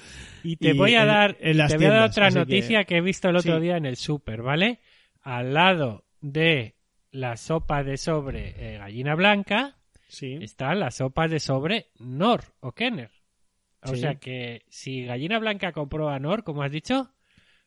Y 0.43 0.57
te 0.57 0.71
Y 0.71 0.73
voy 0.79 0.95
a 0.95 1.03
en- 1.03 1.07
dar, 1.09 1.37
en 1.41 1.59
las 1.59 1.71
te 1.71 1.77
voy 1.77 1.87
a 1.87 1.91
dar 1.91 2.09
otra 2.09 2.31
que- 2.31 2.35
noticia 2.39 2.85
que... 2.85 2.97
he 2.97 3.01
visto 3.03 3.29
el 3.29 3.37
otro 3.37 3.57
Sí. 3.57 3.63
día 3.63 3.77
en 3.77 3.85
el 3.85 3.97
súper, 3.97 4.41
¿vale? 4.41 4.81
Al 5.21 5.53
lado 5.53 6.07
de 6.23 6.75
la 7.11 7.37
sopa 7.37 7.85
de 7.85 7.99
sobre 7.99 8.55
eh, 8.57 8.79
gallina 8.79 9.15
blanca 9.15 9.77
Sí. 10.09 10.39
están 10.41 10.81
las 10.81 10.95
sopas 10.97 11.31
de 11.31 11.39
sobre 11.39 11.89
Nor 11.99 12.45
o 12.61 12.73
Kenner. 12.73 13.11
O 13.83 13.89
Sí. 13.95 14.01
sea 14.01 14.17
que 14.17 14.63
si 14.69 15.05
Gallina 15.05 15.39
Blanca 15.39 15.73
compró 15.73 16.09
a 16.09 16.19
Nor, 16.19 16.43
como 16.45 16.63
has 16.63 16.73
dicho, 16.73 17.11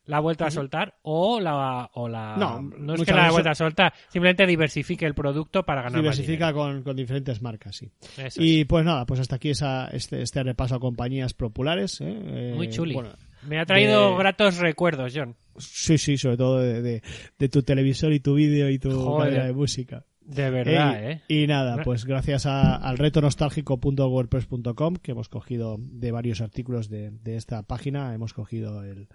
la 0.04 0.16
ha 0.16 0.20
vuelto 0.20 0.44
a 0.44 0.50
soltar 0.50 0.98
o 1.02 1.38
la... 1.40 1.88
O 1.94 2.08
la 2.08 2.36
No, 2.36 2.60
no 2.60 2.94
es 2.94 3.02
que 3.04 3.12
la 3.12 3.26
ha 3.28 3.30
vuelto 3.30 3.50
a 3.50 3.54
soltar, 3.54 3.92
simplemente 4.08 4.46
diversifique 4.46 5.06
el 5.06 5.14
producto 5.14 5.62
para 5.62 5.82
ganar 5.82 6.02
más 6.02 6.16
Diversifica 6.16 6.52
con, 6.52 6.82
con 6.82 6.96
diferentes 6.96 7.40
marcas, 7.40 7.76
sí. 7.76 7.90
dinero. 8.16 8.28
Eso 8.28 8.40
Y 8.42 8.64
pues 8.64 8.84
nada, 8.84 9.06
pues 9.06 9.20
hasta 9.20 9.36
aquí 9.36 9.50
esa, 9.50 9.86
este, 9.88 10.20
este 10.22 10.42
repaso 10.42 10.74
a 10.74 10.80
compañías 10.80 11.34
populares. 11.34 12.00
¿eh? 12.00 12.06
Eh, 12.10 12.52
Muy 12.56 12.68
chuli. 12.68 12.94
bueno, 12.94 13.10
Me 13.46 13.58
ha 13.60 13.64
traído 13.64 14.10
de- 14.10 14.16
gratos 14.18 14.58
recuerdos, 14.58 15.12
John. 15.14 15.36
Sí, 15.58 15.96
sí, 15.98 16.16
sobre 16.16 16.36
todo 16.36 16.58
de, 16.58 16.82
de- 16.82 17.02
de 17.38 17.48
tu 17.48 17.62
televisor 17.62 18.12
y 18.12 18.20
tu 18.20 18.34
vídeo 18.34 18.68
y 18.70 18.78
tu 18.78 18.90
Joder. 18.90 19.28
cadena 19.30 19.46
de 19.46 19.52
música. 19.52 20.04
De 20.34 20.50
verdad, 20.50 21.02
Eh, 21.04 21.12
¿eh? 21.28 21.42
y, 21.42 21.46
nada, 21.46 21.82
pues 21.82 22.04
gracias 22.04 22.46
a- 22.46 22.76
al 22.76 22.98
retonostálgico.wordpress.com 22.98 24.96
que 24.96 25.12
hemos 25.12 25.28
cogido 25.28 25.76
de 25.78 26.10
varios 26.12 26.40
artículos 26.40 26.88
de, 26.88 27.10
de 27.10 27.36
esta 27.36 27.62
página, 27.64 28.14
hemos 28.14 28.32
cogido 28.34 28.82
el, 28.84 29.08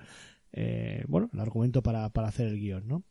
eh, 0.53 1.03
bueno, 1.07 1.29
el 1.33 1.39
argumento 1.39 1.81
para, 1.83 2.09
para 2.09 2.27
hacer 2.27 2.47
el 2.47 2.59
guion, 2.59 2.87
¿no? 2.87 3.03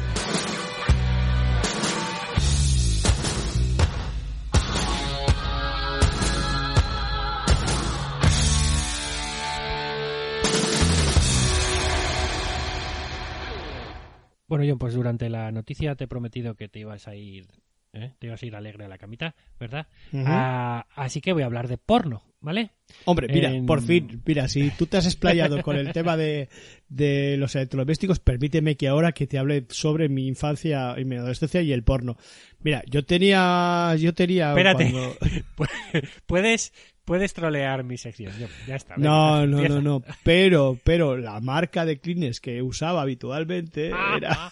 Bueno, 14.47 14.65
John, 14.67 14.79
pues 14.79 14.95
durante 14.95 15.29
la 15.29 15.51
noticia 15.51 15.95
te 15.95 16.05
he 16.05 16.07
prometido 16.07 16.55
que 16.55 16.67
te 16.67 16.79
ibas 16.79 17.07
a 17.07 17.13
ir, 17.13 17.45
¿eh? 17.93 18.13
te 18.19 18.27
ibas 18.27 18.41
a 18.41 18.45
ir 18.45 18.55
alegre 18.55 18.85
a 18.85 18.87
la 18.87 18.97
camita, 18.97 19.35
¿verdad? 19.59 19.87
Ah, 20.25 20.85
así 20.95 21.21
que 21.21 21.33
voy 21.33 21.43
a 21.43 21.45
hablar 21.47 21.67
de 21.67 21.77
porno, 21.77 22.23
¿vale? 22.39 22.71
Hombre, 23.05 23.27
mira, 23.33 23.51
En- 23.51 23.65
por 23.65 23.81
fin, 23.81 24.21
mira, 24.25 24.47
si 24.47 24.69
tú 24.71 24.85
te 24.85 24.97
has 24.97 25.05
explayado 25.05 25.61
con 25.61 25.75
el 25.75 25.91
tema 25.91 26.15
de, 26.17 26.49
de 26.89 27.35
los 27.37 27.55
electrodomésticos, 27.55 28.19
permíteme 28.19 28.75
que 28.77 28.87
ahora 28.87 29.11
que 29.11 29.27
te 29.27 29.37
hable 29.39 29.65
sobre 29.69 30.09
mi 30.09 30.27
infancia 30.27 30.95
y 30.97 31.05
mi 31.05 31.15
adolescencia 31.17 31.61
y 31.61 31.71
el 31.73 31.83
porno. 31.83 32.17
Mira, 32.59 32.83
yo 32.87 33.03
tenía, 33.05 33.95
yo 33.97 34.13
tenía 34.13 34.49
Espérate. 34.49 34.91
cuando- 34.91 35.15
puedes, 36.25 36.73
puedes 37.05 37.33
trolear 37.33 37.83
mi 37.83 37.97
sección. 37.97 38.31
Ya 38.67 38.75
está. 38.75 38.95
venga, 38.95 39.09
No, 39.09 39.47
no, 39.47 39.61
no, 39.67 39.81
no, 39.81 40.03
pero, 40.23 40.77
pero 40.83 41.17
la 41.17 41.39
marca 41.41 41.85
de 41.85 41.99
Kleenex 41.99 42.39
que 42.39 42.61
usaba 42.61 43.01
habitualmente 43.01 43.87
era... 43.89 44.51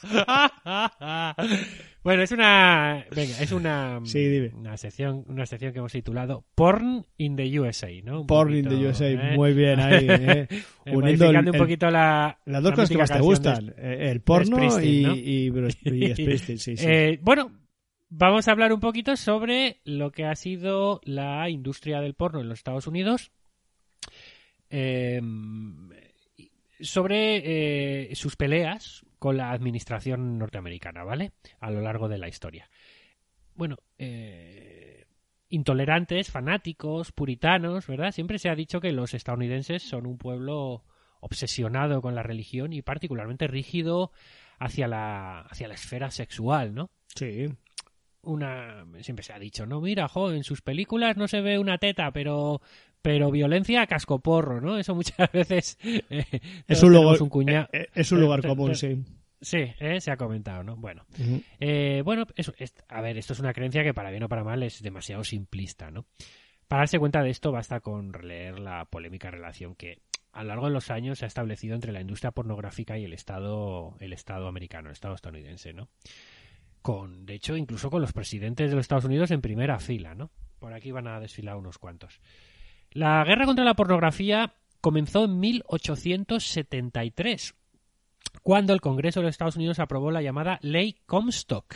bueno, 2.06 2.24
es 2.24 2.32
una, 2.32 3.04
venga, 3.14 3.42
es 3.42 3.52
una, 3.52 4.00
Sí, 4.06 4.20
dime. 4.20 4.52
una 4.54 4.78
sección, 4.78 5.26
una 5.28 5.46
sección 5.46 5.74
que 5.74 5.80
hemos 5.80 5.92
titulado 5.92 6.46
Porn 6.56 7.06
in 7.18 7.36
the 7.36 7.60
USA, 7.60 7.90
¿no? 8.04 8.22
Un 8.22 8.28
Porn 8.28 8.56
in 8.56 8.70
the 8.70 8.76
USA, 8.76 9.10
¿eh? 9.10 9.36
muy 9.36 9.54
bien 9.54 9.80
ahí, 9.82 10.08
eh. 10.10 10.48
Eh, 10.86 10.96
uniendo 10.96 11.26
el- 11.30 11.50
un 11.50 11.58
poquito 11.58 11.90
la 11.92 12.40
las 12.46 12.64
dos 12.64 12.70
la 12.72 12.76
cosas 12.76 12.90
que 12.92 12.98
más 12.98 13.12
te 13.12 13.20
gustan, 13.20 13.66
de- 13.66 13.74
eh, 13.78 14.12
el 14.12 14.22
porno 14.22 14.64
y, 14.82 15.02
¿no? 15.04 15.16
y, 15.16 15.50
Bruce- 15.50 15.78
y 15.84 16.14
Springsteen, 16.14 16.60
sí, 16.60 16.78
sí. 16.78 16.86
Eh, 16.88 17.20
bueno, 17.22 17.52
vamos 18.10 18.48
a 18.48 18.52
hablar 18.52 18.72
un 18.72 18.80
poquito 18.80 19.18
sobre 19.18 19.82
lo 19.84 20.12
que 20.12 20.26
ha 20.26 20.36
sido 20.36 21.02
la 21.04 21.50
industria 21.50 22.00
del 22.00 22.14
porno 22.14 22.40
en 22.40 22.48
los 22.48 22.60
Estados 22.60 22.88
Unidos. 22.88 23.32
Eh, 24.70 25.22
sobre 26.82 28.10
eh, 28.10 28.16
sus 28.16 28.36
peleas 28.36 29.05
con 29.20 29.38
la 29.38 29.52
administración 29.52 30.38
norteamericana, 30.38 31.04
¿vale? 31.04 31.32
A 31.60 31.72
lo 31.72 31.82
largo 31.82 32.08
de 32.08 32.18
la 32.18 32.28
historia. 32.28 32.70
Bueno, 33.54 33.78
eh, 33.98 35.06
intolerantes, 35.50 36.32
fanáticos, 36.32 37.12
puritanos, 37.12 37.88
¿verdad? 37.88 38.12
Siempre 38.12 38.40
se 38.40 38.50
ha 38.50 38.56
dicho 38.56 38.82
que 38.82 38.92
los 38.92 39.14
estadounidenses 39.14 39.84
son 39.84 40.06
un 40.06 40.18
pueblo 40.18 40.84
obsesionado 41.22 42.02
con 42.02 42.16
la 42.16 42.24
religión 42.24 42.74
y 42.74 42.82
particularmente 42.82 43.48
rígido 43.48 44.12
hacia 44.60 44.88
la, 44.88 45.42
hacia 45.42 45.68
la 45.68 45.74
esfera 45.74 46.12
sexual, 46.12 46.74
¿no? 46.74 46.90
Sí. 47.16 47.48
Una, 48.22 48.86
siempre 49.02 49.24
se 49.24 49.34
ha 49.34 49.40
dicho, 49.40 49.66
no, 49.66 49.82
mira, 49.82 50.08
jo, 50.08 50.32
en 50.32 50.44
sus 50.44 50.62
películas 50.62 51.16
no 51.16 51.28
se 51.28 51.42
ve 51.42 51.60
una 51.60 51.78
teta, 51.78 52.12
pero, 52.12 52.62
pero 53.06 53.30
violencia 53.30 53.84
a 53.84 53.88
cascoporro, 53.88 54.60
¿no? 54.62 54.78
Eso 54.80 54.96
muchas 54.96 55.32
veces 55.32 55.78
eh, 55.84 56.26
Es 56.68 56.82
un 56.82 56.92
lugar, 56.92 57.22
un 57.22 57.30
eh, 57.50 57.68
eh, 57.72 57.88
es 57.94 58.12
un 58.12 58.20
lugar 58.22 58.42
te- 58.42 58.48
común, 58.48 58.72
te- 58.72 58.76
sí. 58.76 59.04
Sí, 59.42 59.58
eh, 59.80 60.02
se 60.02 60.10
ha 60.12 60.18
comentado, 60.18 60.64
¿no? 60.64 60.76
Bueno, 60.76 61.06
eh, 61.60 62.02
bueno, 62.04 62.26
eso, 62.36 62.54
es- 62.58 62.74
a 62.90 63.02
ver, 63.02 63.18
esto 63.18 63.34
es 63.34 63.40
una 63.40 63.54
creencia 63.54 63.84
que 63.84 63.94
para 63.94 64.10
bien 64.10 64.24
o 64.24 64.28
para 64.30 64.44
mal 64.44 64.64
es 64.64 64.82
demasiado 64.82 65.24
simplista, 65.24 65.92
¿no? 65.92 66.06
Para 66.68 66.82
darse 66.82 66.98
cuenta 66.98 67.22
de 67.22 67.30
esto 67.30 67.52
basta 67.52 67.80
con 67.80 68.12
releer 68.12 68.58
la 68.60 68.86
polémica 68.86 69.30
relación 69.30 69.76
que 69.76 70.00
a 70.32 70.42
lo 70.42 70.48
largo 70.50 70.66
de 70.66 70.74
los 70.74 70.90
años 70.90 71.20
se 71.20 71.26
ha 71.26 71.28
establecido 71.28 71.76
entre 71.76 71.92
la 71.92 72.02
industria 72.02 72.32
pornográfica 72.32 72.98
y 72.98 73.04
el 73.06 73.14
Estado, 73.14 73.96
el 74.00 74.14
Estado 74.14 74.48
americano, 74.48 74.90
el 74.90 74.94
Estado 74.94 75.14
estadounidense, 75.14 75.74
¿no? 75.74 75.90
Con, 76.82 77.26
de 77.26 77.36
hecho, 77.36 77.56
incluso 77.56 77.90
con 77.90 78.02
los 78.02 78.14
presidentes 78.14 78.70
de 78.70 78.76
los 78.76 78.84
Estados 78.84 79.06
Unidos 79.06 79.32
en 79.32 79.42
primera 79.42 79.80
fila, 79.80 80.14
¿no? 80.16 80.32
Por 80.60 80.74
aquí 80.74 80.92
van 80.92 81.08
a 81.08 81.20
desfilar 81.20 81.56
unos 81.58 81.78
cuantos. 81.78 82.20
La 82.96 83.24
guerra 83.26 83.46
contra 83.46 83.66
la 83.66 83.74
pornografía 83.74 84.54
comenzó 84.80 85.26
en 85.26 85.38
1873, 85.38 87.56
cuando 88.42 88.74
el 88.74 88.80
Congreso 88.80 89.20
de 89.20 89.26
los 89.26 89.34
Estados 89.34 89.58
Unidos 89.58 89.80
aprobó 89.80 90.12
la 90.12 90.22
llamada 90.22 90.60
Ley 90.62 90.96
Comstock, 91.06 91.76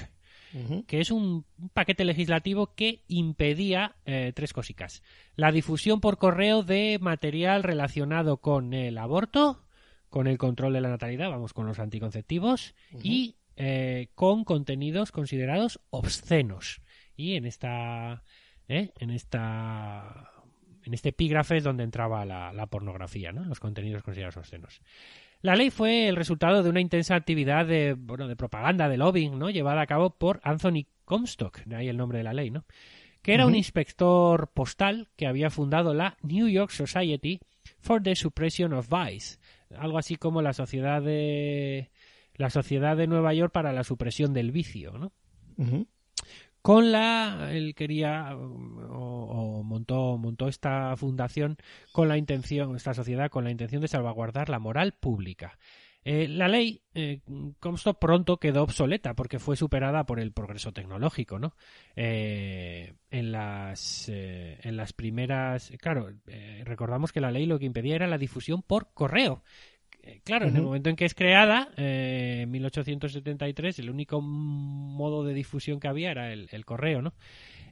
que 0.88 1.02
es 1.02 1.12
un 1.12 1.44
un 1.60 1.70
paquete 1.74 2.06
legislativo 2.06 2.74
que 2.74 3.04
impedía 3.10 3.98
eh, 4.06 4.32
tres 4.34 4.54
cositas. 4.54 5.04
La 5.36 5.52
difusión 5.52 6.00
por 6.00 6.18
correo 6.18 6.64
de 6.64 6.98
material 7.02 7.64
relacionado 7.64 8.38
con 8.38 8.74
el 8.74 8.98
aborto, 8.98 9.66
con 10.10 10.26
el 10.26 10.38
control 10.38 10.72
de 10.72 10.80
la 10.80 10.90
natalidad, 10.90 11.30
vamos, 11.30 11.52
con 11.52 11.68
los 11.68 11.80
anticonceptivos, 11.80 12.76
y 13.04 13.36
eh, 13.58 14.08
con 14.16 14.46
contenidos 14.46 15.12
considerados 15.12 15.82
obscenos. 15.90 16.80
Y 17.18 17.36
en 17.36 17.46
esta... 17.46 18.24
¿eh? 18.70 18.94
En 19.00 19.10
esta... 19.10 20.32
En 20.90 20.96
este 20.96 21.10
epígrafe 21.10 21.58
es 21.58 21.64
donde 21.64 21.84
entraba 21.84 22.26
la, 22.26 22.52
la 22.52 22.66
pornografía, 22.66 23.32
¿no? 23.32 23.46
Los 23.46 23.60
contenidos 23.60 24.02
considerados 24.02 24.38
obscenos. 24.38 24.82
La 25.44 25.56
ley 25.56 25.70
fue 25.70 26.08
el 26.08 26.16
resultado 26.16 26.64
de 26.64 26.70
una 26.72 26.82
intensa 26.82 27.14
actividad 27.14 27.68
de, 27.68 27.94
bueno, 27.94 28.28
de 28.28 28.36
propaganda, 28.36 28.90
de 28.90 28.98
lobbying, 28.98 29.38
¿no? 29.38 29.52
Llevada 29.52 29.82
a 29.82 29.86
cabo 29.86 30.10
por 30.18 30.40
Anthony 30.42 30.88
Comstock, 31.06 31.60
de 31.66 31.76
ahí 31.76 31.90
el 31.90 31.98
nombre 31.98 32.18
de 32.18 32.24
la 32.24 32.34
ley, 32.34 32.50
¿no? 32.50 32.66
Que 33.22 33.36
era 33.36 33.46
un 33.46 33.54
inspector 33.54 34.50
postal 34.52 35.10
que 35.16 35.28
había 35.28 35.52
fundado 35.52 35.94
la 35.94 36.18
New 36.24 36.48
York 36.48 36.72
Society 36.72 37.40
for 37.78 38.02
the 38.02 38.16
Suppression 38.16 38.74
of 38.74 38.90
Vice, 38.90 39.38
algo 39.78 40.00
así 40.00 40.16
como 40.16 40.42
la 40.42 40.54
sociedad 40.54 41.04
de 41.04 41.92
la 42.34 42.50
sociedad 42.50 42.98
de 42.98 43.06
Nueva 43.06 43.36
York 43.36 43.54
para 43.54 43.74
la 43.74 43.84
supresión 43.84 44.34
del 44.34 44.52
vicio, 44.52 44.98
¿no? 44.98 45.12
Con 46.62 46.92
la 46.92 47.50
él 47.52 47.74
quería 47.76 48.36
o, 48.36 49.64
montó 49.64 50.18
montó 50.18 50.48
esta 50.48 50.96
fundación 50.98 51.58
con 51.92 52.08
la 52.08 52.18
intención 52.18 52.76
esta 52.76 52.94
sociedad 52.94 53.30
con 53.30 53.44
la 53.44 53.52
intención 53.52 53.82
de 53.82 53.88
salvaguardar 53.88 54.50
la 54.50 54.60
moral 54.60 54.94
pública. 54.94 55.58
Eh, 56.06 56.30
la 56.30 56.48
ley 56.48 56.82
eh, 56.94 57.20
Comstock 57.60 58.00
pronto 58.00 58.38
quedó 58.38 58.64
obsoleta 58.64 59.16
porque 59.16 59.38
fue 59.38 59.58
superada 59.58 60.06
por 60.06 60.22
el 60.22 60.32
progreso 60.32 60.72
tecnológico 60.72 61.40
no 61.40 61.54
Eh, 61.96 62.94
en 63.12 63.32
las 63.32 64.08
eh, 64.08 64.60
en 64.64 64.78
las 64.78 64.94
primeras 64.94 65.72
claro 65.82 66.14
eh, 66.28 66.64
recordamos 66.66 67.12
que 67.12 67.20
la 67.20 67.32
ley 67.32 67.46
lo 67.46 67.60
que 67.60 67.66
impedía 67.66 67.96
era 67.96 68.08
la 68.08 68.18
difusión 68.18 68.62
por 68.62 68.94
correo 68.94 69.44
Eh, 70.10 70.22
Claro, 70.24 70.48
en 70.48 70.56
el 70.56 70.64
momento 70.64 70.90
en 70.90 70.96
que 70.96 71.06
es 71.06 71.14
creada, 71.14 71.70
eh, 71.78 72.42
en 72.44 72.52
1873, 72.52 73.80
el 73.80 73.90
único 73.90 74.22
modo 74.22 75.24
de 75.24 75.34
difusión 75.34 75.80
que 75.80 75.88
había 75.88 76.12
era 76.12 76.32
el, 76.34 76.50
el 76.52 76.66
correo, 76.66 77.02
¿no? 77.02 77.14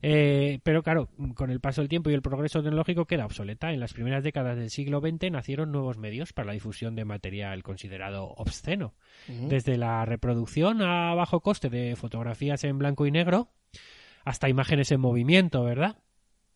Eh, 0.02 0.60
pero 0.64 0.84
claro, 0.84 1.10
con 1.34 1.50
el 1.50 1.60
paso 1.60 1.82
del 1.82 1.90
tiempo 1.90 2.10
y 2.10 2.14
el 2.14 2.22
progreso 2.22 2.62
tecnológico 2.62 3.06
queda 3.06 3.26
obsoleta. 3.26 3.72
En 3.74 3.80
las 3.80 3.94
primeras 3.94 4.24
décadas 4.24 4.58
del 4.58 4.70
siglo 4.70 5.00
XX 5.02 5.32
nacieron 5.32 5.72
nuevos 5.72 5.98
medios 5.98 6.34
para 6.34 6.48
la 6.48 6.54
difusión 6.54 6.96
de 6.96 7.06
material 7.06 7.64
considerado 7.64 8.34
obsceno. 8.38 8.94
Desde 9.28 9.78
la 9.78 10.06
reproducción 10.06 10.82
a 10.82 11.14
bajo 11.16 11.42
coste 11.42 11.70
de 11.70 11.96
fotografías 11.96 12.64
en 12.64 12.78
blanco 12.78 13.06
y 13.06 13.12
negro 13.12 13.50
hasta 14.24 14.50
imágenes 14.50 14.92
en 14.92 15.00
movimiento, 15.00 15.64
¿verdad? 15.64 15.98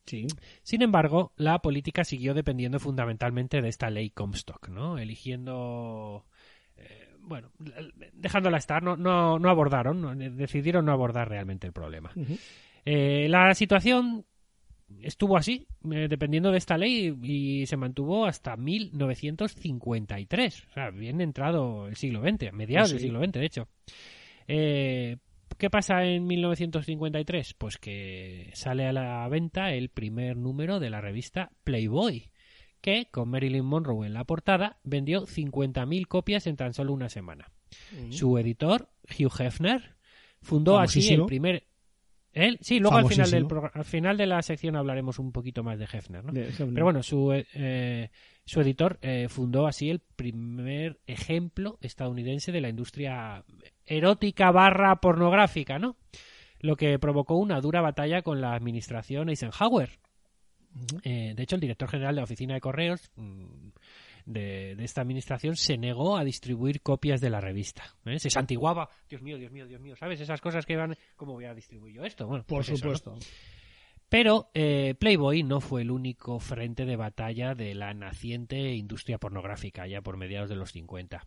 Sí. 0.05 0.27
Sin 0.63 0.81
embargo, 0.81 1.31
la 1.37 1.59
política 1.59 2.03
siguió 2.03 2.33
dependiendo 2.33 2.79
fundamentalmente 2.79 3.61
de 3.61 3.69
esta 3.69 3.89
ley 3.89 4.09
Comstock, 4.09 4.67
¿no? 4.69 4.97
Eligiendo, 4.97 6.25
eh, 6.77 7.09
bueno, 7.19 7.51
dejándola 8.13 8.57
estar, 8.57 8.81
no, 8.83 8.97
no, 8.97 9.39
no 9.39 9.49
abordaron, 9.49 10.01
no- 10.01 10.15
decidieron 10.15 10.85
no 10.85 10.91
abordar 10.91 11.29
realmente 11.29 11.67
el 11.67 11.73
problema. 11.73 12.11
Eh, 12.83 13.27
la 13.29 13.53
situación 13.53 14.25
estuvo 15.01 15.37
así, 15.37 15.67
eh, 15.91 16.07
dependiendo 16.09 16.51
de 16.51 16.57
esta 16.57 16.77
ley, 16.77 17.15
y 17.23 17.65
se 17.67 17.77
mantuvo 17.77 18.25
hasta 18.25 18.57
1953. 18.57 20.65
O 20.69 20.73
sea, 20.73 20.89
bien 20.89 21.21
entrado 21.21 21.87
el 21.87 21.95
siglo 21.95 22.21
XX, 22.21 22.49
a 22.49 22.51
mediados 22.51 22.89
Sí. 22.89 22.95
del 22.95 23.03
siglo 23.03 23.19
XX, 23.23 23.39
de 23.39 23.45
hecho. 23.45 23.67
Eh, 24.47 25.17
¿Qué 25.57 25.69
pasa 25.69 26.03
en 26.05 26.25
1953? 26.25 27.53
Pues 27.55 27.77
que 27.77 28.51
sale 28.53 28.87
a 28.87 28.93
la 28.93 29.27
venta 29.27 29.73
el 29.73 29.89
primer 29.89 30.37
número 30.37 30.79
de 30.79 30.89
la 30.89 31.01
revista 31.01 31.51
Playboy, 31.63 32.31
que, 32.81 33.07
con 33.11 33.29
Marilyn 33.29 33.65
Monroe 33.65 34.07
en 34.07 34.13
la 34.13 34.23
portada, 34.23 34.79
vendió 34.83 35.25
50.000 35.25 36.07
copias 36.07 36.47
en 36.47 36.55
tan 36.55 36.73
solo 36.73 36.93
una 36.93 37.09
semana. 37.09 37.51
Su 38.09 38.37
editor, 38.37 38.89
Hugh 39.17 39.39
Hefner, 39.39 39.95
fundó 40.41 40.79
así 40.79 41.07
el 41.13 41.25
primer... 41.25 41.67
Sí, 42.61 42.79
luego 42.79 42.95
al 42.97 43.03
final, 43.09 43.25
del 43.31 43.47
al 43.73 43.85
final 43.85 44.17
de 44.17 44.25
la 44.25 44.41
sección 44.41 44.75
hablaremos 44.75 45.19
un 45.19 45.31
poquito 45.31 45.63
más 45.63 45.77
de 45.79 45.85
Hefner, 45.85 46.23
¿no? 46.23 46.31
De- 46.31 46.51
Pero 46.73 46.85
bueno, 46.85 47.03
su, 47.03 47.33
eh, 47.33 47.45
eh, 47.53 48.09
su 48.45 48.61
editor 48.61 48.97
eh, 49.01 49.27
fundó 49.29 49.67
así 49.67 49.89
el 49.89 49.99
primer 49.99 50.99
ejemplo 51.07 51.77
estadounidense 51.81 52.51
de 52.51 52.61
la 52.61 52.69
industria 52.69 53.43
erótica 53.85 54.51
barra 54.51 54.95
pornográfica, 55.01 55.77
¿no? 55.79 55.97
Lo 56.59 56.75
que 56.77 56.99
provocó 56.99 57.35
una 57.35 57.59
dura 57.59 57.81
batalla 57.81 58.21
con 58.21 58.39
la 58.39 58.53
administración 58.53 59.29
Eisenhower. 59.29 59.89
Eh, 61.03 61.33
de 61.35 61.43
hecho, 61.43 61.55
el 61.55 61.61
director 61.61 61.89
general 61.89 62.15
de 62.15 62.21
la 62.21 62.23
oficina 62.23 62.53
de 62.53 62.61
correos 62.61 63.11
mm, 63.15 63.69
de, 64.25 64.75
de 64.75 64.83
esta 64.83 65.01
administración 65.01 65.55
se 65.55 65.77
negó 65.77 66.17
a 66.17 66.23
distribuir 66.23 66.81
copias 66.81 67.21
de 67.21 67.29
la 67.29 67.41
revista. 67.41 67.83
¿eh? 68.05 68.19
Se 68.19 68.29
santiguaba, 68.29 68.89
Dios 69.09 69.21
mío, 69.21 69.37
Dios 69.37 69.51
mío, 69.51 69.67
Dios 69.67 69.81
mío, 69.81 69.95
¿sabes? 69.95 70.19
Esas 70.21 70.41
cosas 70.41 70.65
que 70.65 70.75
van, 70.75 70.95
¿cómo 71.15 71.33
voy 71.33 71.45
a 71.45 71.53
distribuir 71.53 71.95
yo 71.95 72.03
esto? 72.03 72.27
Bueno, 72.27 72.43
Por 72.45 72.59
pues 72.59 72.69
eso, 72.69 72.87
¿no? 72.87 72.95
supuesto. 72.95 73.27
Pero 74.11 74.49
eh, 74.53 74.95
Playboy 74.99 75.43
no 75.43 75.61
fue 75.61 75.83
el 75.83 75.89
único 75.89 76.39
frente 76.39 76.83
de 76.85 76.97
batalla 76.97 77.55
de 77.55 77.73
la 77.73 77.93
naciente 77.93 78.73
industria 78.73 79.17
pornográfica 79.17 79.87
ya 79.87 80.01
por 80.01 80.17
mediados 80.17 80.49
de 80.49 80.57
los 80.57 80.73
50. 80.73 81.25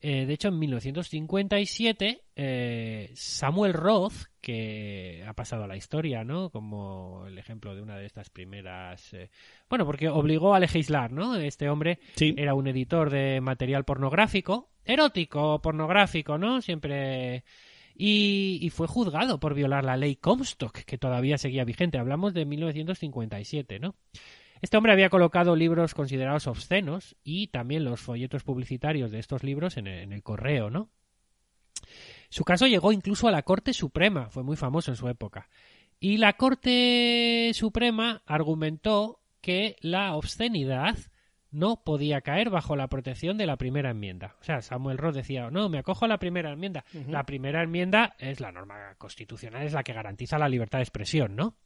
Eh, 0.00 0.26
de 0.26 0.32
hecho, 0.34 0.48
en 0.48 0.58
1957, 0.60 2.22
eh, 2.36 3.10
Samuel 3.14 3.72
Roth, 3.72 4.14
que 4.40 5.24
ha 5.26 5.32
pasado 5.32 5.64
a 5.64 5.66
la 5.66 5.76
historia, 5.76 6.22
¿no? 6.24 6.50
Como 6.50 7.24
el 7.26 7.36
ejemplo 7.38 7.74
de 7.74 7.82
una 7.82 7.96
de 7.96 8.06
estas 8.06 8.30
primeras... 8.30 9.12
eh, 9.14 9.30
bueno, 9.68 9.84
porque 9.84 10.08
obligó 10.08 10.54
a 10.54 10.60
legislar, 10.60 11.10
¿no? 11.12 11.34
Este 11.36 11.68
hombre 11.68 11.98
Sí. 12.14 12.34
era 12.36 12.54
un 12.54 12.68
editor 12.68 13.10
de 13.10 13.40
material 13.40 13.84
pornográfico, 13.84 14.70
erótico, 14.84 15.60
pornográfico, 15.60 16.38
¿no? 16.38 16.62
Siempre... 16.62 17.44
Y, 18.00 18.60
y 18.62 18.70
fue 18.70 18.86
juzgado 18.86 19.40
por 19.40 19.54
violar 19.54 19.84
la 19.84 19.96
ley 19.96 20.14
Comstock, 20.14 20.84
que 20.84 20.98
todavía 20.98 21.36
seguía 21.36 21.64
vigente. 21.64 21.98
Hablamos 21.98 22.32
de 22.32 22.44
1957, 22.44 23.80
¿no? 23.80 23.96
Este 24.62 24.76
hombre 24.76 24.92
había 24.92 25.10
colocado 25.10 25.56
libros 25.56 25.94
considerados 25.94 26.46
obscenos 26.46 27.16
y 27.24 27.48
también 27.48 27.84
los 27.84 28.00
folletos 28.00 28.42
publicitarios 28.42 29.10
de 29.10 29.18
estos 29.18 29.42
libros 29.42 29.76
en 29.76 29.86
el, 29.86 30.00
en 30.00 30.12
el 30.12 30.22
correo, 30.22 30.70
¿no? 30.70 30.90
Su 32.28 32.44
caso 32.44 32.66
llegó 32.66 32.92
incluso 32.92 33.28
a 33.28 33.30
la 33.30 33.42
Corte 33.42 33.72
Suprema, 33.72 34.28
fue 34.28 34.42
muy 34.42 34.56
famoso 34.56 34.90
en 34.90 34.96
su 34.96 35.08
época. 35.08 35.48
Y 36.00 36.18
la 36.18 36.34
Corte 36.34 37.50
Suprema 37.54 38.22
argumentó 38.26 39.20
que 39.40 39.76
la 39.80 40.14
obscenidad 40.14 40.96
no 41.50 41.82
podía 41.82 42.20
caer 42.20 42.50
bajo 42.50 42.76
la 42.76 42.88
protección 42.88 43.38
de 43.38 43.46
la 43.46 43.56
primera 43.56 43.90
enmienda. 43.90 44.36
O 44.40 44.44
sea, 44.44 44.60
Samuel 44.60 44.98
Roth 44.98 45.14
decía, 45.14 45.50
no, 45.50 45.68
me 45.68 45.78
acojo 45.78 46.04
a 46.04 46.08
la 46.08 46.18
primera 46.18 46.52
enmienda. 46.52 46.84
La 47.08 47.24
primera 47.24 47.62
enmienda 47.62 48.14
es 48.18 48.40
la 48.40 48.52
norma 48.52 48.94
constitucional, 48.98 49.64
es 49.64 49.72
la 49.72 49.82
que 49.82 49.94
garantiza 49.94 50.38
la 50.38 50.48
libertad 50.48 50.78
de 50.78 50.84
expresión, 50.84 51.36
¿no? 51.36 51.56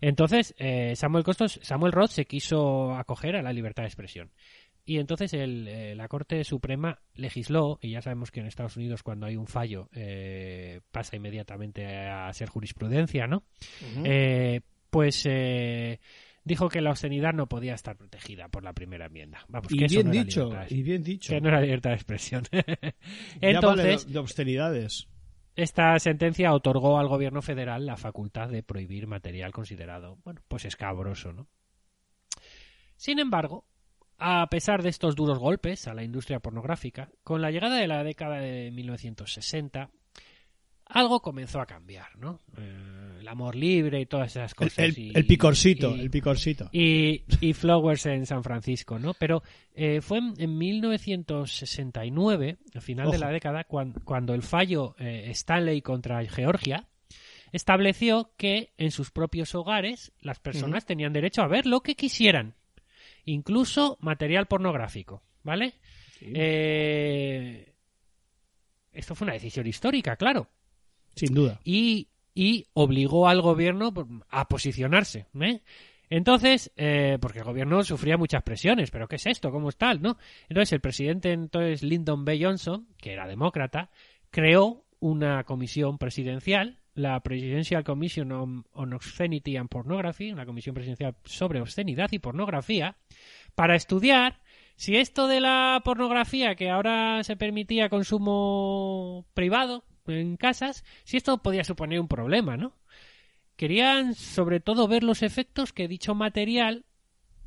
Entonces, 0.00 0.54
eh, 0.58 0.94
Samuel 0.96 1.24
Costos, 1.24 1.58
Samuel 1.62 1.92
Roth 1.92 2.10
se 2.10 2.26
quiso 2.26 2.94
acoger 2.94 3.36
a 3.36 3.42
la 3.42 3.52
libertad 3.52 3.82
de 3.82 3.88
expresión. 3.88 4.30
Y 4.88 4.98
entonces 4.98 5.34
el, 5.34 5.68
eh, 5.68 5.94
la 5.94 6.08
Corte 6.08 6.42
Suprema 6.44 6.98
legisló, 7.14 7.78
y 7.82 7.90
ya 7.90 8.00
sabemos 8.00 8.30
que 8.30 8.40
en 8.40 8.46
Estados 8.46 8.78
Unidos 8.78 9.02
cuando 9.02 9.26
hay 9.26 9.36
un 9.36 9.46
fallo 9.46 9.90
eh, 9.92 10.80
pasa 10.90 11.14
inmediatamente 11.16 11.86
a 11.86 12.32
ser 12.32 12.48
jurisprudencia, 12.48 13.26
¿no? 13.26 13.42
Eh, 14.02 14.62
pues 14.88 15.26
eh, 15.26 16.00
dijo 16.42 16.70
que 16.70 16.80
la 16.80 16.90
obscenidad 16.90 17.34
no 17.34 17.48
podía 17.48 17.74
estar 17.74 17.98
protegida 17.98 18.48
por 18.48 18.64
la 18.64 18.72
primera 18.72 19.06
enmienda. 19.06 19.44
Vamos, 19.48 19.70
Y 19.70 19.76
que 19.76 19.84
eso 19.84 19.96
bien 19.96 20.06
era 20.06 20.24
dicho, 20.24 20.44
libertad 20.44 20.66
y 20.70 20.82
bien 20.82 21.02
dicho. 21.02 21.34
que 21.34 21.40
no 21.42 21.48
era 21.48 21.60
libertad 21.60 21.90
de 21.90 21.96
expresión. 21.96 22.44
Ya 22.52 22.60
vale 23.60 23.92
Entonces, 23.92 24.10
de 24.10 24.18
obscenidades. 24.18 25.06
Esta 25.58 25.98
sentencia 25.98 26.52
otorgó 26.52 27.00
al 27.00 27.08
gobierno 27.08 27.42
federal 27.42 27.84
la 27.84 27.96
facultad 27.96 28.48
de 28.48 28.62
prohibir 28.62 29.08
material 29.08 29.50
considerado, 29.50 30.18
bueno, 30.22 30.40
pues 30.46 30.64
escabroso, 30.64 31.32
¿no? 31.32 31.48
Sin 32.94 33.18
embargo, 33.18 33.64
a 34.18 34.46
pesar 34.50 34.84
de 34.84 34.90
estos 34.90 35.16
duros 35.16 35.40
golpes 35.40 35.88
a 35.88 35.94
la 35.94 36.04
industria 36.04 36.38
pornográfica, 36.38 37.10
con 37.24 37.42
la 37.42 37.50
llegada 37.50 37.74
de 37.74 37.88
la 37.88 38.04
década 38.04 38.36
de 38.38 38.70
1960, 38.70 39.90
algo 40.88 41.20
comenzó 41.20 41.60
a 41.60 41.66
cambiar, 41.66 42.16
¿no? 42.18 42.40
Eh, 42.56 43.18
el 43.20 43.28
amor 43.28 43.54
libre 43.54 44.00
y 44.00 44.06
todas 44.06 44.30
esas 44.30 44.54
cosas. 44.54 44.78
el- 44.78 44.98
y- 44.98 45.12
el 45.14 45.26
picorcito, 45.26 45.94
y- 45.94 46.00
el 46.00 46.10
picorcito. 46.10 46.68
y, 46.72 47.24
y 47.40 47.52
Flowers 47.52 48.06
en 48.06 48.24
San 48.26 48.42
Francisco, 48.42 48.98
¿no? 48.98 49.12
Pero 49.14 49.42
eh, 49.74 50.00
fue 50.00 50.18
en, 50.18 50.34
en 50.38 50.56
1969, 50.56 52.58
al 52.74 52.80
final 52.82 53.10
de 53.10 53.18
la 53.18 53.30
década, 53.30 53.64
cuan- 53.64 53.92
cuando 54.04 54.32
el 54.34 54.42
fallo 54.42 54.94
eh, 54.98 55.26
Stanley 55.30 55.82
contra 55.82 56.24
Georgia 56.24 56.88
estableció 57.52 58.32
que 58.36 58.72
en 58.78 58.90
sus 58.90 59.10
propios 59.10 59.54
hogares 59.54 60.12
las 60.20 60.38
personas 60.38 60.86
tenían 60.86 61.12
derecho 61.12 61.42
a 61.42 61.48
ver 61.48 61.66
lo 61.66 61.80
que 61.82 61.94
quisieran, 61.96 62.54
incluso 63.24 63.98
material 64.00 64.46
pornográfico, 64.46 65.22
¿vale? 65.42 65.74
Eh, 66.20 67.74
esto 68.92 69.14
fue 69.14 69.26
una 69.26 69.34
decisión 69.34 69.66
histórica, 69.66 70.16
claro 70.16 70.48
Sin 71.18 71.34
duda. 71.34 71.60
y, 71.64 72.08
y 72.34 72.66
obligó 72.74 73.28
al 73.28 73.40
gobierno 73.42 73.92
a 74.28 74.48
posicionarse. 74.48 75.26
¿eh? 75.40 75.60
Entonces, 76.10 76.72
eh, 76.76 77.18
porque 77.20 77.40
el 77.40 77.44
gobierno 77.44 77.82
sufría 77.82 78.16
muchas 78.16 78.42
presiones, 78.42 78.90
pero 78.90 79.08
¿qué 79.08 79.16
es 79.16 79.26
esto? 79.26 79.50
¿Cómo 79.50 79.68
es 79.68 79.76
tal? 79.76 80.00
¿no? 80.00 80.16
Entonces, 80.48 80.72
el 80.72 80.80
presidente 80.80 81.32
entonces 81.32 81.82
Lyndon 81.82 82.24
B. 82.24 82.38
Johnson, 82.42 82.88
que 82.96 83.12
era 83.12 83.26
demócrata, 83.26 83.90
creó 84.30 84.84
una 85.00 85.44
comisión 85.44 85.98
presidencial, 85.98 86.78
la 86.94 87.20
Presidential 87.20 87.84
Commission 87.84 88.32
on, 88.32 88.64
on 88.72 88.92
Obscenity 88.92 89.56
and 89.56 89.68
Pornography, 89.68 90.32
una 90.32 90.46
comisión 90.46 90.74
presidencial 90.74 91.14
sobre 91.24 91.60
obscenidad 91.60 92.10
y 92.10 92.18
pornografía, 92.18 92.96
para 93.54 93.76
estudiar 93.76 94.40
si 94.76 94.96
esto 94.96 95.28
de 95.28 95.40
la 95.40 95.80
pornografía 95.84 96.54
que 96.54 96.70
ahora 96.70 97.22
se 97.22 97.36
permitía 97.36 97.88
consumo 97.88 99.26
privado 99.34 99.84
en 100.10 100.36
casas, 100.36 100.84
si 101.04 101.16
esto 101.16 101.38
podía 101.38 101.64
suponer 101.64 102.00
un 102.00 102.08
problema, 102.08 102.56
¿no? 102.56 102.74
Querían 103.56 104.14
sobre 104.14 104.60
todo 104.60 104.88
ver 104.88 105.02
los 105.02 105.22
efectos 105.22 105.72
que 105.72 105.88
dicho 105.88 106.14
material 106.14 106.84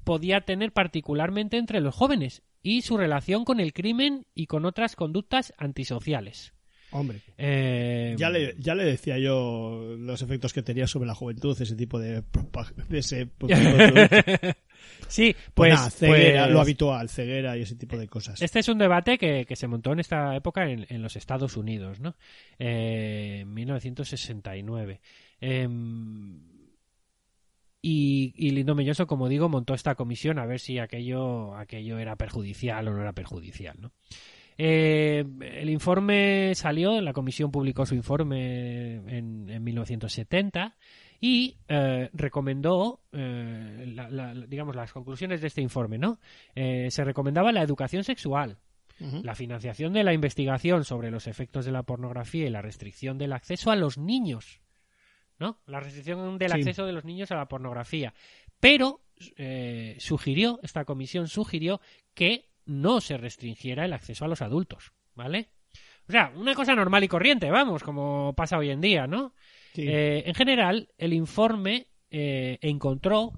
podía 0.04 0.42
tener 0.42 0.74
particularmente 0.74 1.58
entre 1.58 1.80
los 1.80 1.96
jóvenes 1.96 2.44
y 2.64 2.82
su 2.82 2.98
relación 2.98 3.46
con 3.46 3.60
el 3.60 3.74
crimen 3.74 4.26
y 4.34 4.48
con 4.48 4.66
otras 4.66 4.96
conductas 4.96 5.54
antisociales. 5.58 6.54
Hombre. 6.92 7.22
Eh, 7.38 8.16
Ya 8.18 8.30
le, 8.30 8.56
ya 8.60 8.76
le 8.76 8.84
decía 8.84 9.18
yo 9.18 9.96
los 9.98 10.22
efectos 10.22 10.54
que 10.54 10.62
tenía 10.62 10.88
sobre 10.88 11.08
la 11.08 11.16
juventud 11.16 11.60
ese 11.60 11.76
tipo 11.76 12.00
de, 12.00 12.24
de 12.90 13.00
ese 13.00 13.30
sí, 15.08 15.34
Pues, 15.54 15.54
pues, 15.54 15.74
nada, 15.74 15.90
ceguera, 15.90 16.44
pues, 16.44 16.54
lo 16.54 16.62
habitual, 16.62 17.10
ceguera 17.10 17.58
y 17.58 17.62
ese 17.62 17.76
tipo 17.76 17.98
de 17.98 18.08
cosas. 18.08 18.42
Este 18.42 18.60
es 18.60 18.68
un 18.68 18.78
debate 18.78 19.18
que, 19.18 19.46
que 19.46 19.56
se 19.56 19.68
montó 19.68 19.94
en 19.94 20.00
esta 20.00 20.36
época 20.36 20.70
en, 20.70 20.86
en 20.90 21.02
los 21.02 21.16
Estados 21.16 21.58
Unidos, 21.58 22.00
¿no? 22.00 22.16
Eh, 22.60 23.40
en 23.42 23.54
1969. 23.54 25.00
Em, 25.40 26.40
y, 27.82 28.34
y 28.36 28.64
B. 28.64 28.86
Johnson, 28.86 29.08
como 29.08 29.28
digo, 29.28 29.50
montó 29.50 29.74
esta 29.74 29.96
comisión 29.96 30.38
a 30.38 30.46
ver 30.46 30.60
si 30.60 30.78
aquello, 30.78 31.56
aquello 31.56 31.98
era 31.98 32.16
perjudicial 32.16 32.88
o 32.88 32.94
no 32.94 33.02
era 33.02 33.14
perjudicial, 33.14 33.76
¿no? 33.80 33.92
Eh, 34.64 35.26
el 35.42 35.72
informe 35.72 36.54
salió, 36.54 37.02
la 37.02 37.14
comisión 37.14 37.50
publicó 37.50 37.84
su 37.88 37.96
informe 37.96 38.94
en, 39.18 39.50
en 39.50 39.64
1970 39.64 40.76
y 41.20 41.58
eh, 41.68 42.12
recomendó, 42.14 43.02
eh, 43.12 43.86
la- 43.96 44.10
la- 44.12 44.34
digamos, 44.36 44.76
las 44.76 44.94
conclusiones 44.94 45.42
de 45.42 45.48
este 45.48 45.62
informe, 45.62 45.98
¿no? 45.98 46.20
Se 46.54 47.04
recomendaba 47.04 47.52
la 47.52 47.64
educación 47.64 48.04
sexual, 48.04 48.60
la 49.00 49.34
financiación 49.34 49.94
de 49.94 50.04
la 50.04 50.14
investigación 50.14 50.84
sobre 50.86 51.10
los 51.10 51.26
efectos 51.26 51.66
de 51.66 51.72
la 51.72 51.82
pornografía 51.82 52.46
y 52.46 52.52
la 52.52 52.62
restricción 52.62 53.18
del 53.18 53.34
acceso 53.34 53.72
a 53.72 53.76
los 53.76 53.98
niños, 53.98 54.62
¿no? 55.40 55.58
La 55.66 55.80
restricción 55.80 56.38
del 56.38 56.52
Sí. 56.52 56.58
acceso 56.60 56.86
de 56.86 56.94
los 56.94 57.04
niños 57.04 57.32
a 57.32 57.36
la 57.36 57.48
pornografía. 57.48 58.14
Pero 58.60 59.02
sugirió, 59.98 60.60
esta 60.62 60.86
comisión 60.86 61.28
sugirió 61.28 61.82
que 62.14 62.51
no 62.66 63.02
se 63.02 63.18
restringiera 63.18 63.86
el 63.86 63.94
acceso 63.94 64.26
a 64.26 64.28
los 64.28 64.42
adultos, 64.42 64.92
¿vale? 65.16 65.50
O 66.08 66.12
sea, 66.12 66.32
una 66.36 66.56
cosa 66.56 66.76
normal 66.76 67.04
y 67.04 67.08
corriente, 67.08 67.50
vamos, 67.50 67.84
como 67.84 68.34
pasa 68.36 68.58
hoy 68.58 68.70
en 68.70 68.82
día, 68.82 69.08
¿no? 69.08 69.34
Sí. 69.74 69.86
Eh, 69.88 70.24
en 70.26 70.36
general, 70.36 70.90
el 70.98 71.14
informe 71.14 71.88
eh, 72.10 72.58
encontró 72.62 73.32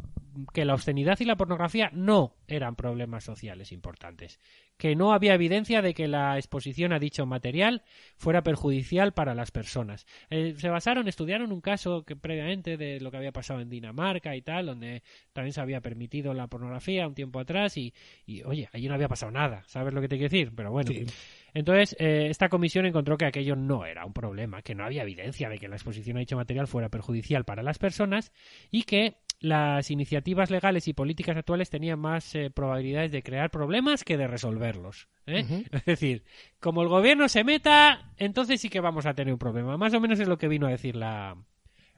que 0.53 0.65
la 0.65 0.73
obscenidad 0.73 1.19
y 1.19 1.25
la 1.25 1.35
pornografía 1.35 1.89
no 1.93 2.35
eran 2.47 2.75
problemas 2.75 3.23
sociales 3.23 3.71
importantes, 3.71 4.39
que 4.77 4.95
no 4.95 5.13
había 5.13 5.33
evidencia 5.33 5.81
de 5.81 5.93
que 5.93 6.07
la 6.07 6.37
exposición 6.37 6.93
a 6.93 6.99
dicho 6.99 7.25
material 7.25 7.83
fuera 8.17 8.43
perjudicial 8.43 9.13
para 9.13 9.33
las 9.35 9.51
personas. 9.51 10.05
Eh, 10.29 10.55
se 10.57 10.69
basaron, 10.69 11.07
estudiaron 11.07 11.51
un 11.51 11.61
caso 11.61 12.03
que 12.03 12.15
previamente 12.15 12.77
de 12.77 12.99
lo 12.99 13.11
que 13.11 13.17
había 13.17 13.31
pasado 13.31 13.61
en 13.61 13.69
Dinamarca 13.69 14.35
y 14.35 14.41
tal, 14.41 14.65
donde 14.67 15.03
también 15.31 15.53
se 15.53 15.61
había 15.61 15.81
permitido 15.81 16.33
la 16.33 16.47
pornografía 16.47 17.07
un 17.07 17.15
tiempo 17.15 17.39
atrás 17.39 17.77
y, 17.77 17.93
y, 18.25 18.43
oye, 18.43 18.69
allí 18.73 18.87
no 18.87 18.95
había 18.95 19.07
pasado 19.07 19.31
nada, 19.31 19.63
¿sabes 19.67 19.93
lo 19.93 20.01
que 20.01 20.07
te 20.07 20.17
quiero 20.17 20.31
decir? 20.31 20.51
Pero 20.55 20.71
bueno, 20.71 20.91
Sí. 20.91 21.05
entonces, 21.53 21.95
eh, 21.99 22.27
esta 22.29 22.49
comisión 22.49 22.85
encontró 22.85 23.17
que 23.17 23.25
aquello 23.25 23.55
no 23.55 23.85
era 23.85 24.05
un 24.05 24.13
problema, 24.13 24.61
que 24.61 24.75
no 24.75 24.83
había 24.83 25.03
evidencia 25.03 25.49
de 25.49 25.57
que 25.59 25.67
la 25.67 25.75
exposición 25.75 26.17
a 26.17 26.19
dicho 26.21 26.35
material 26.35 26.67
fuera 26.67 26.89
perjudicial 26.89 27.45
para 27.45 27.63
las 27.63 27.77
personas 27.79 28.31
y 28.71 28.83
que 28.83 29.15
las 29.43 29.91
iniciativas 29.91 30.49
legales 30.49 30.87
y 30.87 30.93
políticas 30.93 31.35
actuales 31.35 31.69
tenían 31.69 31.99
más 31.99 32.33
eh, 32.33 32.49
probabilidades 32.49 33.11
de 33.11 33.21
crear 33.23 33.51
problemas 33.51 34.05
que 34.05 34.15
de 34.15 34.25
resolverlos. 34.25 35.09
¿eh? 35.27 35.43
Es 35.73 35.83
decir, 35.83 36.23
como 36.61 36.81
el 36.81 36.87
gobierno 36.87 37.27
se 37.27 37.43
meta, 37.43 38.13
entonces 38.15 38.61
sí 38.61 38.69
que 38.69 38.79
vamos 38.79 39.05
a 39.05 39.13
tener 39.13 39.33
un 39.33 39.39
problema. 39.39 39.75
Más 39.77 39.93
o 39.93 39.99
menos 39.99 40.17
es 40.21 40.29
lo 40.29 40.37
que 40.37 40.47
vino 40.47 40.65
a 40.65 40.69
decir 40.71 40.95
la, 40.95 41.35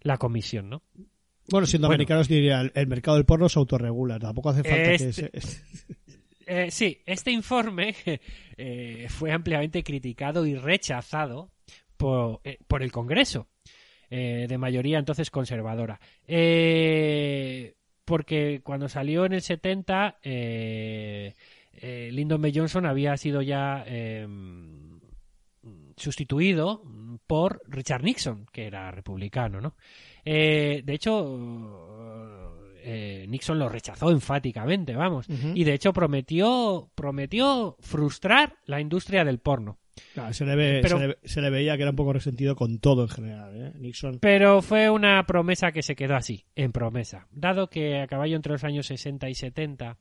la 0.02 0.18
comisión, 0.18 0.72
¿no? 0.72 0.82
Bueno, 1.52 1.68
siendo 1.68 1.88
Bueno. 1.88 1.98
americanos 1.98 2.28
diría, 2.28 2.62
el, 2.62 2.72
el 2.74 2.88
mercado 2.88 3.18
del 3.18 3.28
porno 3.28 3.48
se 3.48 3.60
autorregula, 3.60 4.18
tampoco 4.18 4.50
hace 4.50 4.64
falta 4.64 4.91
Este- 4.93 5.32
que 5.32 5.41
se... 5.41 5.56
Eh, 6.48 6.70
sí, 6.70 7.02
este 7.08 7.32
informe 7.32 7.96
fue 9.10 9.32
ampliamente 9.32 9.84
criticado 9.84 10.46
y 10.46 10.54
rechazado 10.56 11.52
por, 11.98 12.41
por 12.68 12.84
el 12.84 12.91
Congreso, 12.91 13.48
eh, 14.10 14.45
de 14.47 14.58
mayoría 14.58 14.99
entonces 14.99 15.30
conservadora. 15.32 15.99
Eh, 16.28 17.76
porque 18.03 18.62
cuando 18.64 18.88
salió 18.88 19.26
en 19.26 19.34
el 19.34 19.41
70, 19.41 20.20
eh, 20.24 21.34
Lyndon 22.12 22.41
B. 22.41 22.51
Johnson 22.53 22.86
había 22.86 23.18
sido 23.18 23.41
ya 23.41 23.84
eh, 23.88 24.28
sustituido 25.97 26.84
por 27.28 27.62
Richard 27.68 28.03
Nixon, 28.03 28.45
que 28.51 28.68
era 28.68 28.91
republicano, 28.91 29.62
¿no? 29.62 29.76
Eh, 30.24 30.82
de 30.84 30.93
hecho, 30.93 31.39
eh, 32.84 33.26
Nixon 33.28 33.60
lo 33.60 33.70
rechazó 33.70 34.12
enfáticamente, 34.12 34.95
vamos. 34.95 35.28
Y 35.30 35.64
de 35.64 35.74
hecho 35.74 35.93
prometió, 35.93 36.89
prometió 36.95 37.78
frustrar 37.80 38.58
la 38.66 38.80
industria 38.80 39.24
del 39.24 39.39
porno. 39.39 39.80
Claro, 40.14 40.34
se, 40.34 40.46
le 40.46 40.56
ve- 40.56 40.80
Pero- 40.82 40.98
se, 41.00 41.08
le, 41.08 41.18
se 41.24 41.41
le 41.41 41.50
veía 41.50 41.76
que 41.76 41.84
era 41.84 41.91
un 41.91 41.96
poco 41.96 42.14
resentido 42.14 42.56
con 42.56 42.80
todo 42.80 43.04
en 43.04 43.10
general. 43.10 43.54
¿eh? 43.56 43.72
Nixon. 43.80 44.20
Pero 44.20 44.62
fue 44.62 44.89
una 44.89 45.26
promesa 45.26 45.72
que 45.72 45.82
se 45.84 45.96
quedó 45.96 46.16
así, 46.16 46.46
en 46.56 46.72
promesa. 46.72 47.28
Dado 47.32 47.70
que 47.70 48.00
a 48.02 48.08
caballo 48.08 48.36
entre 48.36 48.52
los 48.54 48.64
años 48.64 48.88
60 48.88 49.30
y 49.30 49.36
70, 49.36 49.98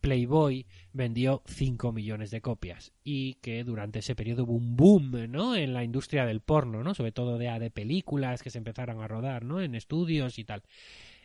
Playboy 0.00 0.66
vendió 0.92 1.42
5 1.46 1.92
millones 1.92 2.30
de 2.30 2.40
copias 2.42 2.92
y 3.02 3.34
que 3.36 3.64
durante 3.64 4.00
ese 4.00 4.14
periodo 4.14 4.44
hubo 4.44 4.52
un 4.54 4.76
boom 4.76 5.30
¿no? 5.30 5.56
en 5.56 5.72
la 5.72 5.82
industria 5.82 6.26
del 6.26 6.40
porno, 6.40 6.82
¿no? 6.84 6.94
sobre 6.94 7.12
todo 7.12 7.38
de, 7.38 7.46
de 7.58 7.70
películas 7.70 8.42
que 8.42 8.50
se 8.50 8.58
empezaron 8.58 9.00
a 9.02 9.08
rodar 9.08 9.44
¿no? 9.44 9.62
en 9.62 9.74
estudios 9.74 10.38
y 10.38 10.44
tal. 10.44 10.62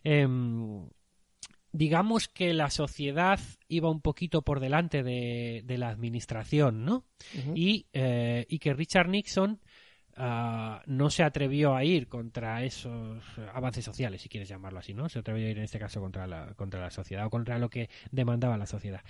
Em, 0.03 0.87
digamos 1.71 2.27
que 2.27 2.53
la 2.53 2.69
sociedad 2.69 3.39
iba 3.67 3.89
un 3.89 4.01
poquito 4.01 4.41
por 4.41 4.59
delante 4.59 5.03
de, 5.03 5.61
de 5.65 5.77
la 5.77 5.89
administración, 5.89 6.85
¿no? 6.85 7.05
Y, 7.53 7.87
eh, 7.93 8.45
y 8.49 8.59
que 8.59 8.73
Richard 8.73 9.09
Nixon 9.09 9.59
ah, 10.15 10.81
no 10.87 11.09
se 11.09 11.23
atrevió 11.23 11.75
a 11.75 11.83
ir 11.83 12.07
contra 12.07 12.63
esos 12.63 13.23
avances 13.53 13.85
sociales, 13.85 14.21
si 14.21 14.29
quieres 14.29 14.49
llamarlo 14.49 14.79
así, 14.79 14.93
¿no? 14.93 15.09
Se 15.09 15.19
atrevió 15.19 15.47
a 15.47 15.51
ir 15.51 15.57
en 15.57 15.63
este 15.63 15.79
caso 15.79 15.99
contra 16.01 16.25
la, 16.27 16.53
contra 16.55 16.79
la 16.79 16.89
sociedad 16.89 17.25
o 17.25 17.29
contra 17.29 17.59
lo 17.59 17.69
que 17.69 17.89
demandaba 18.11 18.57
la 18.57 18.65
sociedad. 18.65 19.01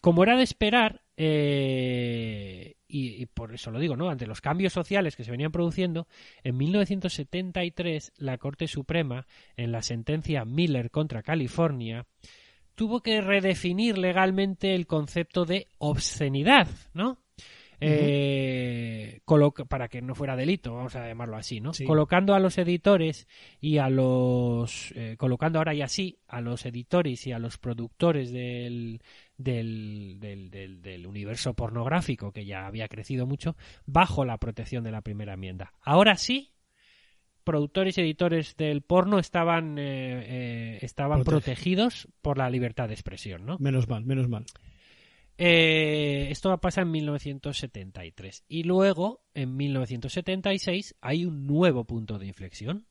Como 0.00 0.22
era 0.22 0.36
de 0.36 0.44
esperar, 0.44 1.02
eh, 1.16 2.76
y, 2.86 3.22
y 3.22 3.26
por 3.26 3.54
eso 3.54 3.70
lo 3.70 3.78
digo, 3.78 3.96
¿no? 3.96 4.08
Ante 4.10 4.26
los 4.26 4.40
cambios 4.40 4.72
sociales 4.72 5.16
que 5.16 5.24
se 5.24 5.30
venían 5.30 5.52
produciendo, 5.52 6.06
en 6.42 6.56
1973 6.56 8.12
la 8.18 8.38
Corte 8.38 8.68
Suprema, 8.68 9.26
en 9.56 9.72
la 9.72 9.82
sentencia 9.82 10.44
Miller 10.44 10.90
contra 10.90 11.22
California, 11.22 12.06
tuvo 12.74 13.00
que 13.00 13.20
redefinir 13.20 13.98
legalmente 13.98 14.74
el 14.74 14.86
concepto 14.86 15.44
de 15.44 15.68
obscenidad, 15.78 16.68
¿no? 16.92 17.18
Eh, 17.80 19.20
para 19.68 19.88
que 19.88 20.00
no 20.00 20.14
fuera 20.14 20.36
delito, 20.36 20.74
vamos 20.74 20.96
a 20.96 21.06
llamarlo 21.06 21.36
así, 21.36 21.60
¿no? 21.60 21.72
Sí. 21.72 21.84
Colocando 21.84 22.34
a 22.34 22.38
los 22.38 22.56
editores 22.58 23.26
y 23.60 23.78
a 23.78 23.88
los. 23.88 24.92
eh, 24.96 25.16
colocando 25.18 25.58
ahora 25.58 25.74
y 25.74 25.82
así 25.82 26.18
a 26.28 26.40
los 26.40 26.64
editores 26.66 27.26
y 27.26 27.32
a 27.32 27.38
los 27.38 27.58
productores 27.58 28.32
del, 28.32 29.02
del, 29.36 30.16
del, 30.20 30.50
del- 30.50 30.80
del 30.82 31.06
universo 31.06 31.54
pornográfico, 31.54 32.32
que 32.32 32.44
ya 32.44 32.66
había 32.66 32.88
crecido 32.88 33.26
mucho, 33.26 33.56
bajo 33.86 34.24
la 34.24 34.38
protección 34.38 34.84
de 34.84 34.92
la 34.92 35.00
primera 35.02 35.34
enmienda. 35.34 35.72
Ahora 35.80 36.16
sí, 36.16 36.52
productores 37.44 37.98
y 37.98 38.00
editores 38.02 38.56
del 38.56 38.82
porno 38.82 39.18
estaban, 39.18 39.78
eh, 39.78 39.82
eh, 39.84 40.78
estaban 40.82 41.20
Protege- 41.20 41.24
protegidos 41.24 42.08
por 42.22 42.38
la 42.38 42.48
libertad 42.48 42.88
de 42.88 42.94
expresión, 42.94 43.44
¿no? 43.44 43.58
Menos 43.58 43.88
mal, 43.88 44.04
menos 44.04 44.28
mal. 44.28 44.44
Eh, 45.36 46.28
esto 46.30 46.56
pasa 46.58 46.82
en 46.82 46.92
1973 46.92 48.44
y 48.48 48.62
luego 48.62 49.24
en 49.34 49.56
1976 49.56 50.94
hay 51.00 51.24
un 51.24 51.46
nuevo 51.46 51.84
punto 51.84 52.18
de 52.18 52.26
inflexión. 52.26 52.86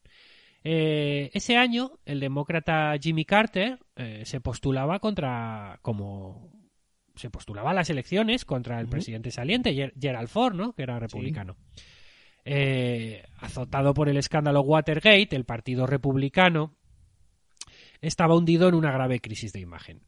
Eh, 0.64 1.30
ese 1.34 1.57
año 1.57 1.99
el 2.05 2.20
demócrata 2.20 2.93
Jimmy 3.01 3.26
Carter 3.26 3.80
eh, 3.95 4.22
se 4.26 4.39
postulaba 4.39 4.99
contra 4.99 5.78
como 5.82 6.51
se 7.16 7.30
postulaba 7.30 7.72
a 7.72 7.74
las 7.74 7.89
elecciones 7.89 8.45
contra 8.45 8.80
el 8.80 8.88
presidente 8.88 9.30
saliente 9.30 9.72
Ger- 9.74 9.93
Gerald 9.99 10.30
Ford, 10.30 10.55
¿no? 10.55 10.74
que 10.74 10.84
era 10.84 10.97
republicano. 10.99 11.57
Eh, 12.45 13.24
azotado 13.39 13.93
por 13.93 14.09
el 14.09 14.18
escándalo 14.18 14.61
Watergate, 14.61 15.36
el 15.36 15.45
partido 15.45 15.86
republicano 15.86 16.76
estaba 18.01 18.36
hundido 18.36 18.68
en 18.68 18.76
una 18.76 18.91
grave 18.91 19.20
crisis 19.20 19.53
de 19.53 19.59
imagen. 19.59 20.01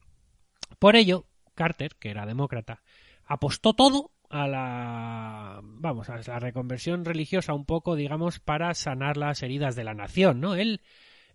Por 0.80 0.96
ello, 0.96 1.28
Carter, 1.54 1.96
que 2.00 2.10
era 2.10 2.26
demócrata, 2.26 2.82
apostó 3.26 3.74
todo 3.74 4.12
a 4.30 4.48
la 4.48 5.62
vamos 5.64 6.10
a 6.10 6.18
la 6.26 6.40
reconversión 6.40 7.06
religiosa 7.06 7.54
un 7.54 7.66
poco 7.66 7.96
digamos 7.96 8.40
para 8.40 8.74
sanar 8.74 9.18
las 9.18 9.44
heridas 9.44 9.76
de 9.76 9.84
la 9.84 9.94
nación 9.94 10.40
no 10.42 10.56
él 10.56 10.82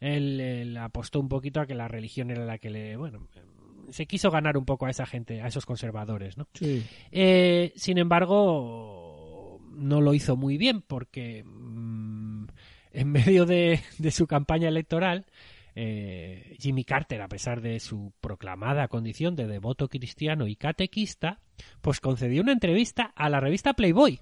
él, 0.01 0.41
él 0.41 0.77
apostó 0.77 1.21
un 1.21 1.29
poquito 1.29 1.61
a 1.61 1.67
que 1.67 1.75
la 1.75 1.89
religión 1.89 2.31
era 2.31 2.45
la 2.45 2.59
que 2.59 2.71
le 2.71 2.97
bueno 2.97 3.29
se 3.91 4.07
quiso 4.07 4.31
ganar 4.31 4.57
un 4.57 4.65
poco 4.65 4.87
a 4.87 4.91
esa 4.91 5.07
gente 5.07 5.43
a 5.43 5.49
esos 5.49 5.67
conservadores 5.67 6.37
no 6.39 6.47
Sí. 6.55 6.85
eh, 7.11 7.73
sin 7.77 7.99
embargo, 7.99 9.61
no 9.73 10.01
lo 10.01 10.15
hizo 10.15 10.37
muy 10.37 10.59
bien 10.59 10.83
porque 10.83 11.45
mm, 11.45 12.47
en 12.93 13.09
medio 13.13 13.47
de, 13.47 13.81
de 13.99 14.11
su 14.11 14.27
campaña 14.27 14.69
electoral, 14.69 15.27
eh, 15.75 16.57
Jimmy 16.59 16.85
Carter, 16.85 17.23
a 17.23 17.29
pesar 17.29 17.61
de 17.61 17.81
su 17.81 18.13
proclamada 18.21 18.89
condición 18.89 19.37
de 19.37 19.47
devoto 19.47 19.89
cristiano 19.89 20.47
y 20.47 20.57
catequista, 20.57 21.41
pues 21.81 22.01
concedió 22.01 22.43
una 22.43 22.53
entrevista 22.53 23.13
a 23.15 23.29
la 23.29 23.41
revista 23.41 23.75
Playboy. 23.75 24.21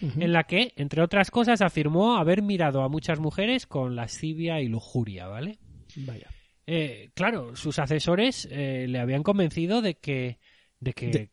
en 0.00 0.32
la 0.32 0.44
que, 0.44 0.72
entre 0.76 1.02
otras 1.02 1.30
cosas, 1.30 1.60
afirmó 1.60 2.16
haber 2.16 2.42
mirado 2.42 2.82
a 2.82 2.88
muchas 2.88 3.20
mujeres 3.20 3.66
con 3.66 3.94
lascivia 3.94 4.60
y 4.60 4.68
lujuria, 4.68 5.28
¿vale? 5.28 5.58
Vaya. 5.96 6.28
Eh, 6.66 7.10
claro, 7.14 7.56
sus 7.56 7.78
asesores 7.78 8.46
eh, 8.50 8.86
le 8.88 8.98
habían 8.98 9.22
convencido 9.22 9.80
de 9.80 9.94
que, 9.94 10.38
de 10.80 10.92
que, 10.92 11.06
de, 11.08 11.30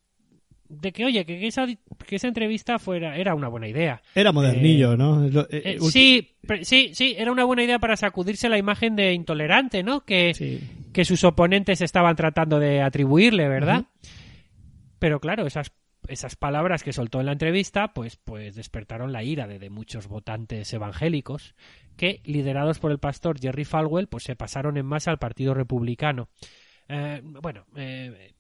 De- 0.80 0.92
que 0.92 1.06
oye, 1.06 1.26
que 1.26 1.48
esa, 1.48 1.66
que 1.68 2.16
esa 2.16 2.28
entrevista 2.28 2.80
fuera, 2.80 3.18
era 3.18 3.36
una 3.36 3.48
buena 3.48 3.68
idea. 3.68 4.02
Era 4.14 4.32
modernillo, 4.32 4.94
Eh, 4.94 4.98
¿no? 4.98 5.28
Lo- 5.28 5.48
eh, 5.50 5.78
Eh, 5.78 5.78
sí, 5.82 6.36
sí, 6.64 6.92
sí, 6.94 7.16
era 7.18 7.32
una 7.32 7.44
buena 7.44 7.64
idea 7.64 7.80
para 7.80 7.96
sacudirse 7.98 8.50
la 8.50 8.58
imagen 8.58 8.96
de 8.96 9.14
intolerante, 9.14 9.84
¿no? 9.84 10.06
Que, 10.06 10.34
sí. 10.34 10.60
que 10.94 11.06
sus 11.06 11.24
oponentes 11.24 11.82
estaban 11.82 12.16
tratando 12.16 12.60
de 12.60 12.82
atribuirle, 12.82 13.48
¿verdad? 13.48 13.86
Pero 15.00 15.20
claro, 15.20 15.46
esas, 15.46 15.72
esas 16.08 16.36
palabras 16.36 16.84
que 16.84 16.94
soltó 16.94 17.20
en 17.20 17.26
la 17.28 17.32
entrevista, 17.34 17.94
pues, 17.94 18.18
pues 18.18 18.56
despertaron 18.56 19.12
la 19.12 19.24
ira 19.24 19.48
de, 19.48 19.60
de 19.60 19.70
muchos 19.70 20.08
votantes 20.08 20.72
evangélicos 20.74 21.56
que, 21.98 22.22
liderados 22.26 22.80
por 22.80 22.92
el 22.92 23.00
pastor 23.00 23.40
Jerry 23.40 23.66
Falwell, 23.66 24.08
pues 24.08 24.24
se 24.24 24.36
pasaron 24.36 24.78
en 24.78 24.86
masa 24.86 25.12
al 25.12 25.18
Partido 25.20 25.54
Republicano. 25.54 26.30
Eh, 26.88 27.22
bueno, 27.24 27.66
eh, 27.76 28.34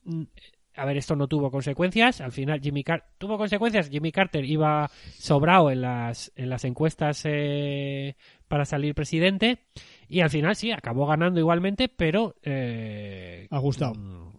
a 0.75 0.85
ver, 0.85 0.97
esto 0.97 1.15
no 1.15 1.27
tuvo 1.27 1.49
consecuencias. 1.51 2.21
Al 2.21 2.31
final, 2.31 2.59
Jimmy 2.61 2.83
Carter 2.83 3.09
tuvo 3.17 3.37
consecuencias. 3.37 3.89
Jimmy 3.89 4.11
Carter 4.11 4.43
iba 4.45 4.89
sobrado 5.17 5.71
en 5.71 5.81
las, 5.81 6.31
en 6.35 6.49
las 6.49 6.65
encuestas 6.65 7.21
eh, 7.25 8.15
para 8.47 8.65
salir 8.65 8.93
presidente. 8.95 9.59
Y 10.07 10.21
al 10.21 10.29
final 10.29 10.55
sí, 10.55 10.71
acabó 10.71 11.05
ganando 11.07 11.39
igualmente, 11.39 11.87
pero. 11.89 12.35
Eh, 12.43 13.47
Ajustado. 13.49 13.93
mm, 13.95 14.33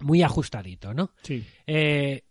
Muy 0.00 0.22
ajustadito, 0.22 0.94
¿no? 0.94 1.10
Sí. 1.22 1.44
Eh, 1.66 2.24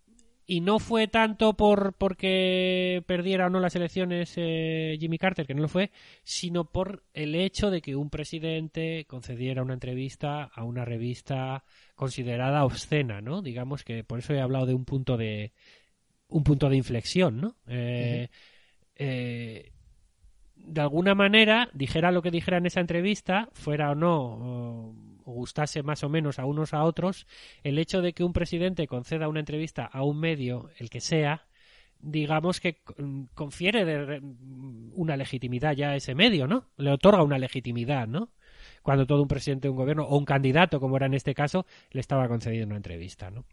y 0.52 0.60
no 0.60 0.80
fue 0.80 1.08
tanto 1.08 1.54
por 1.54 1.94
porque 1.94 3.06
perdiera 3.06 3.48
o 3.48 3.50
no 3.50 3.62
las 3.62 3.78
elecciones 3.78 4.34
eh, 4.36 4.98
Jimmy 5.00 5.18
Carter, 5.18 5.48
que 5.48 5.54
no 5.54 5.62
lo 5.62 5.70
fue, 5.70 5.92
sino 6.26 6.66
por 6.66 7.06
el 7.14 7.36
hecho 7.36 7.72
de 7.72 7.82
que 7.82 7.96
un 7.96 8.10
presidente 8.10 9.06
concediera 9.08 9.64
una 9.64 9.76
entrevista 9.76 10.44
a 10.44 10.66
una 10.66 10.84
revista 10.84 11.64
considerada 11.96 12.66
obscena, 12.66 13.22
¿no? 13.22 13.42
Digamos 13.42 13.86
que 13.86 14.04
por 14.04 14.20
eso 14.20 14.34
he 14.34 14.42
hablado 14.42 14.66
de 14.66 14.74
un 14.74 14.84
punto 14.84 15.16
de 15.16 15.54
un 16.28 16.44
punto 16.44 16.68
de 16.68 16.76
inflexión, 16.76 17.40
¿no? 17.40 17.56
Eh, 17.68 18.28
eh, 18.98 19.72
de 20.58 20.82
alguna 20.82 21.16
manera, 21.16 21.70
dijera 21.74 22.12
lo 22.12 22.22
que 22.22 22.30
dijera 22.30 22.58
en 22.58 22.66
esa 22.66 22.82
entrevista, 22.82 23.48
fuera 23.54 23.92
o 23.92 23.96
no, 23.96 24.94
gustase 25.32 25.84
más 25.84 26.04
o 26.04 26.10
menos 26.10 26.40
a 26.40 26.46
unos 26.46 26.74
a 26.74 26.84
otros, 26.84 27.28
el 27.64 27.80
hecho 27.80 28.02
de 28.02 28.14
que 28.14 28.24
un 28.24 28.34
presidente 28.34 28.88
conceda 28.88 29.28
una 29.28 29.40
entrevista 29.40 29.86
a 29.86 30.04
un 30.04 30.20
medio, 30.20 30.70
el 30.78 30.90
que 30.90 31.02
sea, 31.02 31.48
digamos 32.00 32.60
que 32.60 32.82
mm, 32.98 33.24
confiere 33.34 34.20
mm, 34.20 34.92
una 34.96 35.18
legitimidad 35.18 35.74
ya 35.74 35.92
a 35.92 35.96
ese 35.96 36.16
medio, 36.16 36.48
¿no? 36.48 36.66
Le 36.78 36.92
otorga 36.92 37.24
una 37.24 37.38
legitimidad, 37.38 38.08
¿no? 38.08 38.30
Cuando 38.82 39.06
todo 39.06 39.22
un 39.22 39.28
presidente 39.28 39.68
de 39.68 39.72
un 39.72 39.78
gobierno 39.78 40.04
o 40.04 40.18
un 40.18 40.26
candidato, 40.26 40.80
como 40.80 40.98
era 40.98 41.06
en 41.06 41.14
este 41.14 41.34
caso, 41.34 41.66
le 41.92 42.02
estaba 42.02 42.28
concediendo 42.28 42.68
una 42.68 42.78
entrevista, 42.78 43.30
¿no? 43.30 43.46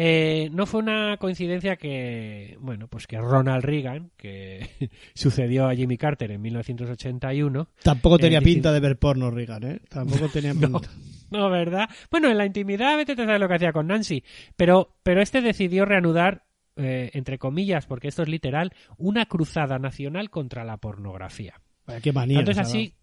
Eh, 0.00 0.48
no 0.52 0.64
fue 0.64 0.78
una 0.80 1.16
coincidencia 1.16 1.74
que, 1.74 2.56
bueno, 2.60 2.86
pues 2.86 3.08
que 3.08 3.18
Ronald 3.18 3.64
Reagan, 3.64 4.12
que 4.16 4.70
sucedió 5.14 5.66
a 5.66 5.74
Jimmy 5.74 5.98
Carter 5.98 6.30
en 6.30 6.40
1981, 6.40 7.68
Tampoco 7.82 8.16
tenía 8.16 8.38
Eh, 8.38 8.42
pinta 8.42 8.70
de 8.70 8.78
ver 8.78 8.96
porno, 8.96 9.28
Reagan, 9.32 9.64
¿eh? 9.64 9.80
Tampoco 9.88 10.28
tenía 10.28 10.52
pinta. 10.60 10.88
No, 11.32 11.50
¿verdad? 11.50 11.88
Bueno, 12.12 12.30
en 12.30 12.38
la 12.38 12.46
intimidad, 12.46 12.96
vete 12.96 13.12
a 13.12 13.16
saber 13.16 13.40
lo 13.40 13.48
que 13.48 13.54
hacía 13.54 13.72
con 13.72 13.88
Nancy. 13.88 14.22
Pero, 14.54 14.94
pero 15.02 15.20
este 15.20 15.40
decidió 15.40 15.84
reanudar, 15.84 16.44
eh, 16.76 17.10
entre 17.14 17.38
comillas, 17.38 17.86
porque 17.86 18.06
esto 18.06 18.22
es 18.22 18.28
literal, 18.28 18.72
una 18.98 19.26
cruzada 19.26 19.80
nacional 19.80 20.30
contra 20.30 20.62
la 20.64 20.76
pornografía. 20.76 21.60
Vaya, 21.88 22.00
qué 22.00 22.12
manía. 22.12 22.36
Tanto 22.38 22.52
es 22.52 22.58
así. 22.58 22.94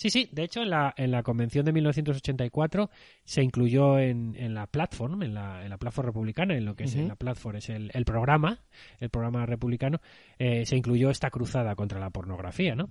Sí, 0.00 0.08
sí, 0.08 0.30
de 0.32 0.44
hecho 0.44 0.62
en 0.62 0.70
la, 0.70 0.94
en 0.96 1.10
la 1.10 1.22
convención 1.22 1.66
de 1.66 1.74
1984 1.74 2.88
se 3.22 3.42
incluyó 3.42 3.98
en, 3.98 4.34
en 4.34 4.54
la 4.54 4.66
platform, 4.66 5.24
en 5.24 5.34
la, 5.34 5.62
en 5.62 5.68
la 5.68 5.76
platform 5.76 6.06
republicana, 6.06 6.56
en 6.56 6.64
lo 6.64 6.74
que 6.74 6.84
es 6.84 6.94
en 6.94 7.06
la 7.06 7.16
platform 7.16 7.56
es 7.56 7.68
el, 7.68 7.90
el 7.92 8.06
programa, 8.06 8.60
el 8.98 9.10
programa 9.10 9.44
republicano, 9.44 10.00
eh, 10.38 10.64
se 10.64 10.78
incluyó 10.78 11.10
esta 11.10 11.28
cruzada 11.28 11.74
contra 11.74 12.00
la 12.00 12.08
pornografía, 12.08 12.74
¿no? 12.74 12.88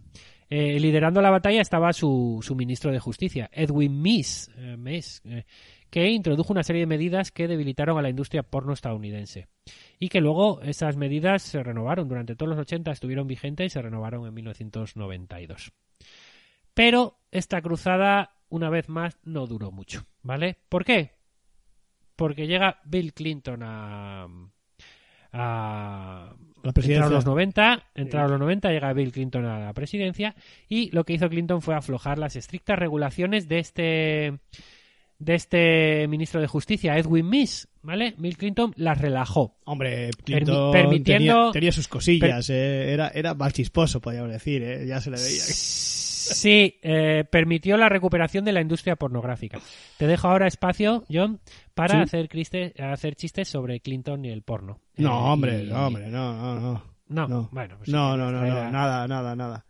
Eh, 0.52 0.80
liderando 0.80 1.20
la 1.20 1.32
batalla 1.32 1.62
estaba 1.62 1.94
su, 1.94 2.42
su 2.44 2.56
ministro 2.56 2.92
de 2.92 3.00
Justicia, 3.00 3.50
Edwin 3.54 4.00
Meese, 4.00 4.52
eh, 4.56 4.78
Meese, 4.78 5.48
que 5.90 6.10
introdujo 6.10 6.54
una 6.54 6.62
serie 6.62 6.82
de 6.82 6.86
medidas 6.86 7.32
que 7.32 7.48
debilitaron 7.48 7.98
a 7.98 8.04
la 8.04 8.12
industria 8.12 8.44
porno 8.44 8.74
estadounidense. 8.74 9.48
Y 9.98 10.10
que 10.10 10.22
luego 10.22 10.62
esas 10.62 10.96
medidas 10.96 11.42
se 11.42 11.64
renovaron. 11.64 12.08
Durante 12.08 12.36
todos 12.36 12.52
los 12.52 12.60
80 12.60 12.92
estuvieron 12.92 13.26
vigentes 13.26 13.66
y 13.66 13.70
se 13.72 13.82
renovaron 13.82 14.28
en 14.28 14.34
1992. 14.36 15.72
Pero 16.80 17.18
esta 17.30 17.62
cruzada, 17.62 18.38
una 18.48 18.70
vez 18.70 18.88
más, 18.88 19.18
no 19.26 19.46
duró 19.48 19.70
mucho, 19.70 20.06
¿vale? 20.24 20.56
¿Por 20.70 20.86
qué? 20.86 21.12
Porque 22.16 22.48
llega 22.48 22.80
Bill 22.86 23.14
Clinton 23.14 23.64
a... 23.64 24.28
a 25.34 26.34
La 26.64 26.72
presidencia. 26.72 27.04
Entraron 27.04 27.14
los 27.16 27.26
90, 27.26 27.84
entraron 27.96 28.32
los 28.32 28.40
90, 28.40 28.72
llega 28.72 28.94
Bill 28.94 29.12
Clinton 29.12 29.44
a 29.46 29.60
la 29.60 29.74
presidencia 29.74 30.34
y 30.70 30.90
lo 30.92 31.04
que 31.04 31.12
hizo 31.12 31.28
Clinton 31.28 31.62
fue 31.62 31.76
aflojar 31.76 32.18
las 32.18 32.38
estrictas 32.38 32.80
regulaciones 32.80 33.50
de 33.50 33.60
este 33.60 34.40
de 35.18 35.36
este 35.36 36.08
ministro 36.08 36.40
de 36.40 36.48
Justicia, 36.48 36.98
Edwin 36.98 37.28
Meese, 37.28 37.68
¿vale? 37.82 38.16
Bill 38.18 38.38
Clinton 38.38 38.72
las 38.78 38.98
relajó. 39.02 39.58
Hombre, 39.66 40.12
Clinton 40.24 40.72
permitiendo- 40.72 41.52
tenía, 41.52 41.52
tenía 41.52 41.72
sus 41.74 41.90
cosillas, 41.90 42.50
eh, 42.50 42.94
era, 42.94 43.10
era 43.10 43.34
más 43.34 43.52
chisposo, 43.52 44.00
podríamos 44.00 44.32
decir, 44.32 44.64
eh, 44.64 44.88
ya 44.88 45.02
se 45.02 45.12
le 45.12 45.18
veía. 45.18 45.44
Sí, 46.34 46.80
eh, 46.82 47.26
permitió 47.30 47.78
la 47.78 47.90
recuperación 47.90 48.46
de 48.46 48.52
la 48.52 48.62
industria 48.62 48.96
pornográfica. 48.96 49.60
Te 49.98 50.08
dejo 50.08 50.28
ahora 50.28 50.48
espacio, 50.48 51.04
John, 51.12 51.40
para 51.74 51.96
Sí. 51.96 52.02
hacer, 52.02 52.30
criste- 52.30 52.74
hacer 52.82 53.16
chistes 53.16 53.48
sobre 53.48 53.80
Clinton 53.80 54.24
y 54.26 54.30
el 54.30 54.42
porno. 54.42 54.80
No, 54.98 55.10
Eh, 55.10 55.32
hombre, 55.32 55.64
y- 55.64 55.68
no, 55.70 55.88
hombre, 55.88 56.08
no, 56.10 56.34
no, 56.36 56.60
no. 56.60 56.84
No, 57.10 57.28
No. 57.28 57.50
bueno, 57.52 57.76
pues 57.78 57.90
No, 57.90 58.16
no, 58.16 58.32
no, 58.32 58.42
no, 58.42 58.46
era- 58.46 58.70
nada, 58.72 59.08
nada, 59.08 59.36
nada. 59.36 59.66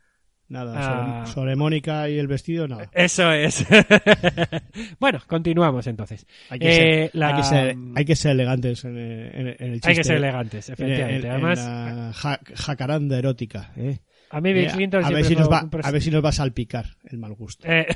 Nada, 0.49 0.73
Ah. 0.75 1.25
sobre, 1.25 1.33
sobre 1.33 1.55
Mónica 1.55 2.09
y 2.09 2.17
el 2.17 2.25
vestido, 2.27 2.67
nada. 2.67 2.89
Eso 2.91 3.31
es. 3.31 3.63
bueno, 4.99 5.19
continuamos 5.27 5.85
entonces. 5.87 6.25
Hay 6.49 6.59
que, 6.59 6.67
Eh, 6.69 6.73
ser, 6.73 7.11
la- 7.13 7.27
hay 7.27 7.35
que, 7.35 7.43
ser, 7.43 7.75
hay 7.95 8.05
que 8.05 8.15
ser 8.15 8.31
elegantes 8.31 8.83
en, 8.85 8.97
el- 8.97 9.35
en 9.35 9.47
el- 9.47 9.55
en 9.59 9.67
el 9.67 9.73
chiste. 9.73 9.89
Hay 9.89 9.95
que 9.95 10.03
ser 10.03 10.15
elegantes, 10.17 10.69
En- 10.69 10.73
efectivamente. 10.73 11.27
en- 11.27 11.33
Además, 11.33 11.59
la 11.59 12.11
ja- 12.13 12.39
jacaranda 12.55 13.17
erótica, 13.19 13.71
eh. 13.77 13.99
A 14.29 14.41
mí 14.41 14.53
Bill 14.53 14.65
Eh, 14.65 14.71
Clinton 14.73 15.03
a, 15.03 15.09
ver 15.09 15.25
si 15.25 15.35
nos 15.35 15.51
va, 15.51 15.67
a 15.83 15.91
ver 15.91 16.01
si 16.01 16.11
nos 16.11 16.23
va 16.23 16.29
a 16.29 16.33
salpicar 16.33 16.97
el 17.05 17.17
mal 17.17 17.33
gusto. 17.33 17.67
Eh, 17.67 17.87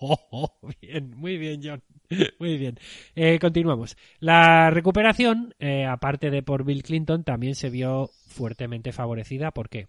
bien, 0.80 1.10
muy 1.16 1.38
bien, 1.38 1.60
John. 1.62 1.82
Muy 2.38 2.58
bien. 2.58 2.78
Eh, 3.14 3.38
continuamos. 3.38 3.96
La 4.20 4.70
recuperación, 4.70 5.54
eh, 5.58 5.86
aparte 5.86 6.30
de 6.30 6.42
por 6.42 6.64
Bill 6.64 6.82
Clinton, 6.82 7.24
también 7.24 7.54
se 7.54 7.70
vio 7.70 8.10
fuertemente 8.26 8.92
favorecida. 8.92 9.52
¿Por 9.52 9.68
qué? 9.68 9.88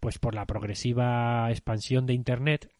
Pues 0.00 0.18
por 0.18 0.34
la 0.34 0.46
progresiva 0.46 1.50
expansión 1.50 2.06
de 2.06 2.14
Internet, 2.14 2.70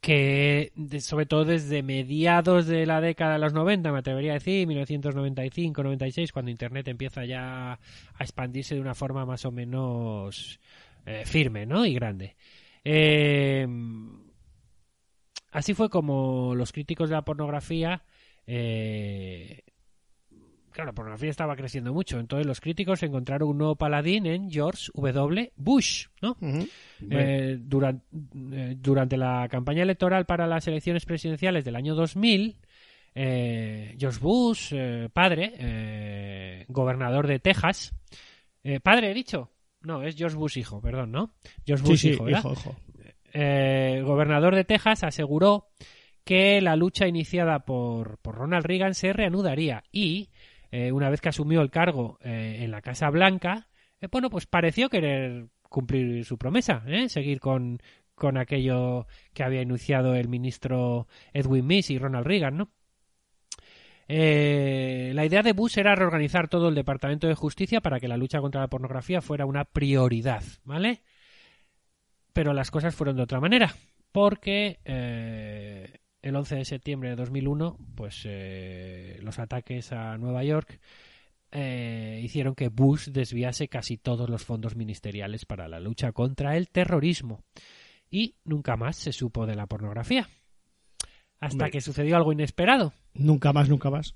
que 0.00 0.72
sobre 1.00 1.26
todo 1.26 1.44
desde 1.44 1.82
mediados 1.82 2.66
de 2.66 2.86
la 2.86 3.00
década 3.00 3.34
de 3.34 3.38
los 3.40 3.52
90, 3.52 3.90
me 3.90 3.98
atrevería 3.98 4.32
a 4.32 4.34
decir, 4.34 4.66
1995, 4.66 5.82
96, 5.82 6.32
cuando 6.32 6.50
Internet 6.50 6.88
empieza 6.88 7.24
ya 7.24 7.72
a 7.72 7.78
expandirse 8.20 8.76
de 8.76 8.80
una 8.80 8.94
forma 8.94 9.26
más 9.26 9.44
o 9.44 9.50
menos 9.50 10.60
eh, 11.08 11.22
firme, 11.24 11.64
¿no? 11.66 11.84
Y 11.86 11.94
grande. 11.94 12.36
Eh, 12.84 13.66
así 15.52 15.74
fue 15.74 15.88
como 15.90 16.54
los 16.54 16.72
críticos 16.72 17.08
de 17.08 17.16
la 17.16 17.22
pornografía 17.24 18.02
eh, 18.46 19.62
claro, 20.70 20.90
la 20.90 20.94
pornografía 20.94 21.30
estaba 21.30 21.56
creciendo 21.56 21.92
mucho. 21.92 22.18
Entonces 22.20 22.46
los 22.46 22.60
críticos 22.60 23.02
encontraron 23.02 23.48
un 23.48 23.58
nuevo 23.58 23.76
paladín 23.76 24.26
en 24.26 24.50
George 24.50 24.90
W. 24.94 25.52
Bush, 25.56 26.06
¿no? 26.22 26.36
Eh, 27.10 27.58
duran- 27.60 28.02
eh, 28.52 28.74
durante 28.78 29.16
la 29.16 29.48
campaña 29.50 29.82
electoral 29.82 30.24
para 30.24 30.46
las 30.46 30.66
elecciones 30.68 31.04
presidenciales 31.04 31.64
del 31.64 31.76
año 31.76 31.94
2000, 31.94 32.56
eh, 33.14 33.96
George 33.98 34.20
Bush, 34.20 34.72
padre, 35.12 36.64
gobernador 36.68 37.26
de 37.26 37.40
Texas, 37.40 37.92
padre 38.82 39.10
he 39.10 39.14
dicho, 39.14 39.50
no, 39.88 40.02
es 40.04 40.14
George 40.16 40.36
Bush 40.36 40.58
hijo, 40.58 40.80
perdón, 40.80 41.10
¿no? 41.10 41.32
George 41.66 41.84
Bush 41.84 42.00
sí, 42.00 42.10
hijo, 42.10 42.24
¿verdad? 42.24 42.40
hijo, 42.40 42.52
hijo. 42.52 42.76
eh, 43.32 44.02
gobernador 44.04 44.54
de 44.54 44.64
Texas, 44.64 45.02
aseguró 45.02 45.68
que 46.24 46.60
la 46.60 46.76
lucha 46.76 47.08
iniciada 47.08 47.60
por, 47.60 48.18
por 48.18 48.34
Ronald 48.34 48.66
Reagan 48.66 48.94
se 48.94 49.14
reanudaría 49.14 49.82
y, 49.90 50.28
eh, 50.70 50.92
una 50.92 51.08
vez 51.08 51.22
que 51.22 51.30
asumió 51.30 51.62
el 51.62 51.70
cargo 51.70 52.18
eh, 52.22 52.58
en 52.60 52.70
la 52.70 52.82
Casa 52.82 53.08
Blanca, 53.08 53.68
eh, 54.00 54.08
bueno, 54.12 54.28
pues 54.28 54.44
pareció 54.46 54.90
querer 54.90 55.48
cumplir 55.62 56.24
su 56.26 56.36
promesa, 56.36 56.82
¿eh? 56.86 57.08
seguir 57.08 57.40
con, 57.40 57.80
con 58.14 58.36
aquello 58.36 59.06
que 59.32 59.42
había 59.42 59.62
iniciado 59.62 60.14
el 60.14 60.28
ministro 60.28 61.06
Edwin 61.32 61.66
Meese 61.66 61.94
y 61.94 61.98
Ronald 61.98 62.26
Reagan, 62.26 62.58
¿no? 62.58 62.70
Eh, 64.08 65.12
la 65.14 65.26
idea 65.26 65.42
de 65.42 65.52
Bush 65.52 65.78
era 65.78 65.94
reorganizar 65.94 66.48
todo 66.48 66.68
el 66.68 66.74
Departamento 66.74 67.28
de 67.28 67.34
Justicia 67.34 67.80
para 67.80 68.00
que 68.00 68.08
la 68.08 68.16
lucha 68.16 68.40
contra 68.40 68.62
la 68.62 68.68
pornografía 68.68 69.20
fuera 69.20 69.46
una 69.46 69.64
prioridad, 69.64 70.42
¿vale? 70.64 71.02
Pero 72.32 72.54
las 72.54 72.70
cosas 72.70 72.94
fueron 72.94 73.16
de 73.16 73.22
otra 73.22 73.40
manera, 73.40 73.74
porque 74.10 74.80
eh, 74.84 75.98
el 76.22 76.36
11 76.36 76.56
de 76.56 76.64
septiembre 76.64 77.10
de 77.10 77.16
2001, 77.16 77.78
pues 77.94 78.22
eh, 78.24 79.18
los 79.22 79.38
ataques 79.38 79.92
a 79.92 80.16
Nueva 80.16 80.42
York 80.42 80.80
eh, 81.50 82.20
hicieron 82.22 82.54
que 82.54 82.68
Bush 82.68 83.08
desviase 83.08 83.68
casi 83.68 83.96
todos 83.96 84.28
los 84.28 84.44
fondos 84.44 84.76
ministeriales 84.76 85.44
para 85.46 85.68
la 85.68 85.80
lucha 85.80 86.12
contra 86.12 86.56
el 86.56 86.68
terrorismo. 86.68 87.44
Y 88.10 88.36
nunca 88.44 88.76
más 88.76 88.96
se 88.96 89.12
supo 89.12 89.46
de 89.46 89.54
la 89.54 89.66
pornografía. 89.66 90.28
Hasta 91.40 91.54
Hombre. 91.64 91.70
que 91.70 91.80
sucedió 91.80 92.16
algo 92.16 92.32
inesperado. 92.32 92.94
Nunca 93.18 93.52
más, 93.52 93.68
nunca 93.68 93.90
más. 93.90 94.14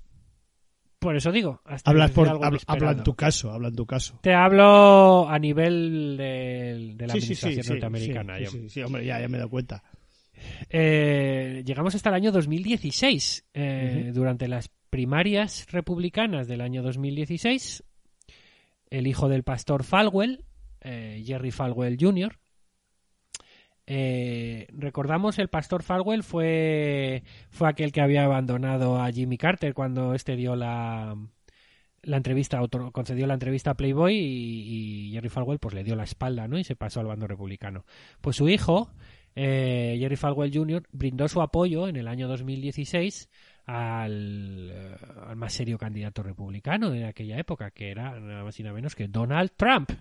Por 0.99 1.17
eso 1.17 1.31
digo, 1.33 1.61
hasta 1.65 1.91
Hablas 1.91 2.11
por, 2.11 2.29
habla, 2.29 2.57
habla 2.65 2.91
en 2.91 3.03
tu 3.03 3.13
caso, 3.13 3.51
habla 3.51 3.67
en 3.67 3.75
tu 3.75 3.85
caso. 3.85 4.19
Te 4.21 4.33
hablo 4.33 5.27
a 5.29 5.37
nivel 5.37 6.15
de, 6.17 6.93
de 6.95 7.07
la 7.07 7.13
Sí, 7.13 7.19
sí, 7.21 7.35
sí, 7.35 7.45
administración 7.45 7.63
sí, 7.63 7.69
norteamericana. 7.71 8.37
sí, 8.37 8.43
yo. 8.45 8.49
sí, 8.51 8.59
sí, 8.61 8.69
sí, 8.69 8.81
hombre, 8.83 9.05
ya, 9.05 9.19
ya 9.19 9.27
me 9.27 9.35
he 9.35 9.39
dado 9.39 9.49
cuenta. 9.49 9.83
Eh, 10.69 11.61
llegamos 11.65 11.93
hasta 11.95 12.09
el 12.09 12.15
año 12.15 12.31
2016. 12.31 13.45
Eh, 13.53 14.01
Ujú. 14.05 14.13
Durante 14.13 14.47
las 14.47 14.69
primarias 14.89 15.65
republicanas 15.71 16.47
del 16.47 16.61
año 16.61 16.81
2016, 16.83 17.83
el 18.89 19.07
hijo 19.07 19.27
del 19.27 19.43
pastor 19.43 19.83
Falwell, 19.83 20.45
eh, 20.81 21.21
Jerry 21.25 21.51
Falwell 21.51 21.97
Jr., 21.99 22.39
eh, 23.85 24.67
recordamos 24.71 25.39
el 25.39 25.49
pastor 25.49 25.83
Falwell 25.83 26.23
fue, 26.23 27.23
fue 27.49 27.69
aquel 27.69 27.91
que 27.91 28.01
había 28.01 28.23
abandonado 28.23 29.01
a 29.01 29.11
Jimmy 29.11 29.37
Carter 29.37 29.73
cuando 29.73 30.13
este 30.13 30.35
dio 30.35 30.55
la, 30.55 31.17
la 32.03 32.17
entrevista, 32.17 32.61
concedió 32.91 33.27
la 33.27 33.33
entrevista 33.33 33.71
a 33.71 33.75
Playboy 33.75 34.15
y, 34.15 35.07
y 35.07 35.11
Jerry 35.11 35.29
Falwell 35.29 35.59
pues 35.59 35.73
le 35.73 35.83
dio 35.83 35.95
la 35.95 36.03
espalda 36.03 36.47
¿no? 36.47 36.57
y 36.57 36.63
se 36.63 36.75
pasó 36.75 36.99
al 36.99 37.07
bando 37.07 37.27
republicano. 37.27 37.85
Pues 38.21 38.37
su 38.37 38.47
hijo, 38.47 38.89
eh, 39.35 39.97
Jerry 39.99 40.15
Falwell 40.15 40.53
Jr., 40.53 40.83
brindó 40.91 41.27
su 41.27 41.41
apoyo 41.41 41.87
en 41.87 41.95
el 41.95 42.07
año 42.07 42.27
2016 42.27 43.29
al, 43.65 44.69
eh, 44.71 44.95
al 45.27 45.35
más 45.35 45.53
serio 45.53 45.77
candidato 45.77 46.21
republicano 46.23 46.89
de 46.89 47.05
aquella 47.05 47.37
época, 47.37 47.71
que 47.71 47.89
era 47.91 48.19
nada 48.19 48.43
más 48.43 48.59
y 48.59 48.63
nada 48.63 48.75
menos 48.75 48.95
que 48.95 49.07
Donald 49.07 49.51
Trump. 49.55 49.91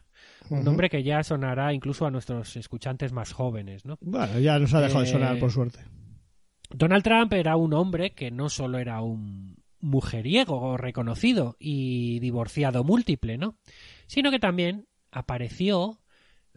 Un 0.51 0.65
nombre 0.65 0.91
que 0.91 1.03
ya 1.03 1.23
sonará 1.23 1.73
incluso 1.73 2.07
a 2.07 2.11
nuestros 2.11 2.57
escuchantes 2.57 3.13
más 3.13 3.33
jóvenes, 3.33 3.85
¿no? 3.85 3.99
Bueno, 4.01 4.39
ya 4.39 4.59
nos 4.59 4.75
ha 4.75 4.81
dejado 4.81 5.01
de 5.01 5.07
sonar, 5.07 5.37
Eh, 5.37 5.41
por 5.41 5.51
suerte. 5.51 5.81
Donald 6.71 7.05
Trump 7.05 7.33
era 7.35 7.57
un 7.57 7.73
hombre 7.75 8.13
que 8.13 8.31
no 8.31 8.49
solo 8.49 8.79
era 8.79 9.01
un 9.03 9.57
mujeriego 9.81 10.77
reconocido 10.77 11.57
y 11.59 12.19
divorciado 12.21 12.85
múltiple, 12.85 13.37
¿no? 13.37 13.57
Sino 14.07 14.31
que 14.31 14.39
también 14.39 14.87
apareció, 15.11 15.99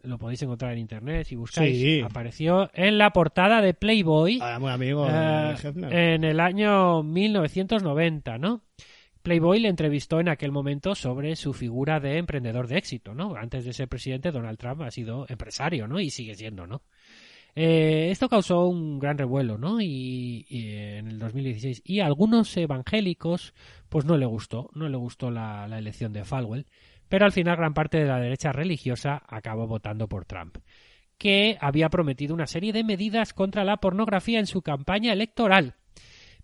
lo 0.02 0.18
podéis 0.18 0.42
encontrar 0.42 0.72
en 0.72 0.78
internet 0.78 1.26
si 1.26 1.34
buscáis, 1.36 1.78
Sí. 1.78 2.00
apareció 2.00 2.70
en 2.74 2.98
la 2.98 3.10
portada 3.10 3.60
de 3.60 3.74
Playboy 3.74 4.38
Ah, 4.42 4.58
muy 4.60 4.70
amigo 4.70 5.06
eh, 5.10 5.54
en 5.90 6.24
el 6.24 6.40
año 6.40 7.02
1990, 7.02 8.38
¿no? 8.38 8.62
Playboy 9.22 9.58
le 9.58 9.68
entrevistó 9.68 10.20
en 10.20 10.28
aquel 10.28 10.52
momento 10.52 10.94
sobre 10.94 11.34
su 11.34 11.52
figura 11.52 11.98
de 11.98 12.18
emprendedor 12.18 12.68
de 12.68 12.78
éxito, 12.78 13.12
¿no? 13.14 13.34
Antes 13.34 13.64
de 13.64 13.72
ser 13.72 13.88
presidente, 13.88 14.30
Donald 14.30 14.58
Trump 14.58 14.82
ha 14.82 14.90
sido 14.92 15.26
empresario, 15.28 15.88
¿no? 15.88 15.98
Y 15.98 16.10
sigue 16.10 16.36
siendo, 16.36 16.66
¿no? 16.68 16.82
Eh, 17.56 18.08
esto 18.10 18.28
causó 18.28 18.66
un 18.68 18.98
gran 19.00 19.18
revuelo, 19.18 19.58
¿no? 19.58 19.80
Y, 19.80 20.46
y 20.48 20.74
en 20.74 21.08
el 21.08 21.18
2016. 21.18 21.82
Y 21.84 22.00
a 22.00 22.06
algunos 22.06 22.54
evangélicos, 22.56 23.54
pues 23.88 24.04
no 24.04 24.16
le 24.16 24.26
gustó, 24.26 24.70
no 24.74 24.88
le 24.88 24.96
gustó 24.96 25.30
la, 25.30 25.66
la 25.66 25.78
elección 25.78 26.12
de 26.12 26.24
Falwell. 26.24 26.66
Pero 27.08 27.24
al 27.24 27.32
final 27.32 27.56
gran 27.56 27.74
parte 27.74 27.98
de 27.98 28.06
la 28.06 28.18
derecha 28.20 28.52
religiosa 28.52 29.22
acabó 29.28 29.66
votando 29.66 30.08
por 30.08 30.24
Trump, 30.24 30.58
que 31.18 31.56
había 31.60 31.88
prometido 31.88 32.34
una 32.34 32.46
serie 32.46 32.72
de 32.72 32.84
medidas 32.84 33.32
contra 33.32 33.64
la 33.64 33.76
pornografía 33.78 34.38
en 34.40 34.46
su 34.46 34.62
campaña 34.62 35.12
electoral. 35.12 35.74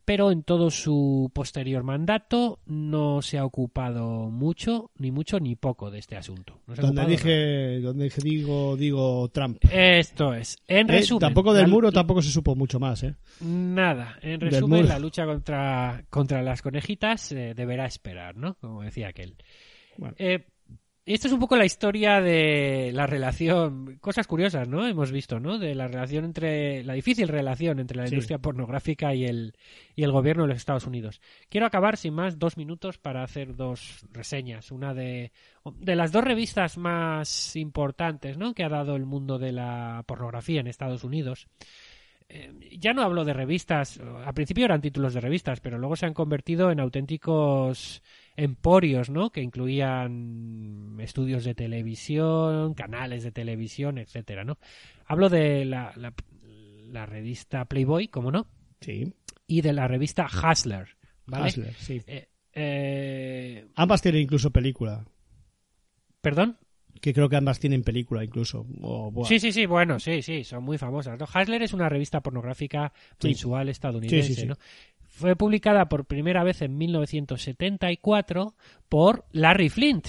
Pero 0.05 0.33
en 0.33 0.43
todo 0.43 0.71
su 0.73 1.31
posterior 1.33 1.85
mandato 1.85 2.59
no 2.67 3.23
se 3.23 3.39
ha 3.39 3.45
ocupado 3.45 4.31
mucho, 4.31 4.91
ni 4.99 5.13
mucho 5.13 5.39
ni 5.39 5.55
poco 5.55 5.93
de 5.93 6.01
este 6.01 6.17
asunto. 6.17 6.61
No 6.67 6.75
se 6.75 6.81
ha 6.81 6.87
Donde 6.87 7.07
dije, 7.07 7.81
donde 7.81 8.05
dije 8.05 8.21
digo, 8.21 8.77
digo 8.77 9.29
Trump. 9.29 9.59
esto 9.71 10.35
es. 10.35 10.57
En 10.67 10.91
Eh, 10.91 10.95
resumen. 10.99 11.21
tampoco 11.21 11.55
del 11.55 11.69
muro 11.69 11.93
tampoco 11.93 12.21
se 12.21 12.33
supo 12.33 12.57
mucho 12.57 12.81
más, 12.81 13.05
¿eh? 13.05 13.15
Nada. 13.43 14.19
En 14.23 14.41
resumen, 14.41 14.89
la 14.89 14.99
lucha 14.99 15.25
contra, 15.25 16.05
contra 16.11 16.43
las 16.43 16.63
conejitas 16.63 17.31
eh, 17.31 17.55
deberá 17.55 17.87
esperar, 17.87 18.35
¿no? 18.37 18.55
Como 18.55 18.83
decía 18.83 19.07
aquel. 19.07 19.37
Bueno. 19.99 20.17
Eh, 20.19 20.47
esto 21.05 21.27
es 21.27 21.33
un 21.33 21.41
poco 21.41 21.57
la 21.57 21.65
historia 21.65 22.21
de 22.21 22.93
la 22.95 23.07
relación, 23.07 23.97
cosas 24.01 24.27
curiosas, 24.29 24.69
¿no? 24.69 24.87
Hemos 24.87 25.11
visto, 25.11 25.41
¿no? 25.41 25.59
De 25.59 25.75
la 25.75 25.89
relación 25.89 26.25
entre, 26.25 26.85
la 26.85 26.93
difícil 26.95 27.27
relación 27.29 27.81
entre 27.81 27.97
la 27.97 28.07
Sí. 28.07 28.15
industria 28.15 28.39
pornográfica 28.39 29.13
y 29.15 29.25
el, 29.25 29.55
y 29.97 30.05
el 30.05 30.13
gobierno 30.13 30.45
de 30.45 30.51
los 30.51 30.59
Estados 30.59 30.87
Unidos. 30.87 31.21
Quiero 31.49 31.67
acabar 31.67 31.97
sin 31.97 32.15
más 32.15 32.39
dos 32.39 32.57
minutos 32.57 32.99
para 32.99 33.25
hacer 33.25 33.57
dos 33.57 34.07
reseñas. 34.13 34.71
Una 34.71 34.95
de, 34.95 35.33
de 35.81 35.97
las 35.97 36.13
dos 36.13 36.23
revistas 36.23 36.79
más 36.79 37.57
importantes, 37.57 38.39
¿no? 38.39 38.55
Que 38.55 38.63
ha 38.63 38.69
dado 38.69 38.95
el 38.95 39.05
mundo 39.05 39.39
de 39.39 39.53
la 39.53 40.05
pornografía 40.07 40.61
en 40.61 40.69
Estados 40.69 41.03
Unidos. 41.03 41.49
Eh, 42.29 42.53
ya 42.79 42.93
no 42.95 43.03
hablo 43.03 43.25
de 43.25 43.33
revistas, 43.35 44.01
al 44.25 44.33
principio 44.33 44.65
eran 44.65 44.81
títulos 44.81 45.13
de 45.13 45.21
revistas, 45.21 45.61
pero 45.61 45.79
luego 45.79 45.97
se 45.97 46.07
han 46.07 46.15
convertido 46.15 46.71
en 46.71 46.81
auténticos 46.81 48.03
emporios, 48.43 49.11
¿no? 49.11 49.31
Que 49.31 49.43
incluían 49.43 50.97
estudios 51.01 51.45
de 51.45 51.55
televisión, 51.55 52.75
canales 52.75 53.23
de 53.25 53.33
televisión, 53.33 53.99
etcétera, 53.99 54.45
¿no? 54.45 54.59
Hablo 55.07 55.29
de 55.29 55.65
la, 55.65 55.93
la, 55.97 56.13
la 56.91 57.07
revista 57.07 57.65
Playboy, 57.67 58.09
como 58.09 58.31
no, 58.31 58.47
Sí. 58.81 59.13
y 59.47 59.61
de 59.61 59.73
la 59.73 59.87
revista 59.89 60.27
Hustler, 60.27 60.89
¿vale? 61.27 61.47
Hustler, 61.49 61.75
sí. 61.75 62.03
Eh, 62.07 62.29
eh, 62.55 63.67
Ambas 63.77 64.03
tienen 64.03 64.23
incluso 64.23 64.51
película. 64.51 65.05
¿Perdón? 66.21 66.59
Que 67.01 67.13
creo 67.13 67.29
que 67.29 67.37
ambas 67.37 67.59
tienen 67.59 67.83
película 67.83 68.23
incluso. 68.23 68.65
Sí, 69.25 69.41
sí, 69.41 69.51
sí, 69.51 69.67
bueno, 69.67 69.99
sí, 69.99 70.23
sí, 70.23 70.45
son 70.45 70.63
muy 70.63 70.79
famosas. 70.79 71.19
¿no? 71.19 71.25
Hustler 71.25 71.63
es 71.63 71.73
una 71.73 71.89
revista 71.89 72.21
pornográfica 72.21 72.93
Sí. 73.19 73.29
mensual 73.29 73.69
estadounidense. 73.71 74.29
Sí, 74.29 74.35
sí, 74.35 74.41
sí. 74.43 74.47
¿no? 74.47 74.55
Fue 75.15 75.37
publicada 75.37 75.89
por 75.91 76.07
primera 76.07 76.43
vez 76.43 76.63
en 76.63 76.77
1974 76.79 78.55
por 78.89 79.27
Larry 79.33 79.69
Flint. 79.69 80.09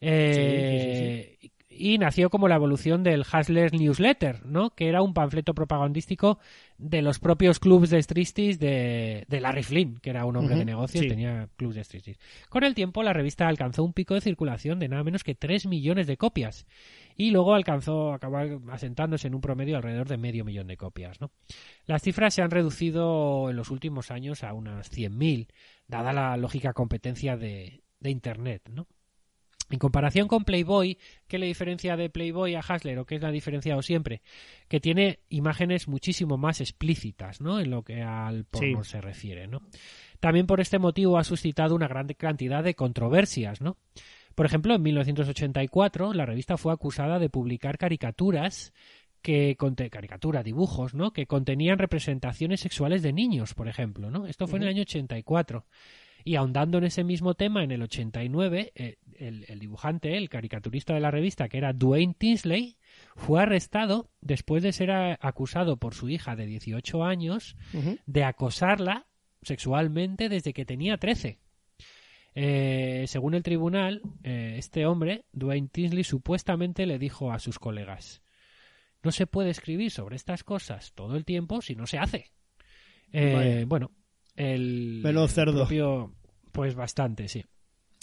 Eh, 0.00 1.36
Y 1.70 1.98
nació 1.98 2.30
como 2.30 2.48
la 2.48 2.54
evolución 2.56 3.02
del 3.02 3.22
Hustler 3.22 3.72
Newsletter, 3.72 4.46
¿no? 4.46 4.70
que 4.70 4.88
era 4.88 5.02
un 5.02 5.12
panfleto 5.12 5.54
propagandístico 5.54 6.38
de 6.76 7.02
los 7.02 7.18
propios 7.18 7.58
clubs 7.58 7.90
de 7.90 7.98
striptease 8.02 8.58
de, 8.58 9.24
de 9.28 9.40
Larry 9.40 9.62
Flint, 9.64 9.98
que 9.98 10.10
era 10.10 10.24
un 10.24 10.36
hombre 10.36 10.56
de 10.56 10.64
negocios, 10.64 11.02
sí. 11.02 11.08
tenía 11.08 11.48
clubs 11.56 11.74
de 11.74 11.82
striptease. 11.84 12.20
Con 12.48 12.62
el 12.64 12.74
tiempo, 12.74 13.02
la 13.02 13.12
revista 13.12 13.46
alcanzó 13.48 13.82
un 13.84 13.92
pico 13.92 14.14
de 14.14 14.20
circulación 14.20 14.78
de 14.78 14.88
nada 14.88 15.04
menos 15.04 15.24
que 15.24 15.34
3 15.34 15.66
millones 15.66 16.06
de 16.06 16.16
copias 16.16 16.66
y 17.18 17.32
luego 17.32 17.52
alcanzó 17.52 18.12
acabar 18.12 18.60
asentándose 18.70 19.26
en 19.26 19.34
un 19.34 19.40
promedio 19.40 19.76
alrededor 19.76 20.08
de 20.08 20.16
medio 20.16 20.44
millón 20.44 20.68
de 20.68 20.76
copias. 20.76 21.20
¿no? 21.20 21.32
Las 21.84 22.02
cifras 22.02 22.32
se 22.32 22.42
han 22.42 22.50
reducido 22.52 23.50
en 23.50 23.56
los 23.56 23.70
últimos 23.70 24.12
años 24.12 24.44
a 24.44 24.54
unas 24.54 24.90
100.000, 24.90 25.48
dada 25.88 26.12
la 26.12 26.36
lógica 26.36 26.72
competencia 26.72 27.36
de, 27.36 27.82
de 27.98 28.10
Internet. 28.10 28.70
¿no? 28.70 28.86
En 29.68 29.80
comparación 29.80 30.28
con 30.28 30.44
Playboy, 30.44 30.96
¿qué 31.26 31.38
le 31.38 31.46
diferencia 31.46 31.96
de 31.96 32.08
Playboy 32.08 32.54
a 32.54 32.60
Hustler 32.60 33.00
o 33.00 33.04
qué 33.04 33.16
es 33.16 33.22
la 33.22 33.32
diferenciado 33.32 33.82
siempre? 33.82 34.22
Que 34.68 34.78
tiene 34.78 35.18
imágenes 35.28 35.88
muchísimo 35.88 36.38
más 36.38 36.60
explícitas, 36.60 37.40
¿no? 37.40 37.60
En 37.60 37.70
lo 37.70 37.82
que 37.82 38.00
al 38.00 38.44
porno 38.44 38.82
se 38.84 39.00
refiere, 39.00 39.46
¿no? 39.46 39.60
También 40.20 40.46
por 40.46 40.60
este 40.60 40.78
motivo 40.78 41.18
ha 41.18 41.24
suscitado 41.24 41.74
una 41.74 41.86
gran 41.86 42.06
cantidad 42.08 42.64
de 42.64 42.74
controversias, 42.74 43.60
¿no? 43.60 43.76
Por 44.38 44.46
ejemplo, 44.46 44.72
en 44.72 44.82
1984 44.82 46.14
la 46.14 46.24
revista 46.24 46.56
fue 46.56 46.72
acusada 46.72 47.18
de 47.18 47.28
publicar 47.28 47.76
caricaturas 47.76 48.72
que 49.20 49.56
caricatura, 49.90 50.44
dibujos, 50.44 50.94
¿no? 50.94 51.12
Que 51.12 51.26
contenían 51.26 51.76
representaciones 51.76 52.60
sexuales 52.60 53.02
de 53.02 53.12
niños, 53.12 53.54
por 53.54 53.66
ejemplo, 53.66 54.12
¿no? 54.12 54.28
Esto 54.28 54.46
fue 54.46 54.60
en 54.60 54.62
el 54.62 54.68
año 54.68 54.82
84. 54.82 55.66
Y 56.22 56.36
ahondando 56.36 56.78
en 56.78 56.84
ese 56.84 57.02
mismo 57.02 57.34
tema, 57.34 57.64
en 57.64 57.72
el 57.72 57.82
89, 57.82 58.70
eh, 58.76 58.98
el, 59.16 59.44
el 59.48 59.58
dibujante, 59.58 60.16
el 60.16 60.28
caricaturista 60.28 60.94
de 60.94 61.00
la 61.00 61.10
revista, 61.10 61.48
que 61.48 61.58
era 61.58 61.72
Dwayne 61.72 62.14
Tinsley, 62.16 62.76
fue 63.16 63.42
arrestado 63.42 64.08
después 64.20 64.62
de 64.62 64.72
ser 64.72 64.92
acusado 64.92 65.78
por 65.78 65.94
su 65.94 66.10
hija 66.10 66.36
de 66.36 66.46
18 66.46 67.02
años 67.02 67.56
de 68.06 68.22
acosarla 68.22 69.08
sexualmente 69.42 70.28
desde 70.28 70.52
que 70.52 70.64
tenía 70.64 70.96
13. 70.96 71.40
Eh, 72.40 73.08
según 73.08 73.34
el 73.34 73.42
tribunal, 73.42 74.00
eh, 74.22 74.54
este 74.58 74.86
hombre, 74.86 75.24
Dwayne 75.32 75.68
Tinsley, 75.72 76.04
supuestamente 76.04 76.86
le 76.86 77.00
dijo 77.00 77.32
a 77.32 77.40
sus 77.40 77.58
colegas, 77.58 78.22
no 79.02 79.10
se 79.10 79.26
puede 79.26 79.50
escribir 79.50 79.90
sobre 79.90 80.14
estas 80.14 80.44
cosas 80.44 80.92
todo 80.92 81.16
el 81.16 81.24
tiempo 81.24 81.60
si 81.62 81.74
no 81.74 81.88
se 81.88 81.98
hace. 81.98 82.30
Eh, 83.12 83.64
bueno, 83.66 83.90
el 84.36 85.02
cerdo. 85.28 85.62
propio, 85.62 86.14
pues 86.52 86.76
bastante, 86.76 87.26
sí. 87.26 87.44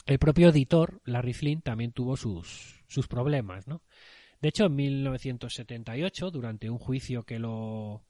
El 0.05 0.19
propio 0.19 0.49
editor, 0.49 0.99
Larry 1.05 1.33
Flynn, 1.33 1.61
también 1.61 1.93
tuvo 1.93 2.17
sus, 2.17 2.83
sus 2.87 3.07
problemas, 3.07 3.69
¿no? 3.69 3.83
De 4.41 4.49
hecho, 4.49 4.65
en 4.65 4.75
1978, 4.75 6.29
durante 6.29 6.69
un 6.69 6.77
juicio 6.77 7.23
que 7.23 7.39
lo, 7.39 8.05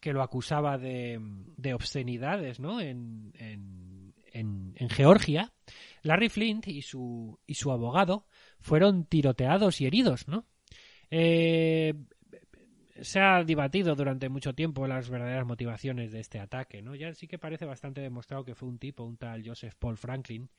que 0.00 0.14
lo 0.14 0.22
acusaba 0.22 0.78
de, 0.78 1.20
de 1.58 1.74
obscenidades, 1.74 2.58
¿no? 2.58 2.80
En, 2.80 3.32
en, 3.34 3.97
en, 4.38 4.74
en 4.76 4.88
Georgia, 4.88 5.52
Larry 6.02 6.28
Flint 6.28 6.68
y 6.68 6.82
su, 6.82 7.38
y 7.46 7.54
su 7.54 7.70
abogado 7.70 8.26
fueron 8.60 9.04
tiroteados 9.04 9.80
y 9.80 9.86
heridos, 9.86 10.28
¿no? 10.28 10.46
Eh, 11.10 11.94
se 13.00 13.20
ha 13.20 13.44
debatido 13.44 13.94
durante 13.94 14.28
mucho 14.28 14.54
tiempo 14.54 14.86
las 14.86 15.08
verdaderas 15.08 15.46
motivaciones 15.46 16.12
de 16.12 16.20
este 16.20 16.40
ataque, 16.40 16.82
¿no? 16.82 16.94
Ya 16.94 17.14
sí 17.14 17.28
que 17.28 17.38
parece 17.38 17.64
bastante 17.64 18.00
demostrado 18.00 18.44
que 18.44 18.54
fue 18.54 18.68
un 18.68 18.78
tipo, 18.78 19.04
un 19.04 19.16
tal 19.16 19.46
Joseph 19.46 19.74
Paul 19.78 19.96
Franklin, 19.96 20.50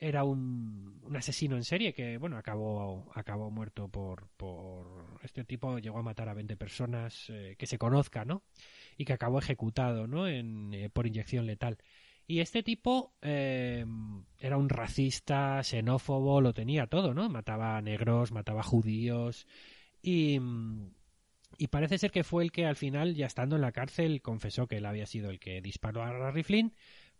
era 0.00 0.24
un, 0.24 0.98
un 1.02 1.16
asesino 1.16 1.56
en 1.56 1.64
serie 1.64 1.92
que, 1.92 2.16
bueno, 2.16 2.38
acabó, 2.38 3.12
acabó 3.14 3.50
muerto 3.50 3.88
por, 3.88 4.28
por... 4.38 5.20
Este 5.22 5.44
tipo 5.44 5.78
llegó 5.78 5.98
a 5.98 6.02
matar 6.02 6.30
a 6.30 6.34
20 6.34 6.56
personas 6.56 7.26
eh, 7.28 7.54
que 7.58 7.66
se 7.66 7.76
conozca, 7.76 8.24
¿no? 8.24 8.42
Y 8.96 9.04
que 9.04 9.12
acabó 9.12 9.38
ejecutado, 9.38 10.06
¿no? 10.06 10.26
En, 10.26 10.72
eh, 10.72 10.88
por 10.88 11.06
inyección 11.06 11.46
letal. 11.46 11.76
Y 12.30 12.38
este 12.38 12.62
tipo 12.62 13.12
eh, 13.22 13.84
era 14.38 14.56
un 14.56 14.68
racista, 14.68 15.64
xenófobo, 15.64 16.40
lo 16.40 16.54
tenía 16.54 16.86
todo, 16.86 17.12
¿no? 17.12 17.28
Mataba 17.28 17.76
a 17.76 17.82
negros, 17.82 18.30
mataba 18.30 18.60
a 18.60 18.62
judíos 18.62 19.48
y, 20.00 20.38
y 21.58 21.66
parece 21.66 21.98
ser 21.98 22.12
que 22.12 22.22
fue 22.22 22.44
el 22.44 22.52
que 22.52 22.66
al 22.66 22.76
final, 22.76 23.16
ya 23.16 23.26
estando 23.26 23.56
en 23.56 23.62
la 23.62 23.72
cárcel, 23.72 24.22
confesó 24.22 24.68
que 24.68 24.76
él 24.76 24.86
había 24.86 25.06
sido 25.06 25.28
el 25.28 25.40
que 25.40 25.60
disparó 25.60 26.04
a 26.04 26.12
Larry 26.12 26.44
Flynn 26.44 26.72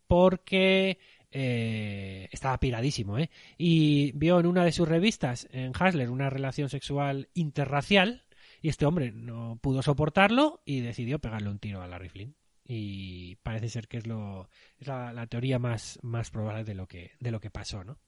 porque 0.07 1.01
eh, 1.33 2.29
estaba 2.31 2.61
piradísimo, 2.61 3.19
¿eh? 3.19 3.31
Y 3.59 4.13
vio 4.13 4.39
en 4.39 4.47
una 4.47 4.65
de 4.65 4.71
sus 4.71 4.89
revistas, 4.89 5.49
en 5.51 5.73
Hasler, 5.77 6.11
una 6.11 6.31
relación 6.31 6.69
sexual 6.69 7.31
interracial 7.35 8.23
y 8.63 8.69
este 8.69 8.87
hombre 8.87 9.11
no 9.11 9.59
pudo 9.61 9.83
soportarlo 9.83 10.63
y 10.65 10.83
decidió 10.83 11.19
pegarle 11.19 11.49
un 11.49 11.59
tiro 11.59 11.83
a 11.83 11.89
Larry 11.89 12.11
Flynn. 12.11 12.37
Y 12.73 13.35
parece 13.43 13.69
ser 13.69 13.89
que 13.89 13.97
es 13.97 14.07
lo 14.07 14.49
es 14.79 14.87
la, 14.87 15.13
la 15.13 15.27
teoría 15.27 15.59
más, 15.59 15.99
más 16.03 16.31
probable 16.31 16.63
de 16.63 16.75
lo 16.77 16.87
que 16.87 17.11
de 17.19 17.33
lo 17.33 17.41
que 17.41 17.51
pasó, 17.51 17.83
¿no? 17.83 17.99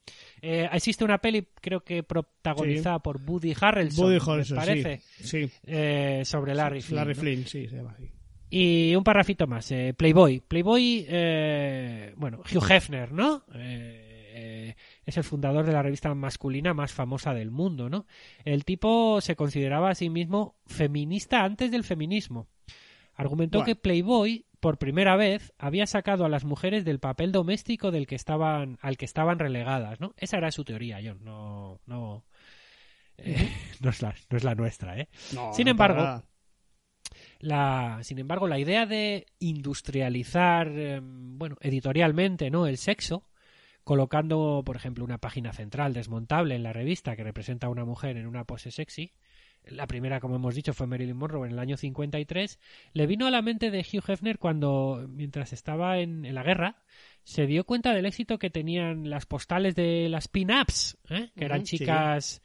Eh, 0.41 0.69
existe 0.73 1.03
una 1.03 1.19
peli, 1.19 1.49
creo 1.61 1.81
que 1.81 2.05
protagonizada 2.05 3.01
por 3.01 3.21
Woody 3.21 3.55
Harrelson, 3.61 4.05
Woody 4.05 4.21
me 4.25 4.33
Harrelson, 4.33 4.57
parece, 4.57 4.99
sí. 5.19 5.49
sí. 5.49 5.51
eh, 5.65 6.23
sobre 6.25 6.55
Larry 6.55 6.81
Flynn. 6.81 6.97
Larry 6.97 7.15
¿no? 7.15 7.21
Flynn, 7.21 7.47
sí, 7.49 7.67
se 7.69 7.75
llama 7.75 7.91
así. 7.91 8.09
Y 8.51 8.95
un 8.95 9.03
parrafito 9.03 9.49
más, 9.49 9.69
eh, 9.73 9.95
Playboy. 9.97 10.39
Playboy, 10.47 11.07
eh, 11.09 12.15
bueno, 12.17 12.39
Hugh 12.41 12.71
Hefner, 12.71 13.11
¿no? 13.11 13.43
Es 15.05 15.17
el 15.17 15.25
fundador 15.25 15.67
de 15.67 15.73
la 15.73 15.83
revista 15.83 16.15
masculina 16.15 16.73
más 16.73 16.93
famosa 16.93 17.35
del 17.35 17.51
mundo, 17.51 17.91
¿no? 17.91 18.07
El 18.45 18.65
tipo 18.65 19.21
se 19.21 19.35
consideraba 19.35 19.91
a 19.91 19.95
sí 19.97 20.09
mismo 20.09 20.55
feminista 20.67 21.43
antes 21.43 21.73
del 21.73 21.83
feminismo. 21.83 22.47
Argumentó 23.15 23.59
Bueno. 23.59 23.67
que 23.67 23.77
Playboy, 23.77 24.47
por 24.63 24.79
primera 24.79 25.17
vez, 25.17 25.53
había 25.59 25.89
sacado 25.89 26.25
a 26.25 26.29
las 26.29 26.45
mujeres 26.45 26.85
del 26.85 27.01
papel 27.01 27.33
doméstico 27.33 27.91
del 27.91 28.07
que 28.07 28.15
estaban, 28.15 28.79
al 28.81 28.97
que 28.97 29.05
estaban 29.05 29.41
relegadas, 29.41 29.99
¿no? 29.99 30.15
Esa 30.17 30.39
era 30.39 30.53
su 30.53 30.63
teoría, 30.63 31.01
John, 31.05 31.19
no, 31.25 31.81
no, 31.85 32.25
eh, 33.19 33.51
no, 33.81 33.91
es 33.91 34.01
la, 34.03 34.15
no 34.31 34.37
es 34.37 34.45
la 34.45 34.55
nuestra, 34.55 34.97
¿eh? 35.01 35.09
No, 35.35 35.53
Sin 35.53 35.65
no 35.65 35.73
embargo, 35.73 36.23
la, 37.41 37.99
sin 38.03 38.21
embargo, 38.21 38.47
la 38.47 38.61
idea 38.61 38.87
de 38.87 39.27
industrializar, 39.41 40.69
eh, 40.69 41.01
bueno, 41.03 41.57
editorialmente, 41.61 42.49
¿no? 42.49 42.69
El 42.69 42.79
sexo, 42.79 43.27
colocando, 43.83 44.63
por 44.65 44.77
ejemplo, 44.77 45.05
una 45.05 45.19
página 45.19 45.53
central 45.53 45.93
desmontable 45.93 46.55
en 46.55 46.63
la 46.63 46.73
revista 46.73 47.17
que 47.17 47.25
representa 47.25 47.67
a 47.67 47.71
una 47.71 47.85
mujer 47.85 48.17
en 48.17 48.29
una 48.29 48.45
pose 48.45 48.71
sexy. 48.71 49.13
La 49.65 49.87
primera, 49.87 50.21
como 50.21 50.37
hemos 50.37 50.55
dicho, 50.55 50.75
fue 50.75 50.87
Marilyn 50.87 51.17
Monroe 51.17 51.47
en 51.47 51.53
el 51.53 51.59
año 51.59 51.77
53. 51.77 52.59
Le 52.93 53.07
vino 53.07 53.27
a 53.27 53.31
la 53.31 53.43
mente 53.43 53.71
de 53.71 53.81
Hugh 53.81 54.05
Hefner 54.09 54.39
cuando, 54.39 55.07
mientras 55.09 55.53
estaba 55.53 55.99
en, 55.99 56.25
en 56.25 56.35
la 56.35 56.43
guerra, 56.43 56.83
se 57.23 57.47
dio 57.47 57.65
cuenta 57.65 57.95
del 57.95 58.07
éxito 58.07 58.39
que 58.39 58.51
tenían 58.51 59.09
las 59.09 59.27
postales 59.27 59.75
de 59.75 60.09
las 60.09 60.29
pin-ups, 60.29 60.99
¿eh? 61.11 61.31
que 61.37 61.45
eran 61.45 61.65
sí. 61.65 61.79
chicas 61.79 62.43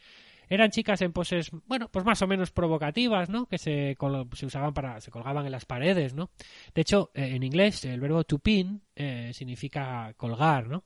eran 0.50 0.72
chicas 0.72 1.02
en 1.02 1.12
poses, 1.12 1.52
bueno, 1.66 1.90
pues 1.92 2.06
más 2.06 2.22
o 2.22 2.28
menos 2.28 2.52
provocativas, 2.52 3.30
¿no? 3.30 3.48
Que 3.48 3.58
se, 3.58 3.98
se 4.34 4.46
usaban 4.46 4.74
para, 4.74 5.02
se 5.02 5.12
colgaban 5.12 5.46
en 5.46 5.52
las 5.52 5.66
paredes, 5.66 6.14
¿no? 6.14 6.32
De 6.74 6.82
hecho, 6.82 7.12
eh, 7.14 7.36
en 7.36 7.44
inglés 7.44 7.84
el 7.86 8.00
verbo 8.00 8.24
to 8.24 8.40
pin 8.40 8.82
eh, 8.96 9.32
significa 9.34 10.14
colgar, 10.16 10.68
¿no? 10.68 10.86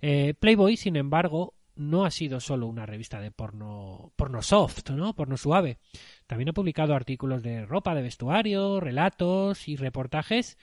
Eh, 0.00 0.34
Playboy, 0.38 0.76
sin 0.76 0.96
embargo, 0.96 1.54
no 1.76 2.04
ha 2.04 2.10
sido 2.10 2.40
solo 2.40 2.66
una 2.66 2.86
revista 2.86 3.20
de 3.20 3.30
porno, 3.30 4.12
porno 4.16 4.42
soft, 4.42 4.90
¿no? 4.90 5.14
Porno 5.14 5.36
suave. 5.36 5.78
También 6.26 6.48
ha 6.50 6.52
publicado 6.52 6.94
artículos 6.94 7.42
de 7.42 7.66
ropa, 7.66 7.94
de 7.94 8.02
vestuario, 8.02 8.80
relatos 8.80 9.68
y 9.68 9.76
reportajes. 9.76 10.56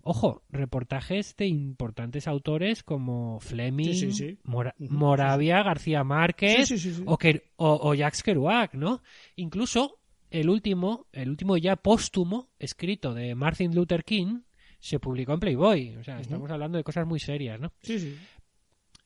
Ojo, 0.00 0.42
reportajes 0.50 1.36
de 1.36 1.46
importantes 1.46 2.28
autores 2.28 2.82
como 2.82 3.40
Fleming, 3.40 3.84
Sí, 3.92 4.12
sí, 4.12 4.12
sí. 4.12 4.38
Mora- 4.44 4.74
Ujú, 4.78 4.94
Moravia, 4.94 5.62
García 5.62 6.04
Márquez, 6.04 6.68
o, 7.06 7.18
que, 7.18 7.50
o, 7.56 7.78
o 7.90 7.94
Jacques 7.94 8.22
Kerouac, 8.22 8.74
¿no? 8.74 9.02
Incluso 9.36 9.98
el 10.30 10.48
último, 10.50 11.06
el 11.12 11.28
último 11.30 11.56
ya 11.56 11.76
póstumo, 11.76 12.48
escrito 12.58 13.12
de 13.12 13.34
Martin 13.34 13.74
Luther 13.74 14.04
King, 14.04 14.40
se 14.78 15.00
publicó 15.00 15.32
en 15.32 15.40
Playboy. 15.40 15.96
O 15.96 16.04
sea, 16.04 16.20
estamos 16.20 16.50
hablando 16.50 16.78
de 16.78 16.84
cosas 16.84 17.04
muy 17.06 17.18
serias, 17.18 17.58
¿no? 17.58 17.72
Sí, 17.82 17.98
sí. 17.98 18.16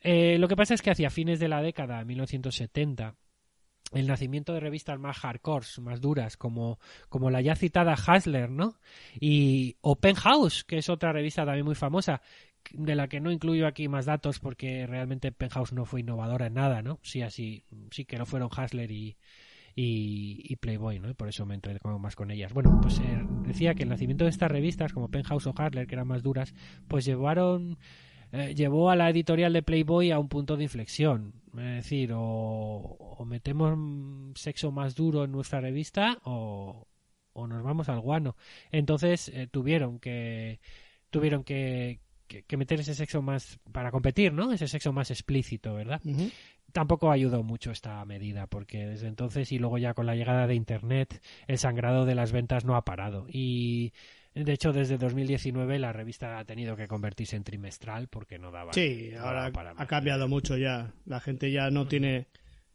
Eh, 0.02 0.38
lo 0.38 0.48
que 0.48 0.56
pasa 0.56 0.74
es 0.74 0.82
que 0.82 0.90
hacia 0.90 1.10
fines 1.10 1.38
de 1.38 1.48
la 1.48 1.62
década 1.62 1.98
de 1.98 2.04
1970, 2.04 3.14
el 3.92 4.06
nacimiento 4.06 4.52
de 4.52 4.60
revistas 4.60 4.98
más 4.98 5.18
hardcore, 5.18 5.66
más 5.80 6.00
duras, 6.00 6.36
como, 6.36 6.78
como 7.08 7.30
la 7.30 7.40
ya 7.40 7.54
citada 7.54 7.94
Hustler, 7.94 8.50
¿no? 8.50 8.78
Y 9.20 9.76
Open 9.80 10.16
House, 10.16 10.64
que 10.64 10.78
es 10.78 10.88
otra 10.88 11.12
revista 11.12 11.44
también 11.44 11.66
muy 11.66 11.74
famosa, 11.74 12.22
de 12.70 12.94
la 12.94 13.08
que 13.08 13.20
no 13.20 13.30
incluyo 13.30 13.66
aquí 13.66 13.88
más 13.88 14.06
datos 14.06 14.38
porque 14.38 14.86
realmente 14.86 15.32
Penthouse 15.32 15.72
no 15.72 15.84
fue 15.84 16.00
innovadora 16.00 16.46
en 16.46 16.54
nada, 16.54 16.82
¿no? 16.82 17.00
Sí, 17.02 17.22
así, 17.22 17.64
sí 17.90 18.04
que 18.04 18.16
no 18.16 18.24
fueron 18.26 18.48
Hustler 18.48 18.90
y, 18.90 19.16
y, 19.74 20.56
Playboy, 20.56 20.98
¿no? 21.00 21.10
Y 21.10 21.14
por 21.14 21.28
eso 21.28 21.44
me 21.44 21.54
entretengo 21.54 21.98
más 21.98 22.14
con 22.14 22.30
ellas. 22.30 22.52
Bueno, 22.52 22.78
pues 22.80 22.98
eh, 23.00 23.26
decía 23.46 23.74
que 23.74 23.82
el 23.82 23.88
nacimiento 23.88 24.24
de 24.24 24.30
estas 24.30 24.50
revistas, 24.50 24.92
como 24.92 25.08
Penthouse 25.08 25.46
o 25.46 25.50
Hustler, 25.50 25.86
que 25.86 25.94
eran 25.94 26.06
más 26.08 26.22
duras, 26.22 26.54
pues 26.88 27.04
llevaron 27.04 27.78
eh, 28.32 28.54
llevó 28.54 28.90
a 28.90 28.96
la 28.96 29.10
editorial 29.10 29.52
de 29.52 29.62
Playboy 29.62 30.10
a 30.10 30.18
un 30.18 30.28
punto 30.28 30.56
de 30.56 30.64
inflexión. 30.64 31.34
Es 31.54 31.84
decir, 31.84 32.12
o, 32.14 32.18
o 32.18 33.24
metemos 33.26 33.74
mm, 33.76 34.32
sexo 34.34 34.72
más 34.72 34.94
duro 34.94 35.24
en 35.24 35.32
nuestra 35.32 35.60
revista 35.60 36.18
o, 36.24 36.86
o 37.34 37.46
nos 37.46 37.62
vamos 37.62 37.88
al 37.88 38.00
guano. 38.00 38.36
Entonces 38.70 39.28
eh, 39.28 39.48
tuvieron 39.50 39.98
que 39.98 40.60
tuvieron 41.10 41.44
que, 41.44 42.00
que, 42.26 42.42
que 42.44 42.56
meter 42.56 42.80
ese 42.80 42.94
sexo 42.94 43.20
más 43.20 43.60
para 43.70 43.90
competir, 43.90 44.32
¿no? 44.32 44.50
Ese 44.50 44.66
sexo 44.66 44.92
más 44.92 45.10
explícito, 45.10 45.74
¿verdad? 45.74 46.00
Tampoco 46.72 47.10
ayudó 47.10 47.42
mucho 47.42 47.70
esta 47.70 48.02
medida, 48.06 48.46
porque 48.46 48.86
desde 48.86 49.08
entonces 49.08 49.52
y 49.52 49.58
luego 49.58 49.76
ya 49.76 49.92
con 49.92 50.06
la 50.06 50.14
llegada 50.16 50.46
de 50.46 50.54
Internet, 50.54 51.20
el 51.46 51.58
sangrado 51.58 52.06
de 52.06 52.14
las 52.14 52.32
ventas 52.32 52.64
no 52.64 52.76
ha 52.76 52.84
parado. 52.86 53.26
Y 53.28 53.92
de 54.34 54.52
hecho, 54.52 54.72
desde 54.72 54.96
2019 54.98 55.78
la 55.78 55.92
revista 55.92 56.38
ha 56.38 56.44
tenido 56.44 56.76
que 56.76 56.88
convertirse 56.88 57.36
en 57.36 57.44
trimestral 57.44 58.08
porque 58.08 58.38
no 58.38 58.50
daba. 58.50 58.72
Sí, 58.72 59.10
no 59.12 59.20
ahora 59.20 59.40
daba 59.42 59.52
para 59.52 59.74
ha 59.76 59.86
cambiado 59.86 60.28
mucho 60.28 60.56
ya. 60.56 60.92
La 61.06 61.20
gente 61.20 61.50
ya 61.50 61.70
no 61.70 61.86
tiene 61.86 62.26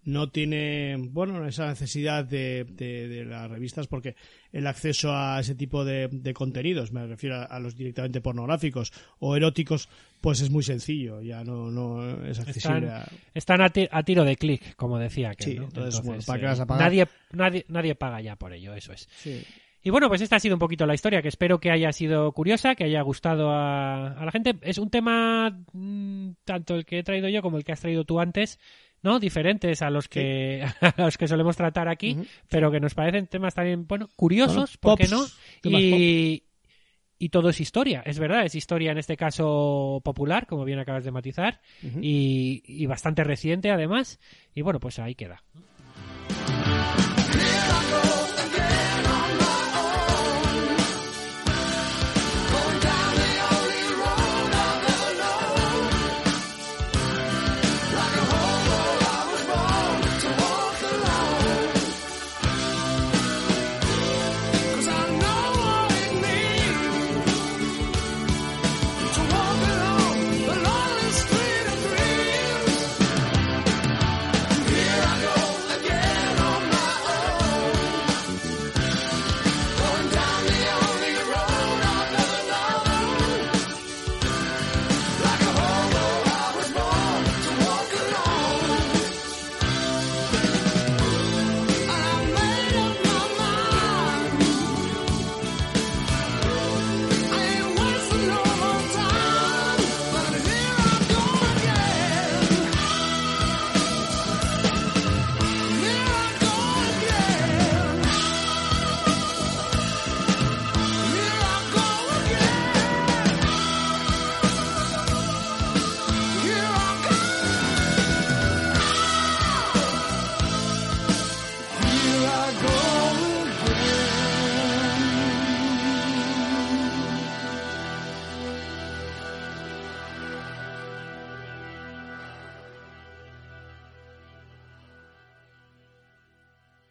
no 0.04 0.30
tiene 0.30 0.96
bueno 0.98 1.46
esa 1.46 1.68
necesidad 1.68 2.24
de, 2.24 2.64
de- 2.64 3.10
de 3.10 3.26
las 3.26 3.50
revistas 3.52 3.88
porque 3.88 4.16
el 4.54 4.66
acceso 4.66 5.12
a 5.14 5.38
ese 5.42 5.54
tipo 5.54 5.84
de, 5.84 6.08
de 6.10 6.34
contenidos 6.34 6.94
me 6.94 7.06
refiero 7.06 7.36
a, 7.36 7.44
a 7.44 7.60
los 7.60 7.76
directamente 7.76 8.22
pornográficos 8.22 8.94
o 9.20 9.36
eróticos 9.36 9.90
pues 10.22 10.40
es 10.40 10.50
muy 10.50 10.64
sencillo 10.64 11.22
ya 11.22 11.44
no 11.44 11.70
no 11.72 12.26
es 12.26 12.40
accesible 12.40 12.88
Están- 12.88 12.90
a... 12.90 13.06
Están 13.34 13.62
a, 13.62 13.70
ti- 13.70 13.90
a 13.92 14.02
tiro 14.04 14.24
de 14.24 14.38
clic, 14.38 14.76
como 14.78 14.98
decía 14.98 15.36
que 15.36 15.44
Sí, 15.44 15.58
entonces, 15.58 16.02
bueno, 16.06 16.22
¿para 16.26 16.40
qué 16.40 16.46
eh, 16.46 16.50
vas 16.50 16.60
a 16.62 16.66
pagar? 16.66 16.84
nadie, 16.86 17.08
nadie, 17.34 17.66
nadie 17.68 17.96
paga 17.96 18.22
ya 18.22 18.38
por 18.38 18.54
ello, 18.54 18.74
eso 18.76 18.94
es. 18.94 19.10
sí. 19.18 19.44
Y 19.88 19.90
bueno, 19.90 20.10
pues 20.10 20.20
esta 20.20 20.36
ha 20.36 20.40
sido 20.42 20.54
un 20.54 20.60
poquito 20.60 20.86
la 20.86 20.96
historia, 20.96 21.22
que 21.22 21.30
espero 21.30 21.62
que 21.62 21.72
haya 21.72 21.94
sido 21.94 22.34
curiosa, 22.34 22.76
que 22.76 22.84
haya 22.84 23.02
gustado 23.04 23.52
a, 23.52 24.08
a 24.08 24.26
la 24.26 24.34
gente. 24.34 24.58
Es 24.62 24.80
un 24.80 24.90
tema, 24.90 25.62
mm, 25.72 26.32
tanto 26.44 26.76
el 26.76 26.84
que 26.84 27.00
he 27.00 27.04
traído 27.04 27.30
yo 27.30 27.42
como 27.42 27.56
el 27.56 27.64
que 27.64 27.72
has 27.72 27.80
traído 27.80 28.04
tú 28.04 28.20
antes, 28.20 28.60
¿no? 29.02 29.18
Diferentes 29.18 29.82
a 29.82 29.90
los 29.90 30.10
que, 30.10 30.62
a 30.82 31.02
los 31.02 31.18
que 31.18 31.30
solemos 31.30 31.56
tratar 31.56 31.88
aquí, 31.88 32.18
pero 32.50 32.70
que 32.70 32.82
nos 32.82 32.96
parecen 32.96 33.28
temas 33.28 33.54
también, 33.56 33.88
bueno, 33.88 34.10
curiosos, 34.18 34.78
Bueno, 34.82 34.98
¿por 34.98 35.06
qué 35.06 35.08
no? 35.08 35.26
Y, 35.64 36.44
y 37.18 37.30
todo 37.30 37.48
es 37.48 37.62
historia, 37.62 38.04
es 38.06 38.20
verdad, 38.20 38.44
es 38.44 38.56
historia 38.56 38.92
en 38.92 38.98
este 38.98 39.16
caso 39.16 40.02
popular, 40.04 40.48
como 40.48 40.66
bien 40.66 40.80
acabas 40.80 41.06
de 41.06 41.12
matizar, 41.12 41.62
y 41.82 42.86
bastante 42.88 43.24
reciente 43.24 43.72
además, 43.72 44.20
y 44.54 44.64
bueno, 44.64 44.82
pues 44.82 45.00
ahí 45.00 45.16
queda. 45.16 45.46